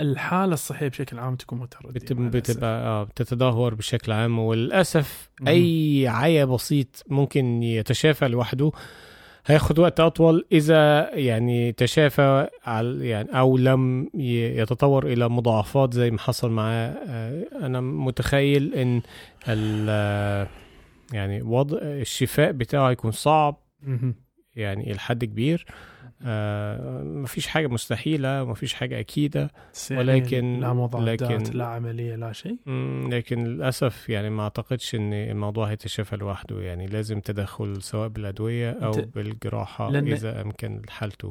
الحالة 0.00 0.52
الصحية 0.54 0.88
بشكل 0.88 1.18
عام 1.18 1.36
تكون 1.36 1.58
مترددة. 1.58 2.28
بتبقى 2.38 2.86
آه 2.86 3.04
بتتدهور 3.04 3.74
بشكل 3.74 4.12
عام 4.12 4.38
وللأسف 4.38 5.30
مم. 5.40 5.48
أي 5.48 6.04
عيا 6.08 6.44
بسيط 6.44 7.02
ممكن 7.08 7.62
يتشافى 7.62 8.28
لوحده 8.28 8.72
هياخد 9.46 9.78
وقت 9.78 10.00
أطول 10.00 10.46
إذا 10.52 11.10
يعني 11.14 11.72
تشافى 11.72 12.48
على 12.64 13.08
يعني 13.08 13.38
أو 13.38 13.56
لم 13.56 14.10
يتطور 14.14 15.06
إلى 15.06 15.28
مضاعفات 15.28 15.92
زي 15.94 16.10
ما 16.10 16.18
حصل 16.18 16.50
معاه 16.50 16.88
آه، 17.08 17.44
أنا 17.66 17.80
متخيل 17.80 18.74
إن 18.74 19.02
ال- 19.48 19.86
آه، 19.90 20.48
يعني 21.12 21.42
وضع 21.42 21.78
الشفاء 21.82 22.52
بتاعه 22.52 22.90
هيكون 22.90 23.10
صعب. 23.10 23.56
يعني 24.56 24.90
إلى 24.90 24.98
حد 24.98 25.24
كبير 25.24 25.66
آه 26.24 27.02
مفيش 27.02 27.46
حاجة 27.46 27.66
مستحيلة 27.66 28.44
مفيش 28.44 28.74
حاجة 28.74 29.00
أكيدة 29.00 29.50
بس 29.74 29.90
يعني 29.90 30.02
ولكن- 30.12 30.60
لا 30.60 30.72
مضادات 30.72 31.22
لكن- 31.22 31.58
لا 31.58 31.66
عملية 31.66 32.16
لا 32.16 32.32
شيء؟ 32.32 32.56
لكن 33.08 33.44
للأسف 33.44 34.08
يعني 34.08 34.30
ما 34.30 34.42
أعتقدش 34.42 34.94
إن 34.94 35.12
الموضوع 35.12 35.70
هيتشافى 35.70 36.16
لوحده. 36.16 36.60
يعني 36.60 36.86
لازم 36.86 37.20
تدخل 37.20 37.82
سواء 37.82 38.08
بالأدوية 38.08 38.70
أو 38.70 38.92
بالجراحة 39.14 39.98
إذا 39.98 40.40
أمكن 40.42 40.82
حالته 40.88 41.30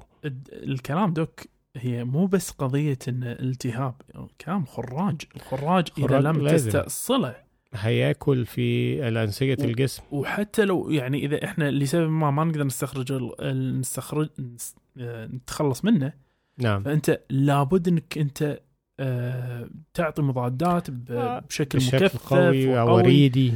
الكلام 0.53 1.13
دوك 1.13 1.39
هي 1.77 2.03
مو 2.03 2.25
بس 2.25 2.51
قضية 2.51 2.97
إن 3.07 3.23
التهاب 3.23 3.95
كلام 4.41 4.65
خراج. 4.65 5.21
الخراج 5.35 5.87
إذا 5.97 6.07
خراج 6.07 6.23
لم. 6.25 6.47
تستأصله. 6.47 7.35
هياكل 7.75 8.45
في 8.45 9.07
الأنسجة 9.07 9.57
و- 9.61 9.65
الجسم. 9.65 10.03
وحتى 10.11 10.65
لو 10.65 10.89
يعني 10.89 11.25
إذا 11.25 11.43
إحنا 11.45 11.71
لسبب 11.71 12.09
ما 12.09 12.31
ما 12.31 12.43
نقدر 12.43 12.63
نستخرج 12.63 13.11
ال- 13.11 13.79
نستخرج 13.79 14.29
نس- 14.39 14.75
نتخلص 14.97 15.85
منه. 15.85 16.13
نعم. 16.57 16.83
فأنت 16.83 17.19
لابد 17.29 17.87
إنك 17.87 18.17
أنت 18.17 18.59
آه، 18.99 19.69
تعطي 19.93 20.21
مضادات 20.21 20.87
آه، 21.09 21.39
بشكل, 21.39 21.77
بشكل 21.77 22.05
مكثف 22.05 22.33
قوي 22.33 22.67
وقوي. 22.67 22.91
وريدي 22.93 23.53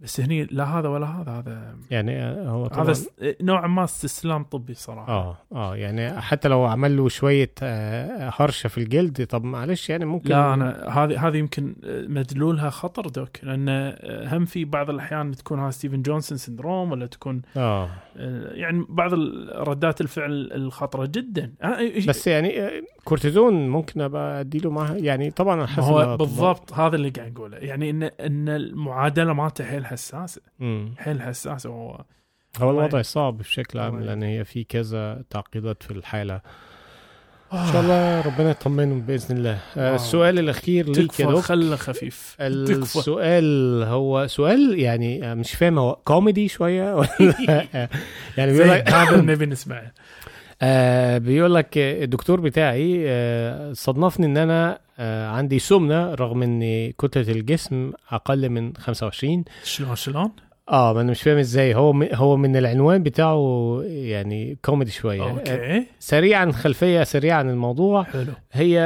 بس 0.00 0.20
هني 0.20 0.44
لا 0.44 0.64
هذا 0.64 0.88
ولا 0.88 1.06
هذا 1.06 1.32
هذا 1.32 1.76
يعني 1.90 2.22
آه، 2.22 2.48
هو 2.48 2.66
طبعا 2.66 2.84
هذا 2.84 2.94
نوعا 3.40 3.66
ما 3.66 3.84
استسلام 3.84 4.44
طبي 4.44 4.74
صراحة. 4.74 5.12
آه 5.12 5.36
آه 5.52 5.76
يعني 5.76 6.20
حتى 6.20 6.48
لو 6.48 6.64
عمل 6.64 6.96
له 6.96 7.08
شوية 7.08 7.52
آه 7.62 8.32
هرشة 8.36 8.68
في 8.68 8.78
الجلد 8.78 9.26
طب 9.26 9.44
معلش 9.44 9.90
يعني 9.90 10.04
ممكن 10.04 10.30
لا 10.30 10.54
أنا 10.54 10.88
هذه 10.88 11.28
هذه 11.28 11.36
يمكن 11.36 11.74
مدلولها 12.08 12.70
خطر 12.70 13.08
doc 13.08 13.44
لأن 13.44 13.68
هم 14.32 14.44
في 14.44 14.64
بعض 14.64 14.90
الأحيان 14.90 15.34
تكون 15.36 15.60
هذا 15.60 15.70
Stevens-Johnson 15.70 16.38
syndrome 16.38 16.92
ولا 16.92 17.06
تكون 17.06 17.42
آه. 17.56 17.88
آه، 18.16 18.52
يعني 18.52 18.86
بعض 18.88 19.14
ردات 19.54 20.00
الفعل 20.00 20.50
الخطرة 20.52 21.06
جدا. 21.06 21.52
آه، 21.62 21.78
بس 22.08 22.26
يعني 22.26 22.60
آه، 22.60 22.82
كورتيزون 23.04 23.68
ممكن 23.68 24.00
أبقى 24.00 24.40
أديله 24.40 24.70
معها؟ 24.70 24.96
يعني 24.96 25.30
طبعا 25.30 25.66
حسب 25.66 25.82
هو. 25.82 26.16
بالضبط 26.16 26.72
هذا 26.72 26.96
اللي 26.96 27.10
قاعد 27.10 27.32
نقوله 27.32 27.56
يعني 27.56 27.90
ان 27.90 28.02
إن 28.02 28.48
المعادلة 28.48 29.32
مالته 29.32 29.64
حيل 29.64 29.86
حساسه. 29.86 30.40
حيل 30.98 31.22
حساسه 31.22 31.70
هو 31.70 32.04
هو 32.58 32.70
الوضع 32.70 33.02
صعب 33.02 33.38
بشكل 33.38 33.78
عام 33.78 34.00
لأن 34.00 34.22
هي 34.22 34.44
في 34.44 34.64
كذا 34.64 35.22
تعقيدات 35.30 35.82
في 35.82 35.90
الحالة. 35.90 36.40
إن 37.52 37.72
شاء 37.72 37.80
الله 37.82 38.20
ربنا 38.20 38.50
يطمنهم 38.50 39.00
بإذن 39.00 39.36
الله. 39.36 39.58
آه، 39.76 39.92
آه. 39.92 39.94
السؤال 39.94 40.38
الأخير 40.38 40.88
ليك 40.90 41.20
يا 41.20 41.26
doc 41.26 41.40
خله 41.40 41.76
خفيف. 41.76 42.36
السؤال 42.40 43.82
هو 43.82 44.26
سؤال 44.26 44.78
يعني 44.78 45.30
آه، 45.30 45.34
مش 45.34 45.54
فاهم 45.54 45.78
هو 45.78 45.96
كوميدي 46.04 46.48
شوية 46.48 46.94
ولا 46.94 47.08
يعني 48.36 48.52
بيقول 48.52 48.68
لك 48.68 48.88
هذا 48.92 49.20
نبي 49.32 49.46
نسمعه. 49.46 49.92
آه 50.62 51.18
بيقول 51.18 51.54
لك 51.54 51.78
الدكتور 51.78 52.40
بتاعي 52.40 53.04
آه 53.08 53.72
صدفني 53.72 54.26
إن 54.26 54.36
أنا 54.36 54.78
آه 54.98 55.28
عندي 55.28 55.58
سمنة 55.58 56.14
رغم 56.14 56.42
إن 56.42 56.90
كتلة 56.90 57.32
الجسم 57.32 57.92
أقل 58.10 58.48
من 58.48 58.76
25 58.76 59.44
شلون 59.64 59.96
شلون؟ 59.96 60.30
آه 60.70 60.92
ما 60.94 61.00
أنا 61.00 61.10
مش 61.10 61.22
فاهم 61.22 61.38
إزاي. 61.38 61.74
هو 61.74 62.02
هو 62.12 62.36
من 62.36 62.56
العنوان 62.56 63.02
بتاعه 63.02 63.80
يعني 63.86 64.58
كوميدي 64.64 64.90
شوية. 64.90 65.30
okay. 65.30 65.86
سريعا 65.98 66.52
خلفية 66.52 67.02
سريعه 67.02 67.38
عن 67.38 67.50
الموضوع. 67.50 68.02
حلو. 68.02 68.32
هي 68.52 68.80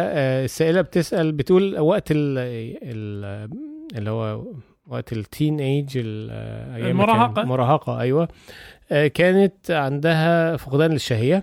السائلة 0.45 0.81
بتسأل 0.81 1.33
بتقول 1.33 1.79
وقت 1.79 2.11
ال 2.11 2.39
ال 2.83 3.51
اللي 3.99 4.11
هو 4.11 4.45
وقت 4.87 5.13
التين 5.13 5.61
ايج 5.61 5.99
ال- 5.99 6.29
آه، 6.33 6.77
أيام 6.77 6.97
ما 6.97 7.07
كان- 7.07 7.15
المراهقة. 7.15 7.45
مراهقة 7.45 8.01
أيوه. 8.01 8.29
كانت 9.15 9.71
عندها 9.71 10.57
فقدان 10.57 10.91
للشهية. 10.93 11.43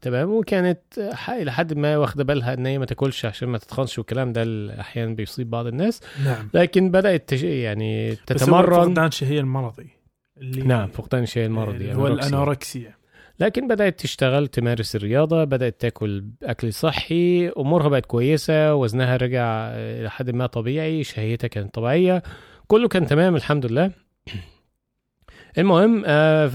تمام. 0.00 0.30
وكانت 0.30 0.80
إلى 1.28 1.52
حد 1.52 1.74
ما 1.74 1.96
واخدة 1.96 2.24
بالها 2.24 2.54
إن 2.54 2.66
هي 2.66 2.78
ما 2.78 2.86
تاكلش 2.86 3.24
عشان 3.24 3.48
ما 3.48 3.58
تتخنش 3.58 3.98
والكلام 3.98 4.32
ده 4.32 4.42
اللي 4.42 4.80
أحيانا 4.80 5.14
بيصيب 5.14 5.50
بعض 5.50 5.66
الناس. 5.66 6.00
نعم. 6.24 6.48
لكن 6.54 6.90
بدأت 6.90 7.28
تج... 7.28 7.44
يعني 7.44 8.16
تتمرن. 8.16 8.84
فقدان 8.84 9.10
شهيه 9.10 9.40
المرضي 9.40 9.90
اللي 10.38 10.62
نعم 10.62 10.88
فقدان 10.88 11.22
الشهيه 11.22 11.46
المرضي 11.46 11.76
اللي 11.76 11.94
هو. 11.94 12.06
الأنوركسيا. 12.06 12.98
لكن 13.40 13.68
بدأت 13.68 14.00
تشتغل 14.00 14.46
تمارس 14.48 14.96
الرياضة 14.96 15.44
بدأت 15.44 15.80
تاكل 15.80 16.24
أكل 16.42 16.72
صحي 16.72 17.48
أمورها 17.48 17.88
بقت 17.88 18.06
كويسة 18.06 18.74
وزنها 18.74 19.16
رجع 19.16 19.68
إلى 19.70 20.10
حد 20.10 20.30
ما 20.30 20.46
طبيعي 20.46 21.04
شهيتها 21.04 21.48
كانت 21.48 21.74
طبيعية. 21.74 22.22
كله 22.66 22.88
كان 22.88 23.06
تمام 23.06 23.36
الحمد 23.36 23.66
لله. 23.66 23.90
المهم 25.58 26.02
آه، 26.06 26.46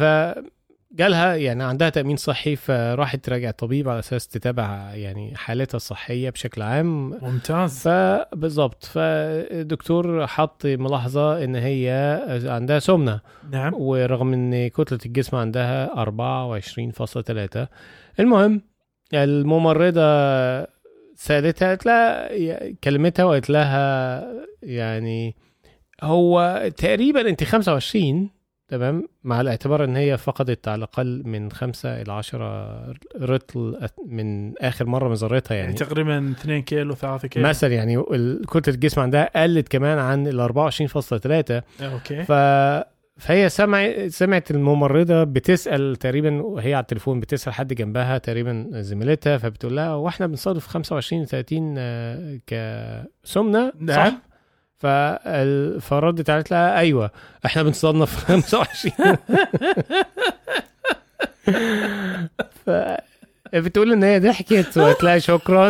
فجالها 0.93 1.35
يعني 1.35 1.63
عندها 1.63 1.89
تأمين 1.89 2.17
صحي 2.17 2.55
فراحت 2.55 3.25
تراجع 3.25 3.51
طبيب 3.51 3.89
على 3.89 3.99
أساس 3.99 4.27
تتابع 4.27 4.91
يعني 4.93 5.35
حالتها 5.35 5.75
الصحية 5.75 6.29
بشكل 6.29 6.61
عام. 6.61 7.09
ممتاز. 7.21 7.79
فبالظبط 7.79 8.85
فالدكتور 8.85 10.27
حط 10.27 10.65
ملاحظة 10.65 11.43
إن 11.43 11.55
هي 11.55 12.19
عندها 12.45 12.79
سمنة. 12.79 13.19
نعم. 13.51 13.73
ورغم 13.73 14.33
إن 14.33 14.67
كتلة 14.67 14.99
الجسم 15.05 15.37
عندها 15.37 16.03
24.3 16.03 17.67
المهم 18.19 18.61
الممرضة 19.13 20.03
سألتها 21.15 21.67
قالت 21.67 21.85
لها 21.85 22.29
كلمتها 22.83 23.25
وقالت 23.25 23.49
لها 23.49 24.23
يعني 24.63 25.35
هو 26.03 26.63
تقريبا 26.77 27.29
أنت 27.29 27.43
25 27.43 28.29
تمام؟ 28.67 29.07
مع 29.23 29.41
الاعتبار 29.41 29.83
إن 29.83 29.95
هي 29.95 30.17
فقدت 30.17 30.67
على 30.67 30.77
الأقل 30.77 31.23
من 31.25 31.51
5 31.51 32.01
إلى 32.01 32.13
10 32.13 32.93
رطل 33.21 33.87
من 34.05 34.57
آخر 34.57 34.85
مرة 34.85 35.07
من 35.07 35.13
ذرتها 35.13 35.55
يعني. 35.55 35.67
يعني 35.67 35.79
تقريبا 35.79 36.31
2 36.31 36.61
كيلو 36.61 36.95
3 36.95 37.27
كيلو. 37.27 37.47
مثلا 37.47 37.73
يعني 37.73 38.03
كتلة 38.49 38.73
الجسم 38.73 39.01
عندها 39.01 39.43
قلت 39.43 39.67
كمان 39.67 39.97
عن 39.99 40.27
ال 40.27 40.39
24.3 40.39 41.63
أوكي. 41.81 42.23
ف 42.23 42.31
فهي 43.17 43.49
سمع 43.49 44.07
سمعت 44.07 44.51
الممرضة 44.51 45.23
بتسأل 45.23 45.95
تقريبا 45.95 46.41
وهي 46.41 46.73
على 46.73 46.81
التليفون 46.81 47.19
بتسأل 47.19 47.53
حد 47.53 47.73
جنبها 47.73 48.17
تقريبا 48.17 48.67
زميلتها 48.71 49.37
فبتقول 49.37 49.75
لها 49.75 49.87
هو 49.87 50.07
إحنا 50.07 50.27
بنصادف 50.27 50.67
25 50.67 51.25
30 51.25 51.75
آه، 51.77 52.39
كسمنة؟ 52.47 53.73
نعم. 53.79 54.19
فردت 55.81 56.29
قالت 56.31 56.51
لها 56.51 56.77
أيوه 56.79 57.11
إحنا 57.45 57.63
بنصنف 57.63 58.25
25 58.25 59.15
ف 62.65 62.69
بتقول 63.53 63.91
إن 63.91 64.03
هي 64.03 64.19
ضحكت 64.19 64.77
وقالت 64.77 65.03
لها 65.03 65.19
شكرا 65.19 65.69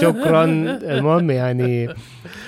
شكرا. 0.00 0.44
المهم 0.44 1.30
يعني 1.30 1.88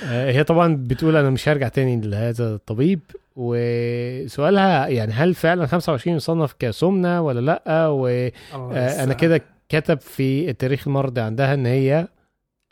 آه، 0.04 0.30
هي 0.30 0.44
طبعا 0.44 0.76
بتقول 0.80 1.16
أنا 1.16 1.30
مش 1.30 1.48
هرجع 1.48 1.68
تاني 1.68 2.00
لهذا 2.08 2.54
الطبيب. 2.54 3.00
وسؤالها 3.36 4.88
يعني 4.88 5.12
هل 5.12 5.34
فعلا 5.34 5.66
25 5.66 6.16
يصنف 6.16 6.54
كسمنه 6.58 7.20
ولا 7.20 7.40
لأ؟ 7.40 7.86
وأنا 7.86 8.86
يستر. 8.86 9.12
كده 9.12 9.40
كتب 9.68 10.00
في 10.00 10.50
التاريخ 10.50 10.86
المرضي 10.88 11.20
عندها 11.20 11.54
إن 11.54 11.66
هي 11.66 12.06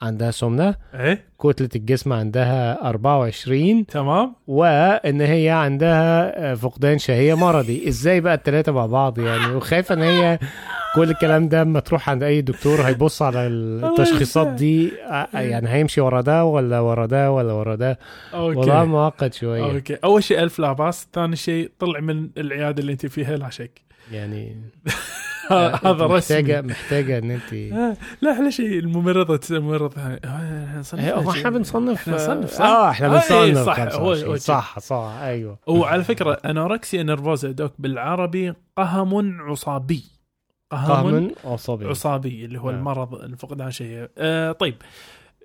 عندها 0.03 0.31
سمنة. 0.31 0.75
إيه. 0.95 1.25
كتلة 1.43 1.69
الجسم 1.77 2.13
عندها 2.13 2.89
24 2.89 3.87
تمام. 3.87 4.35
وإن 4.47 5.21
هي 5.21 5.51
عندها 5.51 6.55
فقدان 6.55 6.99
شهية 6.99 7.35
مرضي. 7.35 7.89
إزاي 7.89 8.21
بقى 8.21 8.35
الثلاثه 8.35 8.73
مع 8.73 8.87
بعض 8.87 9.19
يعني؟ 9.19 9.55
وخايفة 9.55 9.95
إن 9.95 10.03
هي 10.03 10.39
كل 10.95 11.11
الكلام 11.11 11.49
ده 11.49 11.63
اما 11.63 11.81
تروح 11.81 12.11
عند 12.11 12.23
أي 12.23 12.41
دكتور 12.41 12.81
هيبص 12.81 13.23
على 13.23 13.47
التشخيصات 13.47 14.47
دي 14.47 14.93
يعني 15.35 15.69
هيمشي 15.69 16.01
ورا 16.01 16.21
ده 16.21 16.45
ولا 16.45 16.81
ورا 16.81 17.07
ده 17.07 17.33
ولا 17.33 17.53
ورا 17.53 17.75
ده؟ 17.75 17.99
okay. 18.35 18.71
معقد 18.85 19.35
شوية. 19.35 19.65
أوكي. 19.73 19.95
أول 20.05 20.23
شيء 20.25 20.43
ألف 20.43 20.59
لا 20.59 20.73
باس 20.73 21.09
ثاني 21.15 21.37
شيء 21.37 21.71
طلع 21.79 22.01
من 22.01 22.29
العيادة 22.37 22.81
اللي 22.81 22.93
أنت 22.93 23.07
فيها 23.07 23.37
لا 23.37 23.51
شك. 23.51 23.81
يعني 24.13 24.57
هذا 25.53 25.75
أنت 25.91 26.03
محتاجه 26.03 26.59
رسمي. 26.59 26.71
محتاجة 26.73 27.19
إن 27.19 27.31
انت 27.31 27.53
آه، 27.53 27.97
لا 28.21 28.33
أحلى 28.33 28.51
شيء 28.51 28.79
الممرضه 28.79 29.41
الممرضة 29.51 30.01
آه، 30.25 30.79
نصنف 30.79 31.05
هو 31.05 31.31
إحنا 31.31 31.51
بنصنف 31.51 31.99
إحنا 32.01 32.15
نصنف 32.15 32.51
صح؟ 32.51 32.65
آه 32.65 32.91
إحنا 32.91 33.07
آه، 33.07 33.11
بنصنف 33.11 33.33
إيه، 33.33 33.55
صح، 33.65 33.77
25. 33.77 34.03
هو- 34.25 34.31
هو 34.31 34.37
صح 34.37 34.79
صح 34.79 35.13
أيوه. 35.23 35.59
وعلى 35.67 36.05
فكرة 36.05 36.33
anorexia 36.33 37.03
nervosa 37.03 37.51
doc 37.51 37.73
بالعربي 37.79 38.55
قهم 38.77 39.41
عصابي. 39.43 40.05
قهر 40.71 41.31
عصبي 41.45 41.87
عصابي. 41.87 42.45
اللي 42.45 42.61
هو. 42.61 42.71
المرض 42.71 43.15
الفقدان 43.15 43.71
شيء. 43.71 44.09
آه 44.19 44.53
طيب. 44.53 44.75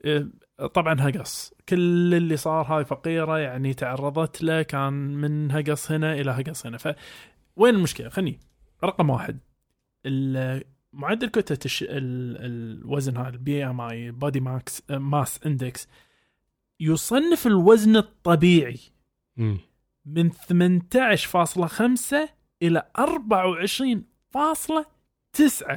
آه 0.06 0.28
طبعا 0.74 0.96
هقص. 1.02 1.54
كل 1.70 2.14
اللي 2.16 2.38
صار 2.38 2.66
هاي 2.66 2.86
فقيرة 2.86 3.40
يعني 3.40 3.74
تعرضت 3.74 4.44
له 4.44 4.62
كان 4.62 4.94
من 4.94 5.52
هقص 5.52 5.92
هنا 5.92 6.14
إلى 6.14 6.32
هقص 6.32 6.66
هنا. 6.66 6.78
فوين 6.78 7.76
المشكلة؟ 7.76 8.10
خلني. 8.10 8.40
رقم 8.84 9.10
واحد. 9.10 9.38
معدل 10.94 11.30
كتلة 11.30 11.58
الش... 11.66 11.86
الوزن 11.90 13.18
هذا 13.18 13.30
البي 13.30 13.66
ام 13.66 13.82
اي 13.82 14.12
بودي 14.12 14.40
ماكس 14.40 14.84
ماس 14.90 15.40
اندكس 15.46 15.88
يصنف 16.80 17.48
الوزن 17.48 17.96
الطبيعي. 17.96 18.80
من 20.06 20.32
18.5 20.32 20.36
إلى 22.62 22.84
24.9 22.98 25.76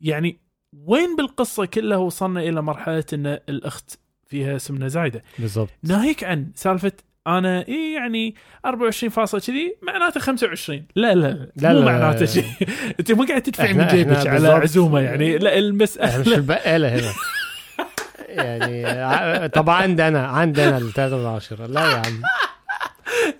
يعني 0.00 0.40
وين 0.72 1.16
بالقصة 1.16 1.64
كلها 1.64 1.96
وصلنا 1.96 2.40
إلى 2.40 2.62
مرحلة 2.62 3.04
إن 3.12 3.26
الأخت 3.26 3.98
فيها 4.26 4.58
سمنة 4.58 4.88
زايدة؟ 4.88 5.22
بالضبط. 5.38 5.70
ناهيك 5.82 6.24
عن 6.24 6.52
سالفة 6.54 6.92
أنا 7.26 7.68
اي 7.68 7.92
يعني 7.92 8.34
24 8.66 9.10
فاصلة 9.10 9.40
كذي 9.40 9.76
معناته 9.82 10.20
25 10.20 10.86
لا 10.96 11.14
لا 11.14 11.48
لا, 11.56 11.72
مو 11.72 11.80
معناته. 11.80 12.26
شيء. 12.26 12.44
أنت 13.00 13.12
مو 13.12 13.24
قاعد 13.24 13.42
تدفع 13.42 13.72
من 13.72 13.86
جيبك 13.86 14.26
على. 14.26 14.48
عزومة 14.48 15.00
يعني. 15.00 15.38
لا 15.38 15.48
إحنا 15.50 15.58
مش 15.58 15.64
المساله 15.68 16.36
البقاله 16.36 16.88
هنا. 16.94 17.12
يعني 18.28 19.48
طبعا 19.48 19.82
عندنا 19.82 20.26
عندنا 20.26 20.78
من 20.78 21.26
عشرة 21.26 21.66
لا 21.66 21.80
يا 21.90 21.96
عم. 21.96 22.22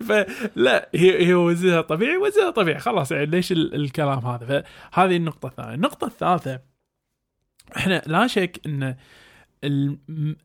فلا 0.09 0.89
هي 0.95 1.27
هي 1.27 1.35
وزنها 1.35 1.81
طبيعي 1.81 2.17
وزنها 2.17 2.51
طبيعي. 2.51 2.79
خلاص 2.79 3.13
يعني 3.13 3.27
ليش 3.27 3.53
ال- 3.53 3.75
الكلام 3.75 4.19
هذا؟ 4.27 4.65
فهذه 4.93 5.17
النقطة 5.17 5.47
الثانية. 5.47 5.75
النقطة 5.75 6.07
الثالثة 6.07 6.61
إحنا 7.77 8.03
لا 8.07 8.27
شك 8.27 8.61
إن 8.67 8.83
ال 9.65 9.99
ال 10.09 10.37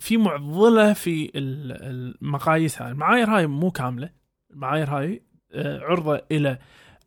في 0.00 0.16
معضلة 0.16 0.92
في 0.92 1.24
ال- 1.34 2.12
المقاييس 2.22 2.82
هاي. 2.82 2.90
المعايير 2.92 3.28
هاي 3.30 3.46
مو 3.46 3.70
كاملة. 3.70 4.10
المعايير 4.50 4.88
هاي 4.90 5.22
آه، 5.54 5.80
عرضة 5.80 6.20
إلى 6.32 6.58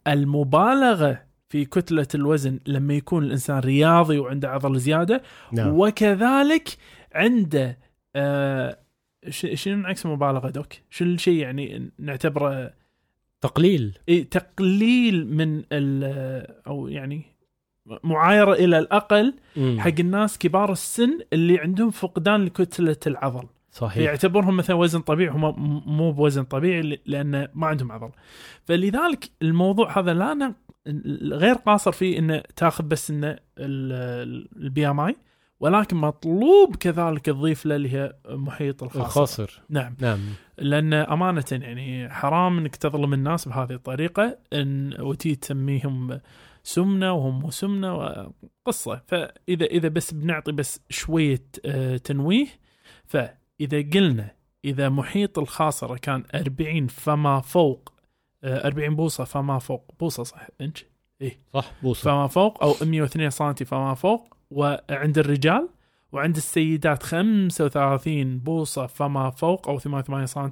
المبالغة 0.08 1.24
في 1.50 1.66
كتلة 1.66 2.08
الوزن 2.16 2.60
لما 2.68 2.94
يكون 2.94 3.24
الإنسان 3.24 3.60
رياضي 3.60 4.18
وعنده 4.20 4.50
عضل 4.50 4.80
زيادة. 4.80 5.22
نعم. 5.52 5.80
وكذلك 5.80 6.70
عنده 7.14 7.78
آه 8.16 8.78
شنو 9.30 9.88
عكس 9.88 10.06
المبالغه 10.06 10.50
دوك؟ 10.50 10.74
شنو 10.90 11.14
الشيء 11.14 11.40
يعني 11.42 11.92
نعتبره 12.00 12.74
تقليل. 13.42 13.98
إيه 14.10 14.30
تقليل 14.30 15.28
من 15.28 15.64
أو 16.68 16.88
يعني 16.88 17.22
معايرة 18.04 18.54
إلى 18.54 18.80
الأقل 18.80 19.34
مم. 19.58 19.78
حق 19.80 19.94
الناس 20.00 20.38
كبار 20.38 20.72
السن 20.72 21.20
اللي 21.34 21.60
عندهم 21.60 21.90
فقدان 21.92 22.46
لكتلة 22.46 22.98
العضل. 23.08 23.48
صحيح. 23.72 24.04
يعتبرهم 24.04 24.58
مثلا 24.58 24.76
وزن 24.76 25.00
طبيعي 25.00 25.30
هم 25.30 25.54
مو 25.98 26.12
بوزن 26.12 26.44
طبيعي 26.44 26.82
ل- 26.82 27.00
لأنه 27.06 27.48
ما 27.54 27.68
عندهم 27.68 27.92
عضل. 27.92 28.10
فلذلك 28.66 29.30
الموضوع 29.42 30.00
هذا 30.00 30.14
لا 30.14 30.54
غير 31.32 31.56
قاصر 31.56 31.92
فيه 31.92 32.20
إنه 32.20 32.44
تاخذ 32.56 32.84
بس 32.84 33.12
إنه 33.12 33.36
البي 33.60 34.88
إم 34.90 35.00
آي 35.00 35.16
ولكن 35.60 35.98
مطلوب 35.98 36.76
كذلك 36.76 37.26
تضيف 37.26 37.66
له 37.66 37.76
اللي 37.76 37.94
هي 37.94 38.14
محيط 38.30 38.84
الخاص. 38.84 39.02
الخاصر. 39.06 39.62
نعم. 39.70 39.96
نعم. 40.02 40.20
لأن 40.58 40.94
أمانة 40.94 41.44
يعني 41.52 42.10
حرام 42.10 42.58
إنك 42.58 42.76
تظلم 42.76 43.14
الناس 43.14 43.48
بهذه 43.48 43.72
الطريقة 43.74 44.38
إن 44.54 44.94
وتي 45.02 45.36
تسميهم 45.36 46.20
سمنة 46.66 47.14
وهم 47.14 47.50
سمنه 47.50 47.98
قصة. 48.66 49.02
فاذا 49.08 49.66
إذا 49.66 49.88
بس 49.90 50.14
بنعطي 50.14 50.52
بس 50.52 50.80
شوية 50.90 51.44
آه، 51.66 51.98
تنويه 51.98 52.48
فإذا 53.06 53.82
قلنا 53.94 54.32
إذا 54.66 54.90
محيط 54.90 55.40
الخاصرة 55.40 55.98
كان 55.98 56.24
40 56.36 56.88
فما 56.88 57.40
فوق 57.40 57.94
آه، 58.44 58.68
40 58.68 58.96
بوصة 58.96 59.24
فما 59.24 59.60
فوق. 59.60 59.92
بوصة 60.00 60.24
صح 60.24 60.48
انش 60.62 60.86
صح 61.54 61.72
بوصة. 61.84 62.04
فما 62.04 62.28
فوق 62.28 62.64
أو 62.64 62.74
102 62.82 63.30
سم 63.30 63.54
فما 63.54 63.94
فوق. 63.94 64.38
وعند 64.52 65.18
الرجال 65.18 65.70
وعند 66.12 66.36
السيدات 66.36 67.04
35 67.04 68.40
بوصة 68.40 68.88
فما 68.88 69.30
فوق 69.30 69.70
أو 69.70 69.80
88 69.80 70.26
سم 70.28 70.50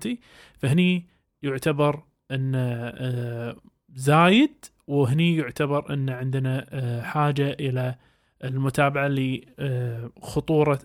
فهني 0.57 1.05
يعتبر 1.43 2.03
أن 2.32 2.51
آه، 2.55 3.55
زايد 3.93 4.65
وهني 4.87 5.37
يعتبر 5.37 5.93
إن 5.93 6.09
عندنا 6.09 6.65
آه، 6.69 7.01
حاجة 7.01 7.49
إلى 7.59 7.95
المتابعة 8.43 9.07
لخطوره 9.07 10.79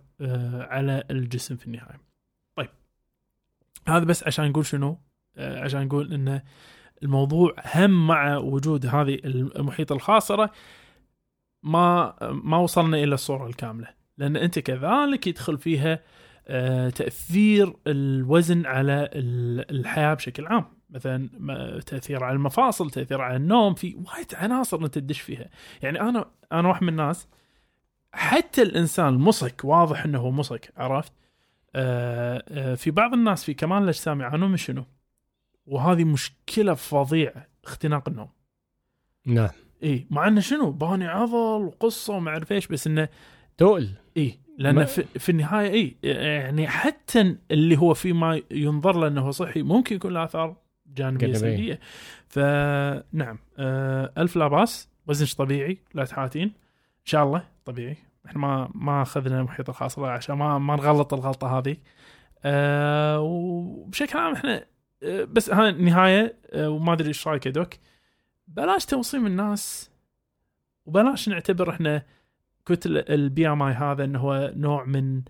على 0.60 1.04
الجسم 1.10 1.56
في 1.56 1.66
النهاية. 1.66 2.00
طيب 2.56 2.68
هذا 3.88 4.04
بس 4.04 4.24
عشان 4.24 4.48
نقول 4.48 4.66
شنو؟ 4.66 4.98
آه، 5.36 5.60
عشان 5.64 5.84
نقول 5.86 6.12
إن 6.12 6.42
الموضوع 7.02 7.54
هم 7.74 8.06
مع 8.06 8.36
وجود 8.36 8.86
هذه 8.86 9.18
المحيط 9.24 9.92
الخاصرة 9.92 10.50
ما 11.62 12.14
ما 12.30 12.56
وصلنا 12.56 12.96
إلى 12.96 13.14
الصورة 13.14 13.46
الكاملة 13.46 13.88
لأن 14.18 14.36
أنت 14.36 14.58
كذلك 14.58 15.26
يدخل 15.26 15.58
فيها 15.58 16.02
آه، 16.48 16.90
تأثير 16.90 17.72
الوزن 17.86 18.66
على 18.66 19.10
ال- 19.12 19.70
الحياة 19.70 20.14
بشكل 20.14 20.46
عام 20.46 20.64
مثلا 20.90 21.28
تأثير 21.86 22.24
على 22.24 22.36
المفاصل 22.36 22.90
تأثير 22.90 23.20
على 23.20 23.36
النوم 23.36 23.74
في 23.74 23.94
وايد 23.94 24.34
عناصر 24.34 24.76
أنت 24.84 24.94
تدش 24.98 25.20
فيها. 25.20 25.50
يعني 25.82 26.00
أنا 26.00 26.30
أنا 26.52 26.68
واحد 26.68 26.82
من 26.82 26.88
الناس 26.88 27.28
حتى 28.12 28.62
الإنسان 28.62 29.08
المصك 29.08 29.60
واضح 29.64 30.04
إنه 30.04 30.18
هو 30.18 30.30
مصك 30.30 30.72
عرفت؟ 30.76 31.12
آه، 31.74 32.44
آه، 32.48 32.74
في 32.74 32.90
بعض 32.90 33.12
الناس 33.12 33.44
في 33.44 33.54
كمال 33.54 33.82
الأجسام 33.82 34.20
يعانون 34.20 34.50
من 34.50 34.56
شنو؟ 34.56 34.84
وهذه 35.66 36.04
مشكلة 36.04 36.74
فظيعة 36.74 37.46
اختناق 37.64 38.08
النوم. 38.08 38.28
نعم. 39.26 39.48
إي 39.82 40.06
مع 40.10 40.28
إنه 40.28 40.40
شنو؟ 40.40 40.70
باني 40.70 41.06
عضل 41.06 41.34
وقصة 41.64 42.14
وما 42.14 42.30
أعرف 42.30 42.52
إيش 42.52 42.66
بس 42.66 42.86
إنه 42.86 43.08
تقل. 43.56 43.90
إي 44.16 44.38
لأن 44.58 44.74
ما- 44.74 44.84
في, 44.84 45.02
في 45.02 45.28
النهاية 45.28 45.70
إي 45.70 45.96
يعني 46.02 46.68
حتى 46.68 47.36
اللي 47.50 47.76
هو 47.78 47.94
فيما 47.94 48.42
ينظر 48.50 48.96
له 49.00 49.06
إنه 49.06 49.30
صحي 49.30 49.62
ممكن 49.62 49.96
يكون 49.96 50.12
له 50.12 50.24
آثار. 50.24 50.56
جانبية. 50.94 51.32
سلبية. 51.32 51.80
فنعم 52.28 53.38
آه 53.58 54.12
ألف 54.18 54.36
لا 54.36 54.48
باس 54.48 54.88
وزنش 55.06 55.34
طبيعي 55.34 55.78
لا 55.94 56.04
تحاتين. 56.04 56.48
إن 56.48 57.04
شاء 57.04 57.24
الله 57.24 57.44
طبيعي. 57.64 57.96
إحنا 58.26 58.40
ما 58.40 58.70
ما 58.74 59.02
أخذنا 59.02 59.40
المحيط 59.40 59.68
الخاص 59.68 59.98
عشان 59.98 60.34
ما 60.36 60.58
ما 60.58 60.76
نغلط 60.76 61.14
الغلطة 61.14 61.58
هذه 61.58 61.76
آه 62.44 63.20
وبشكل 63.20 64.18
عام 64.18 64.32
إحنا 64.32 64.64
آه 65.02 65.24
بس 65.24 65.50
هاي 65.50 65.68
النهاية 65.68 66.36
آه 66.52 66.68
وما 66.70 66.92
أدري 66.92 67.08
إيش 67.08 67.28
رأيك 67.28 67.46
يا 67.46 67.50
doc. 67.50 67.74
بلاش 68.48 68.86
توصيم 68.86 69.26
الناس 69.26 69.90
وبلاش 70.86 71.28
نعتبر 71.28 71.70
إحنا 71.70 72.02
كتل 72.66 72.98
ال 72.98 73.48
BMI 73.48 73.72
هذا 73.72 74.04
إنه 74.04 74.18
هو 74.18 74.52
نوع 74.56 74.84
من 74.84 75.22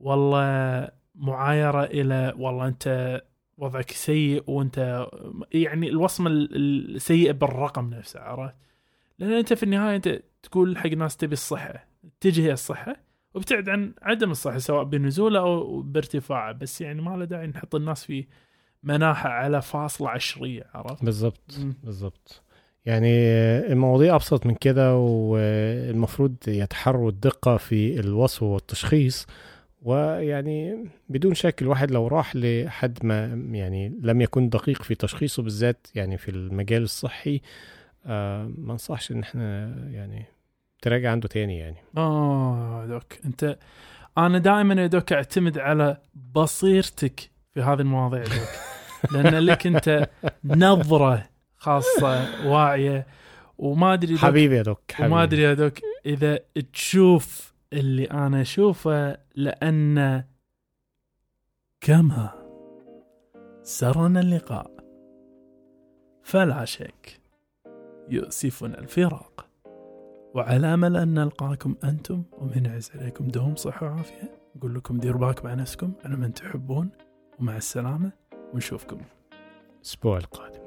والله 0.00 0.88
معايرة 1.14 1.84
إلى 1.84 2.34
والله 2.36 2.66
أنت 2.66 3.20
وضعك 3.60 3.90
سيء 3.90 4.44
وانت 4.46 5.06
يعني 5.52 5.88
الوصمة 5.88 6.30
ال- 6.30 6.94
السيئه 6.96 7.32
بالرقم 7.32 7.90
نفسه 7.94 8.20
عرفت؟ 8.20 8.54
لأن 9.18 9.32
أنت 9.32 9.52
في 9.52 9.62
النهاية 9.62 9.96
أنت 9.96 10.22
تقول 10.42 10.78
حق 10.78 10.86
ناس 10.90 11.16
تبي 11.16 11.32
الصحة 11.32 11.86
تجهي 12.20 12.52
الصحة 12.52 12.96
وابتعد 13.34 13.68
عن 13.68 13.94
عدم 14.02 14.30
الصحة 14.30 14.58
سواء 14.58 14.84
بنزولة 14.84 15.40
أو 15.40 15.82
بارتفاعه 15.82 16.52
بس 16.52 16.80
يعني 16.80 17.02
ما 17.02 17.16
له 17.16 17.24
داعي 17.24 17.46
نحط 17.46 17.74
الناس 17.74 18.04
في 18.04 18.26
مناحة 18.82 19.28
على 19.28 19.62
فاصلة 19.62 20.10
عشرية 20.10 20.66
عرفت؟ 20.74 21.04
بالضبط. 21.04 21.58
بالضبط 21.84 22.42
يعني 22.86 23.10
المواضيع 23.72 24.14
أبسط 24.14 24.46
من 24.46 24.54
كده 24.54 24.96
والمفروض 24.96 26.36
يتحروا 26.48 27.10
الدقة 27.10 27.56
في 27.56 28.00
الوصف 28.00 28.42
والتشخيص 28.42 29.26
ويعني 29.82 30.88
بدون 31.08 31.34
شك 31.34 31.62
الواحد 31.62 31.90
لو 31.90 32.06
راح 32.06 32.36
لحد 32.36 33.06
ما 33.06 33.24
يعني 33.52 33.98
لم 34.02 34.20
يكن 34.20 34.48
دقيق 34.48 34.82
في 34.82 34.94
تشخيصه 34.94 35.42
بالذات 35.42 35.86
يعني 35.94 36.18
في 36.18 36.30
المجال 36.30 36.82
الصحي 36.82 37.40
آه 38.06 38.52
ما 38.58 38.72
انصحش 38.72 39.10
إن 39.12 39.22
إحنا 39.22 39.74
يعني 39.90 40.24
تراجع 40.82 41.10
عنده 41.10 41.28
تاني 41.28 41.58
يعني 41.58 41.76
آه 41.96 42.86
دوك 42.86 43.04
أنت 43.24 43.58
أنا 44.18 44.38
دائما 44.38 44.82
يا 44.82 44.86
دوك 44.86 45.12
أعتمد 45.12 45.58
على 45.58 45.96
بصيرتك 46.34 47.30
في 47.54 47.60
هذه 47.60 47.80
المواضيع 47.80 48.22
دوك 48.22 48.48
لأن 49.12 49.34
لك 49.34 49.66
أنت 49.66 50.08
نظرة 50.44 51.24
خاصة 51.56 52.26
واعية 52.46 53.06
وما 53.58 53.92
أدري 53.92 54.18
حبيبي 54.18 54.56
يا 54.56 54.62
دوك 54.62 54.92
حبيبي. 54.92 55.12
وما 55.12 55.22
أدري 55.22 55.42
يا 55.42 55.54
دوك 55.54 55.72
إذا 56.06 56.38
تشوف 56.72 57.49
اللي 57.72 58.04
أنا 58.04 58.40
أشوفه 58.40 59.18
لأن 59.34 60.24
كما 61.80 62.30
سرنا 63.62 64.20
اللقاء 64.20 64.70
فلا 66.22 66.64
شك 66.64 67.20
يؤسفنا 68.08 68.78
الفراق. 68.78 69.46
وعلى 70.34 70.74
امل 70.74 70.96
ان 70.96 71.14
نلقاكم 71.14 71.76
أنتم 71.84 72.22
ومن 72.32 72.66
يعز 72.66 72.90
عليكم 72.94 73.28
دوم 73.28 73.56
صحة 73.56 73.86
وعافية. 73.86 74.40
نقول 74.56 74.74
لكم 74.74 74.98
ديروا 74.98 75.20
بالكم 75.20 75.48
على 75.48 75.60
نفسكم 75.60 75.92
على 76.04 76.16
من 76.16 76.34
تحبون 76.34 76.90
ومع 77.38 77.56
السلامة 77.56 78.12
ونشوفكم. 78.54 79.00
الأسبوع 79.76 80.18
القادم. 80.18 80.59